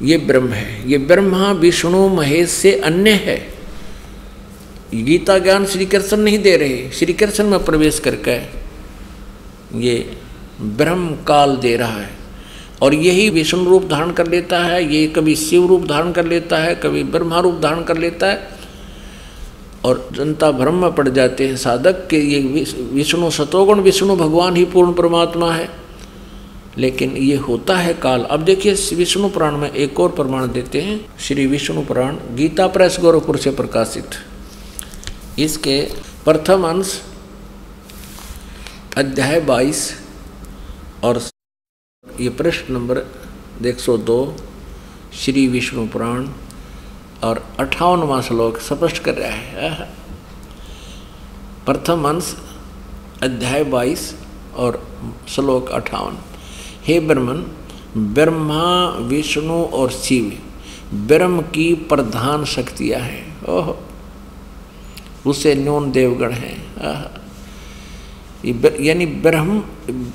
ये 0.01 0.17
ब्रह्म 0.17 0.47
है। 0.47 0.89
ये 0.89 0.97
ब्रह्मा, 0.97 1.51
विष्णु, 1.51 2.07
महेश 2.07 2.49
से 2.49 2.71
अन्य 2.79 3.11
है। 3.11 3.58
गीता 4.95 5.39
ज्ञान 5.39 5.65
श्री 5.65 5.85
कृष्ण 5.85 6.17
नहीं 6.17 6.39
दे 6.39 6.57
रहे, 6.57 6.91
श्री 6.91 7.13
कृष्ण 7.13 7.43
में 7.43 7.65
प्रवेश 7.65 7.99
करके 7.99 8.31
ये 9.79 10.17
ब्रह्म 10.61 11.09
काल 11.27 11.55
दे 11.55 11.75
रहा 11.75 11.97
है। 11.97 12.09
और 12.81 12.93
यही 12.93 13.29
विष्णु 13.29 13.69
रूप 13.69 13.83
धारण 13.83 14.11
कर 14.11 14.27
लेता 14.27 14.59
है, 14.59 14.95
ये 14.95 15.07
कभी 15.07 15.35
शिव 15.35 15.67
रूप 15.67 15.85
धारण 15.85 16.11
कर 16.11 16.25
लेता 16.25 16.57
है, 16.57 16.75
कभी 16.75 17.03
ब्रह्मा 17.03 17.39
रूप 17.39 17.59
धारण 17.59 17.83
कर 17.83 17.97
लेता 17.97 18.27
है। 18.27 18.47
और 19.85 20.09
जनता 20.11 20.51
भ्रम 20.51 20.75
में 20.75 20.91
पड़ 20.91 21.09
जाते 21.09 21.47
हैं, 21.47 21.57
साधक 21.57 22.07
के 22.07 22.17
ये 22.17 22.39
विष्णु 22.93 23.29
सतोगुण, 23.29 23.79
विष्णु 23.79 24.15
भगवान 24.15 24.55
ही 24.55 24.65
पूर्ण 24.65 24.93
परमात्मा 24.93 25.53
है। 25.53 25.69
लेकिन 26.77 27.17
ये 27.17 27.35
होता 27.35 27.77
है 27.77 27.93
काल। 27.93 28.21
अब 28.21 28.39
देखिए, 28.39 28.73
विष्णु 28.93 29.29
पुराण 29.29 29.57
में 29.57 29.71
एक 29.71 29.99
और 29.99 30.09
प्रमाण 30.09 30.51
देते 30.51 30.81
हैं। 30.81 31.05
श्री 31.19 31.45
विष्णु 31.45 31.81
पुराण 31.81 32.15
गीता 32.15 32.67
प्रेस 32.67 32.97
गोरखपुर 32.99 33.37
से 33.37 33.51
प्रकाशित। 33.51 34.05
इसके 35.39 35.81
प्रथम 36.25 36.67
अंश 36.67 37.03
अध्याय 38.97 39.41
22 39.41 39.93
और 41.03 41.21
ये 42.19 42.29
प्रश्न 42.29 42.73
नंबर 42.73 43.01
एक 43.65 43.79
सौ 43.79 43.97
दो, 43.97 44.35
श्री 45.13 45.47
विष्णु 45.47 45.87
पुराण 45.87 46.27
और 47.23 47.55
अठावनवा 47.59 48.21
श्लोक 48.21 48.57
स्पष्ट 48.57 49.03
कर 49.03 49.13
रहा 49.13 49.29
है। 49.29 49.89
प्रथम 51.65 52.09
अंश 52.09 52.37
अध्याय 53.23 53.63
बाईस 53.63 54.15
और 54.55 54.99
श्लोक 55.29 55.69
अठावन। 55.69 56.17
हे 56.83 56.99
ब्रह्मन, 56.99 57.45
ब्रह्मा, 57.97 58.89
विष्णु 58.89 59.63
और 59.63 59.91
शिव, 59.91 60.39
ब्रह्म 60.97 61.41
की 61.41 61.73
प्रधान 61.73 62.45
शक्तियाँ 62.45 63.01
हैं। 63.01 63.45
ओह। 63.45 63.88
उसे 65.27 65.55
न्यून 65.55 65.91
देवगण 65.91 66.31
हैं। 66.31 66.57
यानी 68.81 69.05
ब्रह्म, 69.05 69.59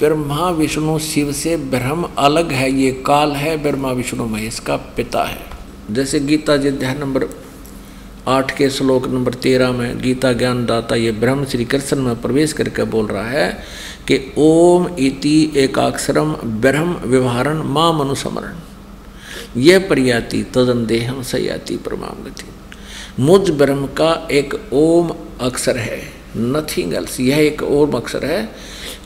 ब्रह्मा, 0.00 0.50
विष्णु, 0.50 0.98
शिव 0.98 1.32
से 1.32 1.56
ब्रह्म 1.56 2.08
अलग 2.18 2.52
है, 2.52 2.70
ये 2.72 2.90
काल 3.06 3.32
है, 3.32 3.56
ब्रह्मा, 3.62 3.90
विष्णु, 3.92 4.26
महेश 4.26 4.58
का 4.58 4.76
पिता 4.76 5.24
है। 5.24 5.42
जैसे 5.90 6.20
गीता 6.20 6.56
जी 6.56 6.68
अध्याय 6.68 6.94
नंबर 6.94 7.28
आठ 8.28 8.56
के 8.56 8.68
श्लोक 8.70 9.06
नंबर 9.06 9.34
तेरह 9.34 9.72
में 9.72 9.98
गीता 10.02 10.32
ज्ञान 10.32 10.64
दाता 10.66 10.94
ये 10.94 11.10
ब्रह्म 11.12 11.44
श्री 11.44 11.64
कृष्ण 11.64 11.96
में 12.02 12.20
प्रवेश 12.20 12.52
करके 12.52 12.84
बोल 12.84 13.06
रहा 13.06 13.28
है 13.28 13.48
कि 14.08 14.18
ओम 14.38 14.86
इति 14.98 15.52
एकाक्षरम 15.56 16.32
ब्रह्म 16.62 16.94
व्यवहारण 17.04 17.62
माँ 17.62 17.92
मनुसमरण 17.92 18.54
यह 19.56 19.78
प्रयाति 19.88 20.42
तदन 20.54 20.86
देहम 20.86 21.22
सयाति 21.22 21.76
परमाम 21.76 22.24
गति 22.24 22.44
मुझ 23.20 23.50
ब्रह्म 23.50 23.86
का 23.86 24.12
एक 24.30 24.54
ओम 24.72 25.10
अक्षर 25.40 25.76
है 25.76 26.00
नथिंग 26.36 26.94
एल्स 26.94 27.18
यह 27.20 27.38
एक 27.38 27.62
ओम 27.62 27.92
अक्षर 27.92 28.24
है। 28.24 28.48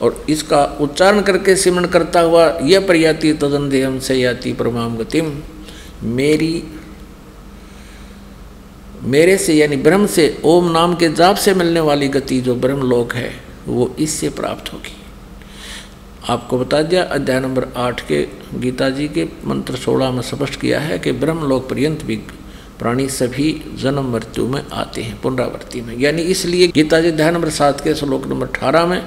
और 0.01 0.25
इसका 0.29 0.63
उच्चारण 0.81 1.21
करके 1.21 1.55
सिमरण 1.55 1.85
करता 1.87 2.19
हुआ 2.19 2.45
यह 2.63 2.85
प्रयाति 2.85 3.33
तदन 3.33 3.69
देहम 3.69 3.99
से 3.99 4.15
याति 4.15 4.53
परमाम 4.53 4.97
गतिम 4.97 5.31
मेरी, 6.03 6.63
मेरे 9.03 9.37
से 9.37 9.53
यानी 9.53 9.75
ब्रह्म 9.75 10.07
से 10.07 10.41
ओम 10.45 10.71
नाम 10.71 10.95
के 10.95 11.09
जाप 11.13 11.35
से 11.35 11.53
मिलने 11.53 11.79
वाली 11.79 12.07
गति 12.07 12.39
जो 12.41 12.55
ब्रह्म 12.55 12.87
लोक 12.87 13.13
है, 13.13 13.31
वो 13.67 13.95
इससे 13.99 14.29
प्राप्त 14.29 14.73
होगी। 14.73 14.95
आपको 16.29 16.57
बता 16.57 16.81
दिया, 16.81 17.03
अध्याय 17.03 17.39
नंबर 17.39 17.67
आठ 17.77 18.01
के 18.07 18.21
गीता 18.55 18.89
जी 18.89 19.07
के 19.07 19.27
मंत्र 19.45 19.75
सोलह 19.75 20.11
में 20.11 20.21
स्पष्ट 20.21 20.59
किया 20.61 20.79
है 20.79 20.99
कि 20.99 21.11
ब्रह्म 21.11 21.47
लोक 21.47 21.69
पर्यंत 21.69 22.03
भी 22.03 22.15
प्राणी 22.79 23.07
सभी 23.09 23.51
जन्म 23.75 24.11
मृत्यु 24.11 24.47
में 24.47 24.61
आते 24.63 25.01
हैं, 25.01 25.19
पुनरावृत्ति 25.21 25.81
में। 25.81 25.97
यानी 25.97 26.21
इसलिए 26.33 26.67
गीता 26.67 26.99
जी 26.99 27.07
अध्याय 27.07 27.31
नंबर 27.31 27.49
सात 27.51 27.81
के 27.81 27.95
श्लोक 27.95 28.27
नंबर 28.27 28.47
अठारह 28.47 28.85
में 28.85 29.01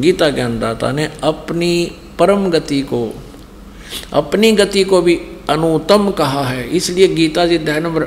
गीता 0.00 0.28
ज्ञानदाता 0.30 0.90
ने 0.92 1.08
अपनी 1.24 1.72
परम 2.18 2.48
गति 2.50 2.80
को, 2.82 3.00
अपनी 4.12 4.52
गति 4.52 4.84
को 4.84 5.00
भी 5.02 5.14
अनुतम 5.50 6.10
कहा 6.10 6.44
है। 6.44 6.68
इसलिए 6.68 7.08
गीता 7.08 7.46
जी 7.46 7.56
अध्याय 7.56 7.80
नंबर 7.80 8.04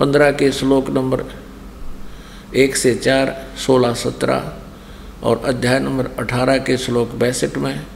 पंद्रह 0.00 0.30
के 0.32 0.50
श्लोक 0.52 0.90
नंबर 0.90 1.24
एक 2.54 2.76
से 2.76 2.94
चार, 2.94 3.34
सोलह, 3.56 3.94
सत्रह 3.94 4.52
और 5.22 5.42
अध्याय 5.44 5.78
नंबर 5.80 6.08
अठारह 6.18 6.58
के 6.58 6.76
श्लोक 6.76 7.12
बैसठ 7.14 7.58
में 7.58 7.86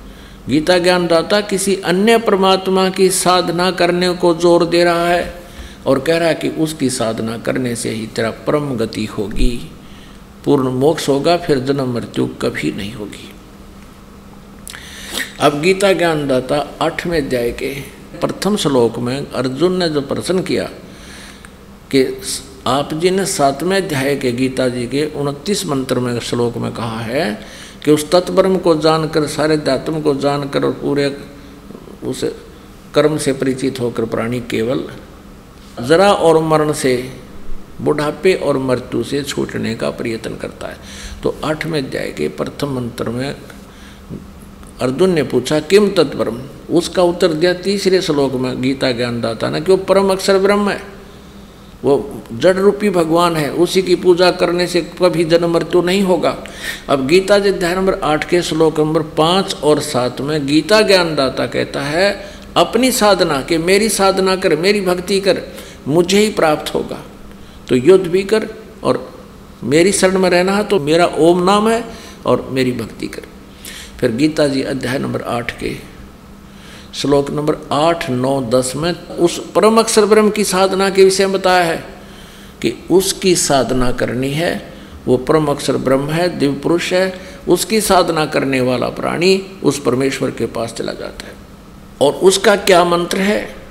गीता 0.49 0.79
ज्ञानदाता 0.79 1.41
किसी 1.43 1.75
अन्य 1.85 2.19
परमात्मा 2.19 2.89
की 2.89 3.09
साधना 3.11 3.71
करने 3.71 4.13
को 4.15 4.35
ज़ोर 4.35 4.65
दे 4.67 4.85
रहा 4.85 5.09
है। 5.09 5.46
और 5.87 5.99
कह 6.01 6.19
रहा 6.19 6.29
है 6.29 6.35
कि 6.35 6.49
उसकी 6.49 6.91
साधना 6.91 7.37
करने 7.39 7.75
से 7.77 7.91
ही 7.91 8.07
तेरा 8.07 8.31
परम 8.47 8.77
गति 8.77 9.05
होगी। 9.05 9.71
पूर्ण 10.45 10.71
मोक्ष 10.71 11.09
होगा, 11.09 11.37
फिर 11.37 11.59
जन्म 11.59 11.93
मृत्यु 11.95 12.27
कभी 12.43 12.73
नहीं 12.73 12.93
होगी। 12.93 13.29
अब 15.41 15.61
गीता 15.63 15.93
ज्ञानदाता 15.93 16.59
आठवें 16.83 17.19
अध्याय 17.19 17.51
के 17.53 17.75
प्रथम 18.21 18.57
श्लोक 18.57 18.99
में 18.99 19.31
अर्जुन 19.31 19.77
ने 19.77 19.89
जो 19.89 20.01
प्रश्न 20.01 20.43
किया 20.43 20.65
कि 21.91 22.05
आप 22.67 22.95
जी 22.95 23.11
ने 23.11 23.27
सातवें 23.27 23.77
अध्याय 23.77 24.17
के 24.17 24.33
गीता 24.33 24.69
जी 24.69 24.87
के 24.87 25.05
उनतीस 25.17 25.67
मंत्र 25.67 25.99
में 25.99 26.19
श्लोक 26.21 26.57
में 26.57 26.73
कहा 26.73 27.01
है 27.01 27.25
कि 27.85 27.91
उस 27.91 28.11
तत्परम 28.11 28.57
को 28.59 28.75
जानकर, 28.75 29.27
सारे 29.27 29.57
दात्म 29.57 30.01
को 30.01 30.15
जानकर 30.15 30.65
और 30.65 30.73
पूरे 30.73 31.07
उस 32.05 32.25
कर्म 32.95 33.17
से 33.19 33.33
परिचित 33.33 33.81
होकर 33.81 34.05
प्राणी 34.05 34.41
केवल 34.41 34.85
जरा 35.83 36.13
और 36.13 36.43
मरण 36.43 36.73
से, 36.73 37.11
बुढ़ापे 37.83 38.35
और 38.35 38.59
मृत्यु 38.59 39.05
से 39.05 39.23
छूटने 39.23 39.75
का 39.75 39.91
प्रयत्न 39.91 40.37
करता 40.37 40.67
है। 40.67 40.77
तो 41.23 41.37
आठवें 41.45 41.87
अध्याय 41.87 42.07
के 42.07 42.29
प्रथम 42.29 42.77
मंत्र 42.77 43.09
में 43.09 43.37
अर्जुन 44.81 45.11
ने 45.11 45.23
पूछा, 45.23 45.61
किम 45.61 45.89
तत्परम 45.89 46.41
उसका 46.71 47.03
उत्तर 47.03 47.29
दिया 47.29 47.55
तीसरे 47.55 48.03
श्लोक 48.03 48.33
में 48.33 48.63
गीता 48.63 48.93
ज्ञानदाता 48.93 49.51
ने, 49.51 49.61
कि 49.61 49.71
वो 49.71 49.77
परम 49.77 50.13
अक्षर 50.13 50.39
ब्रह्म 50.39 50.69
है। 50.69 50.83
वो 51.85 52.23
जड़ 52.33 52.57
रूपी 52.57 52.91
भगवान 52.91 53.37
है। 53.37 53.53
उसी 53.53 53.83
की 53.83 53.95
पूजा 53.95 54.31
करने 54.31 54.67
से 54.67 54.81
कभी 54.81 55.25
जन्म 55.25 55.55
मृत्यु 55.55 55.83
नहीं 55.83 56.03
होगा। 56.03 56.45
अब 56.89 57.07
गीता 57.07 57.39
जी 57.39 57.49
अध्याय 57.49 57.75
नंबर 57.75 57.95
आठ 57.95 58.29
के 58.29 58.43
श्लोक 58.43 58.81
नंबर 58.81 59.03
पाँच 59.03 59.57
और 59.63 59.81
सात 59.81 60.21
में 60.21 60.47
गीता 60.47 60.81
ज्ञानदाता 60.81 61.47
कहता 61.47 61.81
है, 61.81 62.27
अपनी 62.57 62.93
साधना 62.93 63.43
कि, 63.43 63.59
मेरी 63.59 63.89
साधना 63.89 64.37
कर, 64.37 64.57
मेरी 64.57 64.81
भक्ति 64.81 65.21
कर। 65.21 65.43
मुझे 65.89 66.19
ही 66.19 66.31
प्राप्त 66.31 66.75
होगा। 66.75 67.03
तो 67.69 67.77
युद्ध 67.77 68.07
भी 68.07 68.23
कर 68.23 68.49
और 68.85 69.17
मेरी 69.65 69.93
शरण 69.93 70.19
में 70.19 70.31
रहना 70.31 70.53
है 70.53 70.65
तो 70.65 70.81
मेरा 70.81 71.07
ओम 71.07 71.43
नाम 71.45 71.69
है 71.69 71.85
और 72.27 72.49
मेरी 72.51 72.73
भक्ति 72.73 73.07
कर। 73.07 73.23
फिर 74.01 74.13
गीता 74.13 74.49
जी 74.49 74.63
अध्याय 74.63 74.99
नंबर 74.99 75.23
आठ 75.23 75.59
के 75.61 75.75
श्लोक 76.95 77.31
नंबर 77.31 77.57
आठ, 77.73 78.11
नौ, 78.11 78.41
दस 78.43 78.73
में 78.77 78.93
उस 79.07 79.53
परम 79.53 79.79
अक्षर 79.79 80.05
ब्रह्म 80.07 80.31
की 80.31 80.45
साधना 80.45 80.91
के 80.91 81.05
विषय 81.05 81.27
में 81.27 81.33
बताया 81.33 81.65
है 81.65 81.85
कि 82.63 82.73
उसकी 82.91 83.35
साधना 83.37 83.93
करनी 83.93 84.31
है, 84.31 84.73
वो 85.07 85.17
परम 85.17 85.47
अक्षर 85.47 85.77
ब्रह्म 85.77 86.11
है, 86.11 86.39
दिव्य 86.39 86.61
पुरुष 86.61 86.93
है, 86.93 87.21
उसकी 87.49 87.81
साधना 87.81 88.27
करने 88.27 88.61
वाला 88.61 88.89
प्राणी 88.89 89.47
उस 89.63 89.83
परमेश्वर 89.83 90.31
के 90.31 90.47
पास 90.47 90.73
चला 90.73 90.93
जाता 90.93 91.27
है। 91.27 91.35
और 92.01 92.13
उसका 92.13 92.57
क्या 92.57 92.85
मंत्र 92.85 93.19
है? 93.19 93.66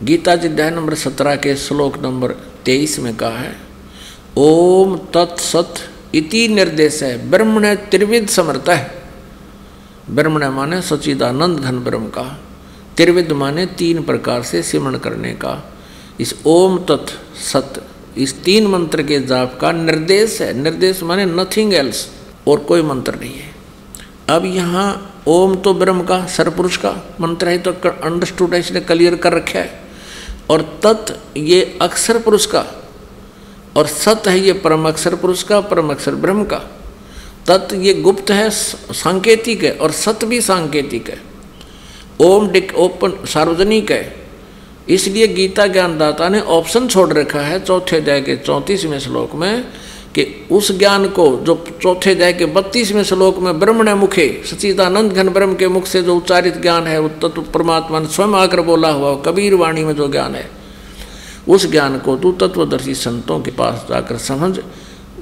गीता 0.00 0.32
अध्याय 0.32 0.70
नंबर 0.70 0.94
सत्रह 0.94 1.36
के 1.36 1.54
श्लोक 1.56 1.96
नंबर 1.98 2.32
तेईस 2.64 2.98
में 2.98 3.14
कहा 3.16 3.38
है, 3.38 3.54
ओम 4.36 4.96
तत्सत 5.14 5.74
इति 6.14 6.46
निर्देश 6.48 7.02
है 7.02 7.30
ब्रह्म 7.30 7.58
ने 7.58 7.74
त्रिविध 7.90 8.28
समर्थ 8.28 8.68
है। 8.68 9.00
ब्रह्म 10.10 10.38
ने 10.38 10.48
माने 10.48 10.80
सचिदानंद 10.82 11.58
घन 11.58 11.78
ब्रह्म 11.84 12.08
का 12.08 12.22
त्रिविद 12.96 13.32
माने 13.32 13.64
तीन 13.78 14.02
प्रकार 14.02 14.42
से 14.42 14.62
सिमरण 14.62 14.98
करने 14.98 15.32
का। 15.34 15.56
इस 16.20 16.34
ओम 16.46 16.78
तत् 16.84 17.10
सत 17.42 17.82
इस 18.18 18.34
तीन 18.44 18.66
मंत्र 18.66 19.02
के 19.02 19.20
जाप 19.22 19.58
का 19.60 19.72
निर्देश 19.72 20.40
है। 20.40 20.52
निर्देश 20.54 21.02
माने 21.02 21.24
नथिंग 21.26 21.74
एल्स 21.74 22.06
और 22.48 22.60
कोई 22.60 22.82
मंत्र 22.84 23.14
नहीं 23.16 23.34
है। 23.34 23.50
अब 24.28 24.46
यहाँ 24.46 24.86
ओम 25.28 25.54
तो 25.56 25.74
ब्रह्म 25.74 26.04
का 26.04 26.24
सरपुरुष 26.28 26.76
का 26.76 26.96
मंत्र 27.20 27.48
है 27.48 27.58
तो 27.58 27.72
अंडरस्टूड 27.72 28.54
है, 28.54 28.60
इसने 28.60 28.80
क्लियर 28.82 29.16
कर 29.16 29.32
रखा 29.32 29.58
है। 29.58 29.87
और 30.50 30.62
तत् 30.84 31.12
ये 31.36 31.78
अक्षर 31.82 32.18
पुरुष 32.18 32.46
का, 32.46 32.64
और 33.76 33.86
सत 33.86 34.22
है 34.26 34.38
ये 34.38 34.52
परम 34.52 34.88
अक्षर 34.88 35.14
पुरुष 35.14 35.42
का, 35.42 35.60
परम 35.60 35.90
अक्षर 35.90 36.14
ब्रह्म 36.14 36.44
का। 36.44 36.58
तत् 37.46 37.74
ये 37.74 37.94
गुप्त 37.94 38.30
है, 38.30 38.48
सांकेतिक 38.50 39.64
है, 39.64 39.72
और 39.72 39.92
सत 39.92 40.24
भी 40.24 40.40
सांकेतिक 40.40 41.08
है। 41.10 41.20
ओम 42.20 42.48
डिक 42.48 42.74
ओपन 42.76 43.12
सार्वजनिक 43.26 43.90
है। 43.90 44.16
इसलिए 44.88 45.26
गीता 45.28 45.66
ज्ञानदाता 45.66 46.28
ने 46.28 46.40
ऑप्शन 46.40 46.86
छोड़ 46.88 47.12
रखा 47.12 47.40
है 47.40 47.60
चौथे 47.64 47.96
अध्याय 47.96 48.20
के 48.20 48.36
चौंतीसवें 48.36 48.98
श्लोक 48.98 49.34
में। 49.34 49.64
कि 50.14 50.24
उस 50.52 50.70
ज्ञान 50.78 51.06
को 51.08 51.24
जो 51.36 51.54
चौथे 51.82 52.10
अध्याय 52.10 52.32
के 52.32 52.46
बत्तीसवें 52.46 53.02
श्लोक 53.04 53.38
में 53.38 53.58
ब्रह्म 53.60 53.82
ने 53.82 53.94
मुखे 53.94 54.26
सचिदानंद 54.46 55.12
घन 55.12 55.28
ब्रह्म 55.28 55.54
के 55.54 55.68
मुख 55.68 55.86
से 55.86 56.02
जो 56.02 56.16
उच्चारित 56.16 56.56
ज्ञान 56.62 56.86
है 56.86 56.98
वो 56.98 57.08
तत्व 57.22 57.42
परमात्मा 57.54 58.00
ने 58.00 58.08
स्वयं 58.08 58.34
आकर 58.34 58.60
बोला 58.60 58.90
हुआ, 58.90 59.14
कबीर 59.16 59.54
वाणी 59.54 59.84
में 59.84 59.94
जो 59.94 60.08
ज्ञान 60.08 60.34
है, 60.34 60.48
उस 61.48 61.70
ज्ञान 61.70 61.98
को 61.98 62.16
तू 62.16 62.32
तत्वदर्शी 62.32 62.94
संतों 62.94 63.40
के 63.40 63.50
पास 63.50 63.86
जाकर 63.90 64.16
समझ। 64.18 64.58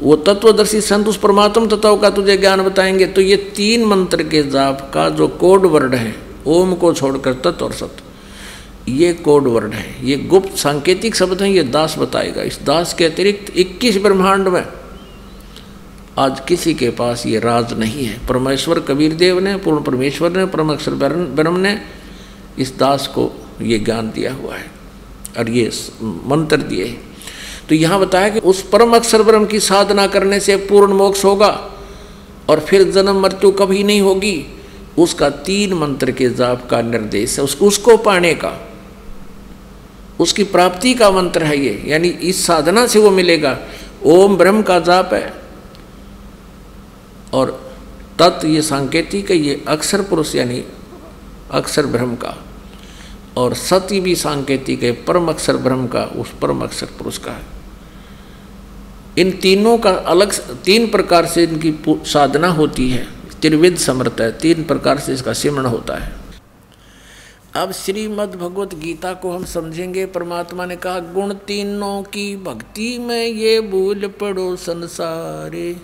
वो 0.03 0.17
तत्वदर्शी 0.17 0.81
संत 0.81 1.09
उस 1.09 1.17
परमात्म 1.17 1.67
तत्व 1.69 1.97
का 1.97 2.11
तुझे 2.11 2.37
ज्ञान 2.37 2.63
बताएँगे 2.63 3.07
तो 3.07 3.21
ये 3.21 3.37
तीन 3.57 3.85
मंत्र 3.85 4.23
के 4.23 4.43
जाप 4.51 4.91
का 4.95 5.09
जो 5.11 5.29
कोड 5.29 5.67
वर्ड 5.67 5.95
है, 5.95 6.15
ओम 6.47 6.75
को 6.75 6.93
छोड़कर 6.93 7.35
तत्व 7.35 7.65
और 7.65 7.73
सत्य 7.73 8.03
ये 8.87 9.13
कोड 9.15 9.47
वर्ड 9.47 9.73
है, 9.73 10.07
ये 10.07 10.17
गुप्त 10.17 10.57
सांकेतिक 10.57 11.15
शब्द 11.15 11.43
हैं, 11.43 11.49
ये 11.51 11.63
दास 11.63 11.95
बताएगा। 11.99 12.43
इस 12.43 12.59
दास 12.63 12.93
के 12.95 13.05
अतिरिक्त 13.05 13.57
21 13.57 13.97
ब्रह्मांड 13.99 14.49
में 14.49 14.65
आज 16.19 16.41
किसी 16.41 16.75
के 16.75 16.91
पास 16.91 17.25
ये 17.27 17.39
राज 17.41 17.73
नहीं 17.73 18.05
है। 18.05 18.19
परमेश्वर 18.27 18.81
कबीर 18.81 19.15
देव 19.15 19.39
ने, 19.39 19.57
पूर्ण 19.57 19.83
परमेश्वर 19.83 20.31
ने 20.31 20.45
परमेश्वर 20.47 20.95
ब्रह्म 21.35 21.57
ने 21.57 21.81
इस 22.59 22.77
दास 22.79 23.07
को 23.07 23.31
ये 23.63 23.79
ज्ञान 23.79 24.11
दिया 24.11 24.33
हुआ 24.35 24.57
है 24.57 24.71
और 25.39 25.51
ये 25.51 25.71
मंत्र 26.03 26.57
दिए 26.57 26.85
हैं। 26.85 27.01
तो 27.69 27.75
यहाँ 27.75 27.99
बताया 28.01 28.29
कि 28.29 28.41
उस 28.41 28.63
परम 28.69 28.95
अक्षर 28.97 29.23
ब्रह्म 29.23 29.47
की 29.47 29.61
साधना 29.61 30.07
करने 30.07 30.39
से 30.41 30.57
पूर्ण 30.57 30.93
मोक्ष 30.93 31.25
होगा 31.25 31.51
और 32.49 32.61
फिर 32.61 32.91
जन्म 32.91 33.21
मृत्यु 33.23 33.51
कभी 33.51 33.83
नहीं 33.85 34.01
होगी। 34.01 34.47
उसका 34.99 35.31
तीन 35.43 35.75
मंत्र 35.75 36.13
के 36.13 36.29
जाप 36.31 36.69
का 36.71 36.81
निर्देश 36.83 37.39
है। 37.39 37.45
उसको 37.45 37.67
उसको 37.67 37.97
पाने 37.97 38.33
का 38.35 38.53
उसकी 40.21 40.45
प्राप्ति 40.45 40.95
का 40.95 41.11
मंत्र 41.11 41.45
है 41.45 41.59
ये, 41.59 41.83
यानी 41.87 42.09
इस 42.09 42.47
साधना 42.47 42.87
से 42.87 42.99
वो 42.99 43.11
मिलेगा। 43.11 43.59
ओम 44.05 44.37
ब्रह्म 44.37 44.63
का 44.63 44.81
जाप 44.81 45.15
है। 45.15 45.35
और 47.33 47.75
तत् 48.19 48.45
ये 48.45 48.63
सांकेतिक 48.63 49.31
है, 49.31 49.37
ये 49.37 49.65
अक्षर 49.69 50.03
पुरुष, 50.03 50.35
यानी 50.35 50.65
अक्षर 51.51 51.87
ब्रह्म 51.87 52.15
का। 52.15 52.45
और 53.37 53.55
सत्य 53.55 54.01
भी 54.01 54.15
सांकेतिक 54.15 54.83
है, 54.83 54.93
परम 54.93 55.29
अक्षर 55.29 55.57
ब्रह्म 55.57 55.87
का, 55.87 56.05
उस 56.05 56.33
परम 56.43 56.61
अक्षर 56.61 56.87
पुरुष 56.87 57.19
का 57.19 57.33
है। 57.33 57.57
इन 59.19 59.31
तीनों 59.31 59.79
का 59.79 59.91
अलग 59.91 60.33
तीन 60.65 60.89
प्रकार 60.89 61.27
से 61.27 61.43
इनकी 61.43 61.75
साधना 61.89 62.49
होती 62.49 62.91
है। 62.91 63.09
त्रिविध 63.43 63.77
समर्थ 63.77 64.21
है, 64.21 64.39
तीन 64.39 64.65
प्रकार 64.65 64.99
से 64.99 65.13
इसका 65.13 65.33
सिमरण 65.33 65.67
होता 65.67 65.95
है। 65.95 66.26
अब 67.57 67.73
श्रीमद् 67.73 68.37
भगवत 68.37 68.75
गीता 68.75 69.13
को 69.15 69.31
हम 69.31 69.45
समझेंगे। 69.45 70.07
परमात्मा 70.07 70.67
ने 70.67 70.77
कहा, 70.77 70.99
गुण 70.99 71.35
तीनों 71.35 72.03
की 72.03 72.37
भक्ति 72.37 72.99
में 72.99 73.27
ये 73.27 73.61
भूल 73.61 74.07
पड़ो 74.09 74.57
संसारे। 74.57 75.77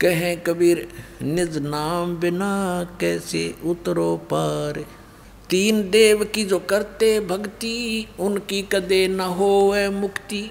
कहे 0.00 0.36
कबीर, 0.36 0.88
निज 1.22 1.58
नाम 1.58 2.16
बिना 2.16 2.84
कैसे 3.00 3.54
उतरो 3.64 4.16
पार? 4.16 4.84
तीन 5.50 5.90
देव 5.90 6.24
की 6.24 6.44
जो 6.44 6.58
करते 6.58 7.20
भक्ति, 7.20 8.06
उनकी 8.20 8.62
कदे 8.62 9.08
न 9.08 9.20
हो 9.20 9.74
मुक्ति। 9.92 10.50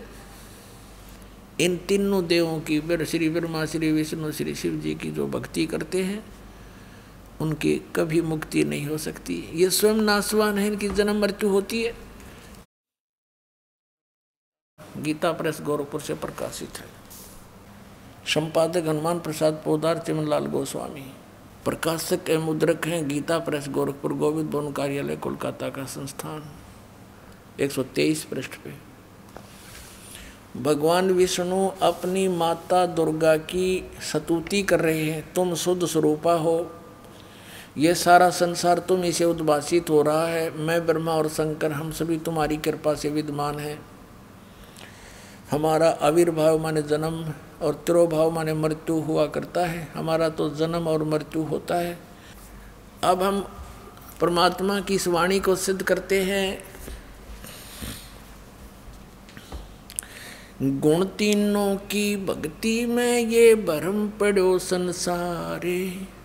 इन 1.61 1.77
तीनों 1.77 2.27
देवों 2.27 2.59
की, 2.71 3.05
श्री 3.05 3.29
ब्रह्मा, 3.29 3.65
श्री 3.65 3.91
विष्णु, 3.91 4.31
श्री 4.31 4.55
शिव 4.55 4.75
जी 4.75 4.95
की 4.95 5.11
जो 5.11 5.27
भक्ति 5.27 5.65
करते 5.65 6.03
हैं 6.03 6.38
उनकी 7.41 7.81
कभी 7.95 8.21
मुक्ति 8.21 8.63
नहीं 8.63 8.87
हो 8.87 8.97
सकती। 8.97 9.49
ये 9.53 9.69
स्वयं 9.69 9.93
नासवान 9.93 10.57
है, 10.57 10.67
इनकी 10.67 10.89
जन्म 10.89 11.21
मृत्यु 11.21 11.49
होती 11.49 11.83
है। 11.83 11.95
गीता 14.97 15.31
प्रेस 15.31 15.57
गोरखपुर 15.61 16.01
से 16.01 16.13
प्रकाशित 16.13 16.77
है। 16.77 16.85
संपादक 18.25 18.83
हनुमान 18.87 19.19
प्रसाद 19.19 19.61
पोदार, 19.65 19.97
चिमनलाल 19.97 20.45
गोस्वामी। 20.45 21.13
प्रकाशक 21.65 22.19
एवं 22.29 22.43
मुद्रक 22.43 22.85
हैं 22.85 23.07
गीता 23.07 23.39
प्रेस 23.39 23.67
गोरखपुर, 23.67 24.13
गोविंद 24.13 24.49
भवन 24.49 24.71
कार्यालय, 24.71 25.15
कोलकाता 25.15 25.69
का 25.69 25.85
संस्थान। 25.85 26.55
123 27.59 28.23
पृष्ठ 28.23 28.51
पे। 28.55 28.89
भगवान 30.61 31.11
विष्णु 31.11 31.69
अपनी 31.69 32.27
माता 32.27 32.85
दुर्गा 32.85 33.37
की 33.37 33.91
सतुति 34.13 34.63
कर 34.63 34.79
रहे 34.79 35.03
हैं। 35.03 35.33
तुम 35.33 35.55
शुद्ध 35.55 35.85
स्वरूपा 35.85 36.33
हो। 36.33 36.78
ये 37.77 37.95
सारा 37.95 38.29
संसार 38.29 38.79
तुम 38.79 39.03
इसे 39.03 39.25
उद्भाषित 39.25 39.89
हो 39.89 40.01
रहा 40.01 40.27
है। 40.27 40.57
मैं 40.57 40.85
ब्रह्मा 40.85 41.11
और 41.11 41.27
शंकर, 41.27 41.71
हम 41.71 41.91
सभी 41.91 42.17
तुम्हारी 42.17 42.57
कृपा 42.57 42.93
से 42.93 43.09
विद्यमान 43.09 43.59
हैं। 43.59 43.81
हमारा 45.51 45.89
आविर्भाव 45.89 46.59
माने 46.59 46.81
जन्म 46.81 47.33
और 47.61 47.73
तिरोभाव 47.73 48.31
माने 48.31 48.53
मृत्यु 48.53 48.95
हुआ 48.95 49.25
करता 49.25 49.65
है। 49.65 49.87
हमारा 49.95 50.29
तो 50.29 50.49
जन्म 50.49 50.87
और 50.87 51.03
मृत्यु 51.03 51.43
होता 51.43 51.75
है। 51.75 51.99
अब 53.03 53.23
हम 53.23 53.49
परमात्मा 54.21 54.79
की 54.79 54.95
इस 54.95 55.07
वाणी 55.07 55.39
को 55.39 55.55
सिद्ध 55.55 55.83
करते 55.83 56.23
हैं। 56.23 56.63
गुण 60.61 61.05
तीनों 61.05 61.75
की 61.75 62.15
भक्ति 62.15 62.85
में 62.85 63.17
ये 63.17 63.55
भरम 63.55 64.09
पड़ो 64.09 64.59
संसारे। 64.59 66.18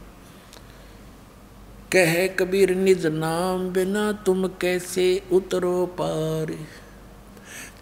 कह 1.96 2.26
कबीर, 2.26 2.74
निज 2.74 3.06
नाम 3.06 3.68
बिना 3.68 4.12
तुम 4.12 4.46
कैसे 4.46 5.22
उतरो 5.32 5.86
पार? 5.86 6.58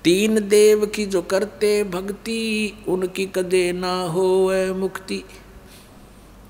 तीन 0.04 0.48
देव 0.48 0.86
की 0.86 1.06
जो 1.06 1.22
करते 1.22 1.84
भक्ति, 1.84 2.72
उनकी 2.88 3.26
कदे 3.26 3.72
ना 3.72 4.02
हो 4.02 4.52
मुक्ति। 4.74 5.24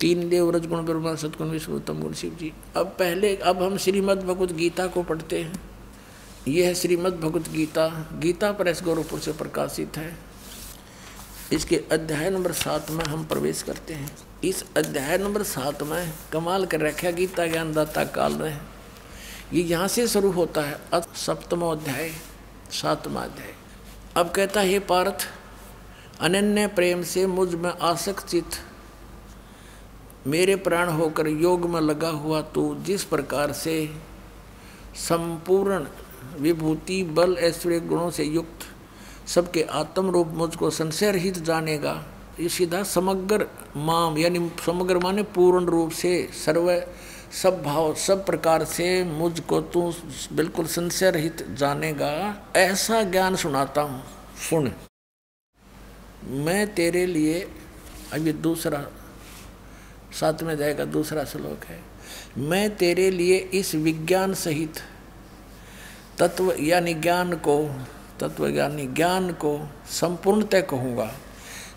तीन 0.00 0.28
देव 0.28 0.50
रजगुण 0.50 0.82
ब्रह्मा 0.82 1.44
विष्णु 1.44 1.76
उत्तम 1.76 2.00
गुण 2.00 2.12
शिव 2.12 2.36
जी। 2.40 2.52
अब 2.76 2.86
पहले, 2.86 3.36
अब 3.36 3.62
हम 3.62 3.76
श्रीमद् 3.76 4.20
भगवत 4.20 4.52
गीता 4.52 4.86
को 4.86 5.02
पढ़ते 5.02 5.38
हैं। 5.38 5.60
यह 6.48 6.66
है 6.66 6.74
श्रीमद् 6.74 7.20
भगवत 7.20 7.48
गीता। 7.48 8.10
गीता 8.18 8.52
प्रेस 8.52 8.80
गोरखपुर 8.82 9.20
से 9.20 9.32
प्रकाशित 9.32 9.96
है। 9.96 10.16
इसके 11.52 11.76
अध्याय 11.92 12.30
नंबर 12.30 12.52
सात 12.52 12.90
में 12.90 13.04
हम 13.04 13.24
प्रवेश 13.24 13.62
करते 13.62 13.94
हैं। 13.94 14.16
इस 14.44 14.64
अध्याय 14.76 15.16
नंबर 15.18 15.42
सात 15.42 15.82
में 15.82 16.12
कमाल 16.32 16.64
कर 16.66 16.80
रखा 16.80 17.10
गीता 17.10 17.46
ज्ञान 17.46 17.72
दाता 17.72 18.04
काल 18.04 18.32
में। 18.32 18.60
ये 19.52 19.62
यहाँ 19.62 19.88
से 19.88 20.06
शुरू 20.08 20.30
होता 20.30 20.60
है 20.60 21.00
सप्तमो 21.16 21.70
अध्याय, 21.70 22.10
सातवा 22.72 23.22
अध्याय। 23.22 23.52
अब 24.16 24.30
कहता 24.30 24.60
है 24.60 24.78
पार्थ, 24.80 25.26
अनन्य 26.20 26.66
प्रेम 26.68 27.02
से 27.02 27.26
मुझमें 27.26 27.70
आसक्तित 27.70 28.58
मेरे 30.26 30.56
प्राण 30.58 30.88
होकर 30.90 31.28
योग 31.28 31.68
में 31.70 31.80
लगा 31.80 32.08
हुआ 32.08 32.40
तू, 32.42 32.74
जिस 32.76 33.04
प्रकार 33.04 33.52
से 33.52 33.74
संपूर्ण 35.08 35.86
विभूति, 36.38 37.02
बल, 37.04 37.36
ऐश्वर्य, 37.40 37.80
गुणों 37.80 38.10
से 38.10 38.24
युक्त 38.24 38.66
सबके 39.28 39.62
आत्म 39.62 40.10
रूप 40.10 40.28
मुझको 40.34 40.70
संशय 40.72 41.10
रहित 41.12 41.38
जानेगा 41.40 42.02
ये 42.40 42.48
सीधा 42.48 42.82
समग्र 42.82 43.46
माम, 43.76 44.18
यानी 44.18 44.50
समग्र 44.66 44.98
माने 44.98 45.22
पूर्ण 45.22 45.66
रूप 45.66 45.90
से, 45.90 46.30
सर्व, 46.32 46.82
सब 47.42 47.62
भाव, 47.62 47.94
सब 47.94 48.26
प्रकार 48.26 48.64
से 48.64 49.04
मुझको 49.04 49.60
तू 49.60 49.94
बिल्कुल 50.32 50.66
संशय 50.66 51.10
रहित 51.10 51.46
जानेगा। 51.50 52.42
ऐसा 52.56 53.02
ज्ञान 53.02 53.36
सुनाता 53.36 53.80
हूँ। 53.80 54.04
सुन। 54.50 54.72
मैं 56.24 56.74
तेरे 56.74 57.06
लिए, 57.06 57.40
अब 58.12 58.26
ये 58.26 58.32
दूसरा, 58.32 58.86
साथ 60.20 60.42
में 60.42 60.56
जाएगा 60.56 60.84
दूसरा 60.84 61.24
श्लोक 61.24 61.64
है। 61.64 61.80
मैं 62.38 62.76
तेरे 62.76 63.10
लिए 63.10 63.36
इस 63.36 63.74
विज्ञान 63.74 64.34
सहित 64.34 64.74
तत्व, 66.18 66.52
यानी 66.60 66.94
ज्ञान 66.94 67.32
को 67.32 67.80
तत्वज्ञानी 68.20 68.86
ज्ञान 68.86 69.32
को 69.32 69.68
संपूर्णतः 69.90 70.60
कहूँगा। 70.60 71.14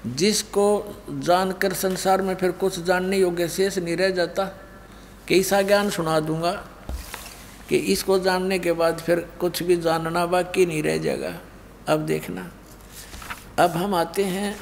जिसको 0.05 0.67
जानकर 1.09 1.73
संसार 1.73 2.21
में 2.21 2.35
फिर 2.35 2.51
कुछ 2.51 2.79
जानने 2.79 3.17
योग्य 3.17 3.47
शेष 3.47 3.77
नहीं 3.77 3.95
रह 3.97 4.09
जाता 4.09 4.45
कैसा 5.27 5.61
ज्ञान 5.61 5.89
सुना 5.89 6.19
दूँगा, 6.19 6.51
कि 7.69 7.77
इसको 7.77 8.17
जानने 8.19 8.59
के 8.59 8.71
बाद 8.73 8.99
फिर 8.99 9.19
कुछ 9.39 9.61
भी 9.63 9.75
जानना 9.77 10.25
बाकी 10.25 10.65
नहीं 10.65 10.83
रह 10.83 10.97
जाएगा। 10.97 11.33
अब 11.87 12.05
देखना। 12.05 12.49
अब 13.59 13.71
हम 13.71 13.95
आते 13.95 14.23
हैं 14.23 14.55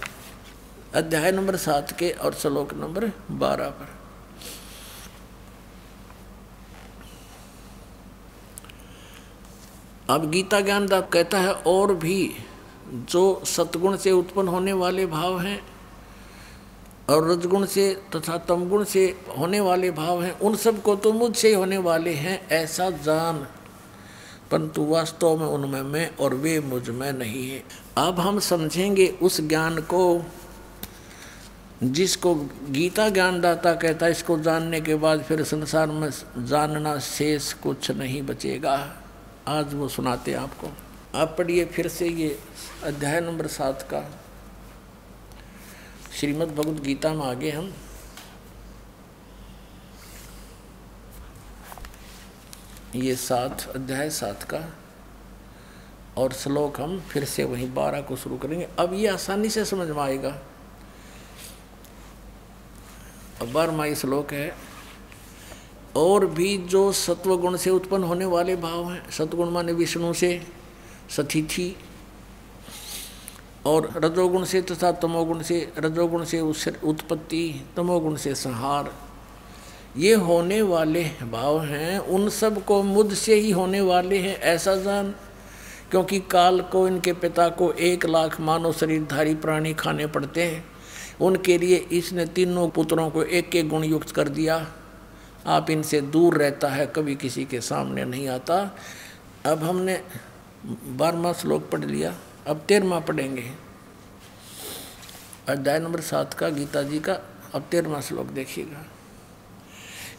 अध्याय 0.95 1.31
नंबर 1.31 1.55
सात 1.55 1.91
के 1.91 2.11
और 2.11 2.33
श्लोक 2.33 2.73
नंबर 2.73 3.11
बारह 3.31 3.69
पर। 3.69 3.91
अब 10.09 10.29
गीता 10.31 10.59
ज्ञान 10.61 10.87
कहता 10.87 11.39
है, 11.39 11.53
और 11.53 11.93
भी 11.95 12.35
जो 12.93 13.41
सतगुण 13.45 13.97
से 13.97 14.11
उत्पन्न 14.11 14.47
होने 14.47 14.73
वाले 14.73 15.05
भाव 15.05 15.39
हैं 15.39 15.63
और 17.09 17.31
रजगुण 17.31 17.65
से 17.65 18.01
तथा 18.15 18.37
तमगुण 18.37 18.83
से 18.83 19.19
होने 19.37 19.59
वाले 19.59 19.91
भाव 19.91 20.23
हैं, 20.23 20.39
उन 20.39 20.55
सबको 20.55 20.95
तो 20.95 21.13
मुझसे 21.13 21.47
ही 21.47 21.53
होने 21.53 21.77
वाले 21.77 22.13
हैं, 22.13 22.47
ऐसा 22.47 22.89
जान। 22.89 23.47
परंतु 24.51 24.85
वास्तव 24.85 25.37
में 25.37 25.47
उनमें 25.47 25.81
मैं 25.81 26.15
और 26.17 26.33
वे 26.33 26.59
मुझमें 26.59 27.13
नहीं 27.13 27.49
है। 27.49 27.63
अब 27.97 28.19
हम 28.19 28.39
समझेंगे 28.39 29.07
उस 29.07 29.41
ज्ञान 29.41 29.77
को, 29.77 30.25
जिसको 31.83 32.35
गीता 32.69 33.09
ज्ञानदाता 33.09 33.73
कहता 33.73 34.05
है, 34.05 34.11
इसको 34.11 34.39
जानने 34.39 34.81
के 34.81 34.95
बाद 34.95 35.23
फिर 35.23 35.43
संसार 35.43 35.87
में 35.87 36.09
जानना 36.37 36.99
शेष 36.99 37.53
कुछ 37.53 37.91
नहीं 37.91 38.21
बचेगा। 38.21 38.95
आज 39.47 39.73
वो 39.73 39.87
सुनाते 39.87 40.31
हैं 40.31 40.37
आपको। 40.37 40.67
आप 41.15 41.35
पढ़िए 41.37 41.65
फिर 41.65 41.87
से 41.87 42.07
ये 42.07 42.39
अध्याय 42.83 43.19
नंबर 43.21 43.47
सात 43.47 43.81
का। 43.81 43.99
श्रीमद् 46.19 46.55
भगवद 46.55 46.79
गीता 46.83 47.13
में 47.13 47.25
आगे 47.25 47.51
हम। 47.51 47.73
ये 52.95 53.15
सात, 53.15 53.61
अध्याय 53.75 54.09
सात 54.09 54.43
का 54.43 54.61
और 56.17 56.33
श्लोक 56.33 56.79
हम 56.81 56.99
फिर 56.99 57.25
से 57.25 57.43
वही 57.43 57.65
बारह 57.65 58.01
को 58.01 58.15
शुरू 58.15 58.37
करेंगे। 58.37 58.67
अब 58.79 58.93
ये 58.93 59.07
आसानी 59.07 59.49
से 59.49 59.65
समझ 59.65 59.87
में 59.87 60.01
आएगा। 60.03 60.31
अब 63.41 63.51
बारहवा 63.51 63.93
श्लोक 63.93 64.33
है, 64.33 64.55
और 65.95 66.25
भी 66.25 66.57
जो 66.57 66.91
सत्वगुण 66.91 67.57
से 67.57 67.69
उत्पन्न 67.69 68.03
होने 68.03 68.25
वाले 68.25 68.55
भाव 68.55 68.91
हैं 68.91 69.09
सत्गुण 69.11 69.49
माने 69.49 69.73
विष्णु 69.73 70.13
से 70.13 70.62
सतिथि 71.17 71.75
और 73.65 73.91
रजोगुण 73.95 74.43
से 74.43 74.61
तथा 74.61 74.91
तमोगुण 74.91 75.41
से, 75.41 75.73
रजोगुण 75.77 76.23
से 76.23 76.41
उत्पत्ति, 76.83 77.65
तमोगुण 77.77 78.15
से 78.15 78.35
संहार। 78.35 78.93
ये 79.97 80.13
होने 80.13 80.61
वाले 80.61 81.03
भाव 81.03 81.63
हैं। 81.63 81.99
उन 81.99 82.29
सबको 82.29 82.83
मुझ 82.83 83.13
से 83.13 83.35
ही 83.35 83.51
होने 83.51 83.81
वाले 83.81 84.17
हैं, 84.17 84.39
ऐसा 84.39 84.75
जान। 84.75 85.15
क्योंकि 85.91 86.19
काल 86.19 86.61
को, 86.61 86.87
इनके 86.87 87.13
पिता 87.13 87.49
को 87.49 87.71
एक 87.71 88.05
लाख 88.05 88.41
मानव 88.41 88.73
शरीरधारी 88.73 89.35
प्राणी 89.35 89.73
खाने 89.73 90.07
पड़ते 90.07 90.43
हैं। 90.43 90.65
उनके 91.21 91.57
लिए 91.57 91.75
इसने 91.75 92.25
तीनों 92.25 92.69
पुत्रों 92.69 93.09
को 93.09 93.23
एक 93.23 93.55
एक 93.55 93.69
गुण 93.69 93.83
युक्त 93.83 94.11
कर 94.11 94.29
दिया। 94.29 94.71
आप 95.47 95.69
इनसे 95.69 96.01
दूर 96.01 96.37
रहता 96.37 96.67
है, 96.67 96.87
कभी 96.87 97.15
किसी 97.15 97.45
के 97.45 97.61
सामने 97.61 98.05
नहीं 98.05 98.27
आता। 98.27 98.75
अब 99.45 99.63
हमने 99.63 100.01
बारहवा 100.65 101.33
श्लोक 101.33 101.69
पढ़ 101.69 101.79
लिया, 101.79 102.15
अब 102.47 102.59
तेरहवा 102.67 102.99
पढ़ेंगे। 102.99 103.43
अध्याय 105.49 105.79
नंबर 105.79 106.01
सात 106.01 106.33
का, 106.33 106.49
गीता 106.49 106.83
जी 106.83 106.99
का, 106.99 107.13
अब 107.55 107.65
तेरहवा 107.71 108.01
श्लोक 108.01 108.25
देखिएगा। 108.25 108.85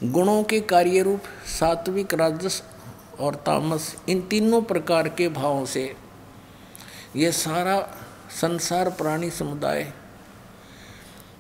गुणों 0.05 0.43
के 0.43 0.61
कार्य 0.61 1.03
रूप 1.03 1.21
सात्विक, 1.47 2.15
राजस 2.15 2.63
और 3.21 3.35
तामस, 3.35 3.97
इन 4.09 4.21
तीनों 4.21 4.63
प्रकार 4.63 5.09
के 5.09 5.29
भावों 5.29 5.65
से 5.65 5.97
ये 7.17 7.33
सारा 7.33 7.81
संसार, 8.41 8.91
प्राणी, 8.91 9.31
समुदाय 9.31 9.93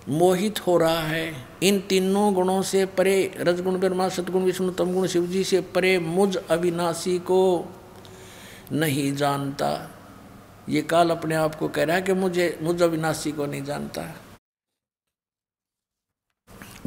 मोहित 0.09 0.67
हो 0.67 0.77
रहा 0.77 1.01
है। 1.01 1.47
इन 1.63 1.81
तीनों 1.81 2.35
गुणों 2.35 2.63
से 2.63 2.87
परे, 2.87 3.35
रजगुण, 3.39 3.79
ब्रह्मा, 3.79 4.09
सतगुण, 4.09 4.43
विष्णु, 4.43 4.71
तमगुण 4.71 5.07
शिव 5.07 5.27
जी 5.27 5.45
से 5.45 5.61
परे 5.61 5.99
मुझ 5.99 6.37
अविनाशी 6.37 7.19
को 7.19 7.41
नहीं 8.73 9.12
जानता। 9.12 9.91
ये 10.69 10.83
काल 10.83 11.11
अपने 11.11 11.35
आप 11.35 11.55
को 11.55 11.69
कह 11.69 11.85
रहा 11.85 11.97
है 11.97 12.03
कि 12.03 12.12
मुझे, 12.12 12.59
मुझ 12.62 12.83
अविनाशी 12.83 13.33
को 13.33 13.47
नहीं 13.47 13.65
जानता। 13.65 14.15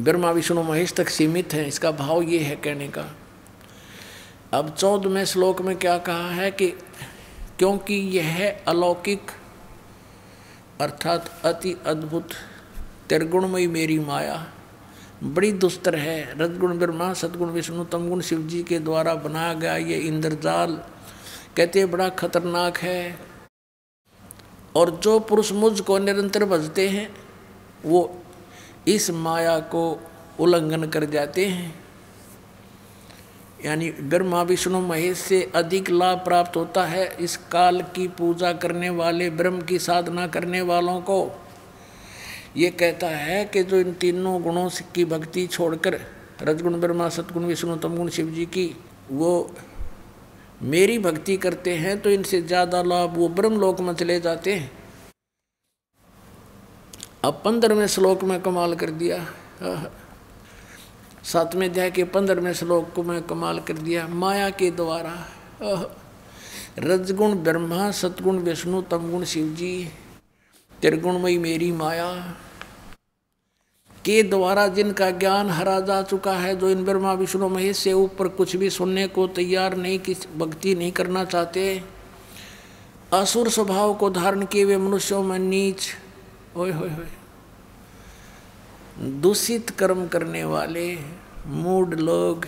ब्रह्मा, 0.00 0.30
विष्णु, 0.30 0.62
महेश 0.62 0.92
तक 0.92 1.08
सीमित 1.08 1.54
है। 1.54 1.68
इसका 1.68 1.90
भाव 1.90 2.22
ये 2.22 2.38
है 2.38 2.56
कहने 2.56 2.88
का। 2.88 3.14
अब 4.52 4.74
चौदहवें 4.74 5.24
श्लोक 5.24 5.60
में 5.60 5.76
क्या 5.76 5.98
कहा 5.98 6.30
है 6.30 6.50
कि 6.50 6.68
क्योंकि 7.58 7.94
यह 7.94 8.60
अलौकिक, 8.68 9.30
अर्थात 10.80 11.42
अति 11.44 11.76
अद्भुत, 11.86 12.28
त्रिगुणमयी 13.08 13.66
मेरी 13.66 13.98
माया, 13.98 14.52
बड़ी 15.22 15.52
दुस्तर 15.52 15.96
है। 15.96 16.38
रजगुण 16.38 16.78
ब्रह्मा, 16.78 17.14
सदगुण 17.14 17.48
विष्णु, 17.48 17.84
तमगुण 17.84 18.20
शिव 18.20 18.46
जी 18.46 18.62
के 18.62 18.78
द्वारा 18.78 19.14
बनाया 19.14 19.52
गया 19.52 19.76
ये 19.76 19.96
इंद्रजाल 19.96 20.84
कहते 21.58 21.86
बड़ा 21.86 22.08
खतरनाक 22.08 22.78
है। 22.78 23.18
और 24.76 24.90
जो 24.90 25.20
पुरुष 25.20 25.52
मुझ 25.52 25.80
को 25.80 25.98
निरंतर 25.98 26.44
भजते 26.44 26.88
हैं, 26.88 27.16
वो 27.84 28.22
इस 28.88 29.10
माया 29.10 29.58
को 29.58 30.00
उल्लंघन 30.40 30.84
कर 30.84 31.04
जाते 31.04 31.46
हैं। 31.46 31.84
यानी 33.64 33.90
ब्रह्मा 33.90 34.42
विष्णु 34.42 34.80
महेश 34.80 35.18
से 35.18 35.52
अधिक 35.54 35.90
लाभ 35.90 36.18
प्राप्त 36.18 36.56
होता 36.56 36.84
है 36.84 37.16
इस 37.20 37.36
काल 37.36 37.82
की 37.82 38.08
पूजा 38.08 38.52
करने 38.52 38.90
वाले, 38.90 39.30
ब्रह्म 39.30 39.62
की 39.62 39.78
साधना 39.78 40.26
करने 40.26 40.60
वालों 40.60 41.00
को। 41.00 41.40
ये 42.56 42.70
कहता 42.70 43.06
है 43.06 43.44
कि 43.44 43.62
जो 43.62 43.76
इन 43.76 43.92
तीनों 43.92 44.42
गुणों 44.42 44.70
की 44.94 45.04
भक्ति 45.04 45.46
छोड़कर 45.46 46.00
रजगुण, 46.42 46.80
ब्रह्मा 46.80 47.08
सतगुण 47.08 47.44
विष्णु, 47.44 47.76
तमगुण, 47.76 48.08
शिव 48.08 48.30
जी 48.30 48.46
की, 48.46 48.76
वो 49.10 49.54
मेरी 50.60 50.98
भक्ति 50.98 51.36
करते 51.36 51.74
हैं 51.76 51.98
तो 52.00 52.10
इनसे 52.10 52.40
ज़्यादा 52.42 52.82
लाभ 52.82 53.16
वो 53.16 53.28
ब्रह्म 53.30 53.60
लोक 53.60 53.80
में 53.80 53.92
चले 53.94 54.18
जाते 54.20 54.54
हैं। 54.54 54.70
अब 57.24 57.40
पंद्रहवें 57.44 57.86
श्लोक 57.86 58.24
में 58.24 58.40
कमाल 58.42 58.74
कर 58.74 58.90
दिया। 58.92 59.18
सातवें 61.24 61.68
अध्याय 61.68 61.90
के 61.90 62.04
पंद्रहवें 62.06 62.52
श्लोक 62.54 62.92
को 62.94 63.02
मैं 63.02 63.22
कमाल 63.22 63.58
कर 63.60 63.78
दिया। 63.78 64.06
माया 64.08 64.50
के 64.50 64.70
द्वारा। 64.72 65.14
रजगुण 66.78 67.34
ब्रह्मा 67.36 67.90
सतगुण 67.92 68.38
विष्णु, 68.38 68.82
तमगुण 68.82 69.24
शिव 69.24 69.54
जी 69.54 69.72
त्रिगुणमयी 70.72 71.38
मेरी 71.38 71.70
माया। 71.72 72.10
के 74.04 74.22
द्वारा 74.22 74.66
जिनका 74.68 75.10
ज्ञान 75.10 75.50
हरा 75.50 75.80
जा 75.80 76.02
चुका 76.02 76.32
है, 76.32 76.56
जो 76.56 76.70
इन 76.70 76.84
ब्रह्मा, 76.84 77.12
विष्णु, 77.12 77.48
महेश 77.48 77.76
से 77.76 77.92
ऊपर 77.92 78.28
कुछ 78.28 78.56
भी 78.56 78.70
सुनने 78.70 79.06
को 79.06 79.26
तैयार 79.26 79.76
नहीं, 79.76 79.98
किस 79.98 80.26
भक्ति 80.36 80.74
नहीं 80.74 80.92
करना 80.92 81.24
चाहते। 81.24 81.82
असुर 83.12 83.48
स्वभाव 83.48 83.94
को 83.94 84.10
धारण 84.10 84.44
किए 84.46 84.62
हुए 84.62 84.76
मनुष्यों 84.76 85.22
में 85.22 85.38
नीच, 85.38 85.88
ओए 86.56 86.72
होए 86.72 86.90
होए 86.90 87.06
दूषित 89.20 89.70
कर्म 89.70 90.06
करने 90.06 90.44
वाले 90.44 90.98
मूड 91.46 91.94
लोग 91.94 92.46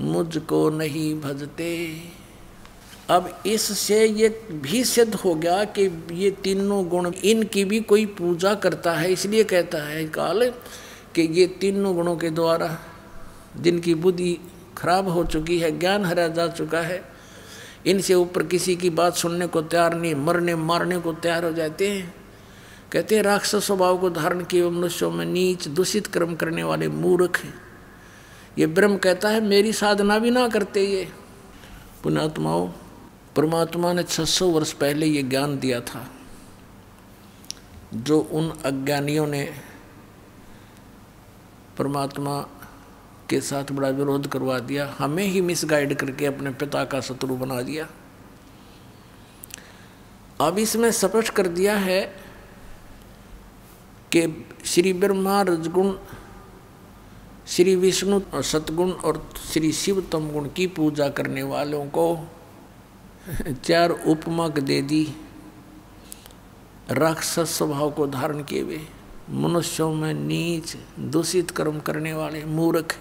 मुझको 0.00 0.70
नहीं 0.70 1.20
भजते। 1.20 1.70
अब 3.10 3.42
इससे 3.46 4.04
ये 4.06 4.28
भी 4.52 4.84
सिद्ध 4.84 5.14
हो 5.14 5.34
गया 5.34 5.64
कि 5.64 5.82
ये 6.12 6.30
तीनों 6.30 6.88
गुण, 6.88 7.12
इनकी 7.24 7.64
भी 7.64 7.80
कोई 7.80 8.06
पूजा 8.06 8.54
करता 8.54 8.92
है, 8.92 9.12
इसलिए 9.12 9.44
कहता 9.44 9.82
है 9.82 10.04
काल 10.08 10.48
कि 11.14 11.22
ये 11.22 11.46
तीनों 11.46 11.94
गुणों 11.94 12.16
के 12.16 12.30
द्वारा 12.30 12.78
जिनकी 13.56 13.94
बुद्धि 13.94 14.38
खराब 14.78 15.08
हो 15.08 15.24
चुकी 15.24 15.58
है, 15.58 15.78
ज्ञान 15.78 16.04
हरा 16.04 16.28
जा 16.28 16.46
चुका 16.48 16.80
है, 16.80 17.02
इनसे 17.86 18.14
ऊपर 18.14 18.42
किसी 18.42 18.76
की 18.76 18.90
बात 18.90 19.14
सुनने 19.14 19.46
को 19.46 19.62
तैयार 19.62 19.94
नहीं, 19.94 20.14
मरने, 20.14 20.54
मारने 20.54 20.98
को 20.98 21.12
तैयार 21.12 21.44
हो 21.44 21.52
जाते 21.52 21.88
हैं। 21.88 22.14
कहते 22.92 23.16
हैं, 23.16 23.22
राक्षस 23.22 23.64
स्वभाव 23.64 23.98
को 23.98 24.10
धारण 24.10 24.44
किए 24.44 24.70
मनुष्यों 24.70 25.10
में 25.10 25.24
नीच, 25.26 25.68
दूषित 25.68 26.06
कर्म 26.06 26.34
करने 26.34 26.62
वाले 26.62 26.88
मूर्ख 26.88 27.40
हैं। 27.44 27.54
ये 28.58 28.66
ब्रह्म 28.66 28.96
कहता 28.96 29.28
है, 29.28 29.40
मेरी 29.40 29.72
साधना 29.72 30.18
भी 30.18 30.30
ना 30.30 30.48
करते 30.48 30.84
ये। 30.84 31.08
पुणात्माओं 32.02 32.68
परमात्मा 33.36 33.92
ने 33.92 34.02
600 34.02 34.50
वर्ष 34.50 34.72
पहले 34.72 35.06
ये 35.06 35.22
ज्ञान 35.22 35.58
दिया 35.58 35.80
था, 35.80 36.06
जो 37.94 38.18
उन 38.20 38.50
अज्ञानियों 38.64 39.26
ने 39.26 39.54
परमात्मा 41.78 42.40
के 43.30 43.40
साथ 43.40 43.72
बड़ा 43.72 43.88
विरोध 43.88 44.26
करवा 44.26 44.58
दिया, 44.58 44.94
हमें 44.98 45.24
ही 45.24 45.40
मिसगाइड 45.40 45.94
करके 45.94 46.26
अपने 46.26 46.50
पिता 46.50 46.84
का 46.84 47.00
शत्रु 47.00 47.36
बना 47.36 47.62
दिया। 47.62 47.88
अब 50.40 50.58
इसमें 50.58 50.90
स्पष्ट 50.90 51.30
कर 51.30 51.46
दिया 51.48 51.76
है 51.76 52.00
कि 54.12 54.46
श्री 54.64 54.92
ब्रह्मा 54.92 55.42
रजगुण, 55.42 55.92
श्री 57.46 57.76
विष्णु 57.76 58.20
सतगुण 58.42 58.90
और 58.90 59.30
श्री 59.52 59.72
शिव 59.72 60.00
तमगुण 60.12 60.48
की 60.48 60.66
पूजा 60.66 61.08
करने 61.08 61.42
वालों 61.42 61.84
को 61.86 62.28
चार 63.64 63.90
उपमक 63.90 64.58
दे 64.58 64.82
दी। 64.82 65.14
राक्षस 66.90 67.50
स्वभाव 67.50 67.90
को 67.90 68.06
धारण 68.06 68.42
किए 68.42 68.62
हुए, 68.62 68.80
मनुष्यों 69.30 69.94
में 69.94 70.14
नीच, 70.14 70.76
दूषित 70.98 71.50
कर्म 71.50 71.80
करने 71.80 72.12
वाले 72.12 72.44
मूर्ख। 72.44 72.96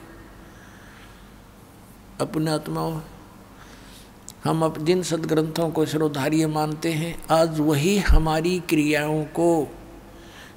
अपने 2.21 2.51
आत्माओं, 2.51 3.01
हम 4.43 4.65
अब 4.65 4.85
जिन 4.85 5.03
सदग्रंथों 5.03 5.69
को 5.69 5.85
श्रोधार्य 5.85 6.47
मानते 6.47 6.91
हैं, 6.93 7.23
आज 7.31 7.59
वही 7.59 7.97
हमारी 7.97 8.59
क्रियाओं 8.59 9.23
को, 9.23 9.67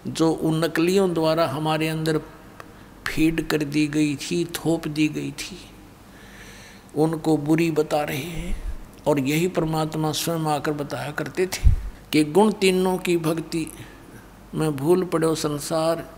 जो 0.07 0.31
उन 0.31 0.65
नकलियों 0.65 1.15
द्वारा 1.15 1.47
हमारे 1.47 1.89
अंदर 1.89 2.19
फ़ीड 3.09 3.49
कर 3.49 3.65
दी 3.65 3.87
गई 3.87 4.17
थी, 4.17 4.45
थोप 4.45 4.89
दी 4.89 5.09
गई 5.09 5.31
थी, 5.31 5.59
उनको 6.97 7.37
बुरी 7.37 7.71
बता 7.71 8.03
रहे 8.03 8.17
हैं। 8.17 8.72
और 9.07 9.21
यही 9.21 9.49
परमात्मा 9.49 10.13
स्वयं 10.13 10.47
आकर 10.47 10.73
बताया 10.73 11.11
करते 11.11 11.47
थे 11.47 11.71
कि 12.13 12.25
गुण 12.25 12.53
तीनों 12.53 12.99
की 12.99 13.17
भक्ति 13.17 13.67
में 14.55 14.77
भूल 14.77 15.05
पड़ो 15.05 15.35
संसार, 15.35 16.11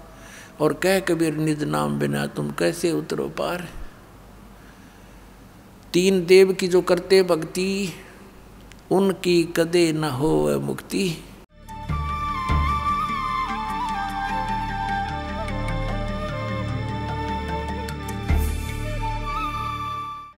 और 0.60 0.72
कह 0.72 1.00
कबीर 1.00 1.34
निज 1.34 1.64
नाम 1.64 1.98
बिना 1.98 2.26
तुम 2.26 2.50
कैसे 2.50 2.92
उतरो 2.92 3.28
पार? 3.28 3.68
तीन 5.92 6.26
देव 6.26 6.52
की 6.52 6.68
जो 6.68 6.82
करते 6.82 7.22
भक्ति, 7.22 7.92
उनकी 8.90 9.44
कदे 9.44 9.92
न 9.92 10.04
हो 10.04 10.60
मुक्ति। 10.60 11.24